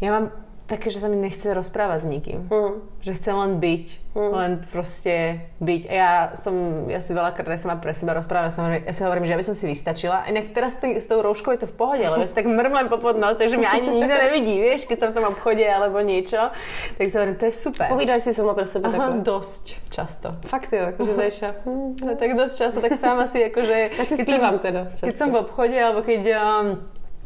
ja 0.01 0.11
mám 0.11 0.31
také, 0.69 0.93
že 0.93 1.01
sa 1.01 1.09
mi 1.09 1.17
nechce 1.17 1.49
rozprávať 1.49 2.05
s 2.05 2.07
nikým. 2.07 2.39
Mm. 2.53 2.85
Že 3.01 3.11
chcem 3.17 3.35
len 3.35 3.51
byť. 3.57 3.85
Mm. 4.13 4.31
Len 4.33 4.51
proste 4.69 5.13
byť. 5.57 5.81
A 5.89 5.93
ja 5.93 6.11
som, 6.37 6.85
ja 6.85 7.01
si 7.01 7.11
veľakrát 7.17 7.57
sama 7.57 7.81
pre 7.81 7.97
seba 7.97 8.13
rozprávam, 8.13 8.49
ja, 8.49 8.53
som, 8.53 8.69
ja 8.69 8.93
si 8.93 9.01
hovorím, 9.01 9.25
že 9.25 9.33
ja 9.33 9.39
by 9.41 9.45
som 9.49 9.55
si 9.57 9.65
vystačila. 9.65 10.29
Inak 10.29 10.53
teraz 10.53 10.77
s 10.77 11.07
tou 11.09 11.25
rouškou 11.25 11.57
je 11.57 11.65
to 11.65 11.67
v 11.67 11.75
pohode, 11.75 12.05
lebo 12.05 12.21
ja 12.21 12.29
si 12.29 12.37
tak 12.37 12.45
mrmlem 12.45 12.85
popod 12.85 13.17
nos, 13.17 13.41
takže 13.41 13.57
mňa 13.57 13.69
ani 13.73 13.87
nikto 13.97 14.15
nevidí, 14.15 14.55
vieš, 14.61 14.85
keď 14.85 14.97
som 15.01 15.09
v 15.09 15.15
tom 15.17 15.25
obchode 15.33 15.65
alebo 15.65 15.97
niečo. 16.05 16.53
Tak 17.01 17.05
si 17.09 17.15
hovorím, 17.17 17.35
to 17.41 17.45
je 17.49 17.53
super. 17.57 17.89
Povídáš 17.89 18.29
si 18.29 18.31
sama 18.37 18.53
pre 18.53 18.69
seba 18.69 18.93
takhle? 18.93 19.25
dosť 19.25 19.65
často. 19.89 20.37
Fakt 20.45 20.69
jo, 20.69 20.93
akože 20.93 21.11
to 21.17 21.23
je 21.25 21.33
hm, 21.65 21.89
tak 22.21 22.29
dosť 22.37 22.55
často, 22.61 22.77
tak 22.85 22.93
sama 23.01 23.25
si 23.33 23.41
akože... 23.41 23.77
Ja 23.97 24.05
si 24.05 24.15
spívam 24.21 24.61
teda. 24.61 24.93
Keď 24.93 25.15
som 25.17 25.33
v 25.33 25.41
obchode, 25.41 25.73
alebo 25.73 26.05
keď 26.05 26.21
um, 26.37 26.67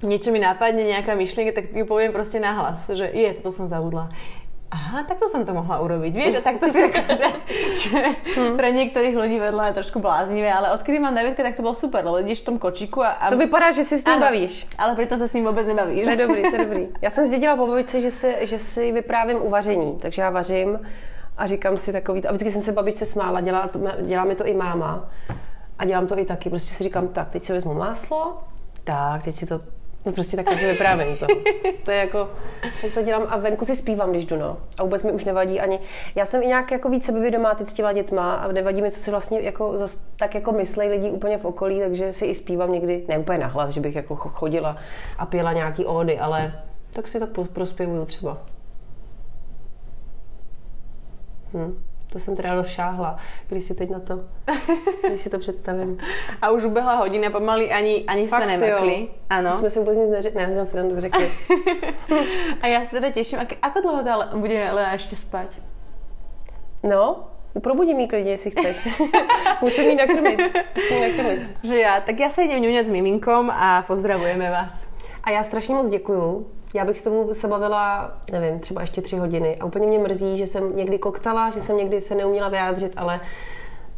niečo 0.03 0.29
mi 0.29 0.39
napadne, 0.39 0.83
nejaká 0.83 1.15
myšlienka, 1.15 1.55
tak 1.55 1.71
ju 1.71 1.87
poviem 1.87 2.11
proste 2.11 2.37
nahlas, 2.37 2.85
že 2.91 3.07
je, 3.07 3.29
toto 3.39 3.51
som 3.55 3.65
zabudla. 3.71 4.11
Aha, 4.73 5.05
takto 5.05 5.29
som 5.29 5.45
to 5.45 5.53
mohla 5.53 5.85
urobiť, 5.85 6.13
vieš, 6.17 6.41
a 6.41 6.49
takto 6.49 6.65
si 6.73 6.81
akože, 6.81 7.27
že 7.77 7.99
hmm. 8.33 8.57
pre 8.57 8.73
niektorých 8.73 9.13
ľudí 9.13 9.37
vedľa 9.37 9.69
je 9.69 9.73
trošku 9.77 10.01
bláznivé, 10.01 10.49
ale 10.49 10.73
odkedy 10.73 10.97
mám 10.97 11.13
Davidka, 11.13 11.45
tak 11.45 11.53
to 11.53 11.61
bolo 11.61 11.77
super, 11.77 12.01
lebo 12.01 12.17
ideš 12.17 12.41
v 12.41 12.45
tom 12.49 12.57
kočiku 12.57 13.05
a... 13.05 13.21
a... 13.21 13.29
To 13.29 13.37
vypadá, 13.37 13.69
že 13.69 13.85
si 13.85 14.01
s 14.01 14.05
ním 14.05 14.17
ano, 14.17 14.25
bavíš. 14.33 14.65
Ale 14.73 14.97
pritom 14.97 15.21
sa 15.21 15.29
s 15.29 15.33
ním 15.37 15.45
vôbec 15.45 15.69
nebavíš. 15.69 16.09
To 16.09 16.13
je 16.17 16.21
dobrý, 16.25 16.41
to 16.41 16.55
je 16.57 16.61
dobrý. 16.65 16.83
Já 17.05 17.09
jsem 17.13 17.27
zdědila 17.29 17.53
po 17.53 17.69
babičce, 17.69 18.01
že 18.01 18.11
si, 18.11 18.29
že 18.49 18.57
si 18.59 18.91
vyprávím 18.91 19.45
uvaření, 19.45 20.01
takže 20.01 20.21
já 20.21 20.29
vařím 20.33 20.81
a 21.37 21.47
říkám 21.47 21.77
si 21.77 21.93
takový, 21.93 22.25
a 22.25 22.33
vždycky 22.33 22.51
jsem 22.51 22.61
se 22.61 22.71
babičce 22.71 23.05
smála, 23.05 23.41
dělá, 23.41 23.67
to, 23.67 23.79
dělá 24.01 24.25
mi 24.25 24.35
to 24.35 24.45
i 24.45 24.53
máma 24.53 25.05
a 25.79 25.85
dělám 25.85 26.07
to 26.07 26.17
i 26.17 26.25
taky, 26.25 26.49
prostě 26.49 26.73
si 26.73 26.83
říkám, 26.83 27.07
tak, 27.07 27.29
teď 27.29 27.43
si 27.43 27.53
vezmu 27.53 27.73
máslo, 27.73 28.41
tak, 28.83 29.23
teď 29.23 29.35
si 29.35 29.45
to 29.45 29.61
No 30.05 30.11
prostě 30.11 30.37
takhle 30.37 30.57
si 30.57 30.67
vyprávím 30.67 31.17
to. 31.17 31.27
To 31.85 31.91
je 31.91 31.97
jako, 31.97 32.29
tak 32.81 32.93
to 32.93 33.01
dělám 33.01 33.25
a 33.29 33.37
venku 33.37 33.65
si 33.65 33.75
zpívám, 33.75 34.11
když 34.11 34.25
jdu, 34.25 34.35
no. 34.35 34.57
A 34.77 34.83
vůbec 34.83 35.03
mi 35.03 35.11
už 35.11 35.25
nevadí 35.25 35.59
ani. 35.59 35.79
Já 36.15 36.25
jsem 36.25 36.43
i 36.43 36.47
nějak 36.47 36.71
jako 36.71 36.89
víc 36.89 37.05
sebevědomá 37.05 37.55
teď 37.55 37.67
s 37.67 37.73
těma 37.73 37.93
dětma 37.93 38.33
a 38.33 38.51
nevadí 38.51 38.81
mi, 38.81 38.91
co 38.91 38.99
si 38.99 39.11
vlastně 39.11 39.39
jako 39.39 39.77
zas, 39.77 39.97
tak 40.19 40.35
jako 40.35 40.51
myslej 40.51 40.89
lidi 40.89 41.09
úplně 41.09 41.37
v 41.37 41.45
okolí, 41.45 41.79
takže 41.79 42.13
si 42.13 42.25
i 42.25 42.33
zpívám 42.33 42.71
někdy, 42.71 43.03
ne 43.07 43.19
úplně 43.19 43.37
nahlas, 43.37 43.69
že 43.69 43.81
bych 43.81 43.95
jako 43.95 44.15
chodila 44.15 44.77
a 45.17 45.25
pěla 45.25 45.53
nějaký 45.53 45.85
ódy, 45.85 46.19
ale 46.19 46.63
tak 46.93 47.07
si 47.07 47.19
tak 47.19 47.29
prospěvuju 47.53 48.05
třeba. 48.05 48.37
Hm. 51.53 51.83
To 52.13 52.19
jsem 52.19 52.35
teda 52.35 52.55
rozšáhla, 52.55 53.17
když 53.47 53.63
si 53.63 53.75
teď 53.75 53.89
na 53.89 53.99
to, 53.99 54.19
když 55.07 55.21
si 55.21 55.29
to 55.29 55.39
představím. 55.39 55.97
A 56.41 56.49
už 56.49 56.63
ubehla 56.63 56.95
hodina 56.95 57.29
pomaly, 57.29 57.71
ani, 57.71 58.03
ani 58.07 58.27
jsme 58.27 58.45
nemakli. 58.45 59.07
Ano. 59.29 59.57
Jsme 59.57 59.69
si 59.69 59.79
vůbec 59.79 59.97
nic 59.97 60.09
neřekli, 60.09 60.47
ne, 60.47 60.53
jsme 60.53 60.65
si 60.65 60.73
tam 60.73 60.99
řekli. 60.99 61.31
a 62.61 62.67
já 62.67 62.81
se 62.81 62.89
teda 62.89 63.11
těším, 63.11 63.39
a 63.39 63.45
ako 63.61 63.81
dlouho 63.81 64.03
ta 64.03 64.29
bude 64.35 64.71
Lea 64.71 64.93
ještě 64.93 65.15
spát? 65.15 65.47
No, 66.83 67.27
Probudí 67.61 67.93
mi 67.93 68.07
klidně, 68.07 68.31
jestli 68.31 68.51
chceš. 68.51 68.87
Musím 69.61 69.89
jí 69.89 69.95
nakrmit. 69.95 70.39
Musím 70.75 71.01
nakrmit. 71.01 71.49
Že 71.63 71.79
já, 71.79 72.01
tak 72.01 72.19
já 72.19 72.29
se 72.29 72.43
jdem 72.43 72.61
ňuňat 72.61 72.85
s 72.85 72.89
miminkom 72.89 73.49
a 73.49 73.83
pozdravujeme 73.87 74.51
vás. 74.51 74.73
A 75.23 75.31
já 75.31 75.43
strašně 75.43 75.75
moc 75.75 75.89
děkuju 75.89 76.47
já 76.73 76.85
bych 76.85 76.97
s 76.97 77.01
tebou 77.01 77.33
se 77.33 77.47
bavila, 77.47 78.11
nevím, 78.31 78.59
třeba 78.59 78.81
ještě 78.81 79.01
tři 79.01 79.17
hodiny. 79.17 79.57
A 79.57 79.65
úplně 79.65 79.87
mě 79.87 79.99
mrzí, 79.99 80.37
že 80.37 80.47
jsem 80.47 80.75
někdy 80.75 80.97
koktala, 80.97 81.51
že 81.51 81.59
jsem 81.59 81.77
někdy 81.77 82.01
se 82.01 82.15
neuměla 82.15 82.49
vyjádřit, 82.49 82.93
ale 82.97 83.19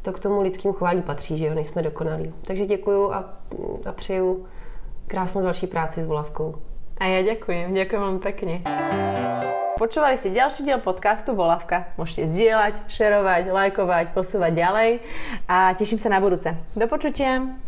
to 0.02 0.14
k 0.14 0.20
tomu 0.20 0.42
lidským 0.42 0.74
chování 0.74 1.02
patří, 1.02 1.38
že 1.38 1.46
jo, 1.46 1.54
nejsme 1.54 1.82
dokonalí. 1.82 2.34
Takže 2.42 2.66
děkuju 2.66 3.12
a, 3.12 3.34
a 3.86 3.92
přeju 3.92 4.46
krásnou 5.08 5.42
další 5.42 5.68
práci 5.68 6.02
s 6.02 6.06
Volavkou. 6.06 6.56
A 6.98 7.06
já 7.06 7.22
děkuji, 7.22 7.68
děkuji 7.74 7.98
vám 7.98 8.20
pěkně. 8.20 8.62
Počúvali 9.78 10.18
si 10.18 10.32
ďalší 10.32 10.64
diel 10.64 10.80
podcastu 10.80 11.36
Volavka. 11.36 11.92
Môžete 12.00 12.32
zdieľať, 12.32 12.88
šerovať, 12.88 13.52
lajkovať, 13.52 14.16
posúvať 14.16 14.56
ďalej 14.56 15.04
a 15.52 15.76
teším 15.76 16.00
sa 16.00 16.08
na 16.08 16.24
budúce. 16.24 16.56
Do 16.80 16.88
počutia. 16.88 17.65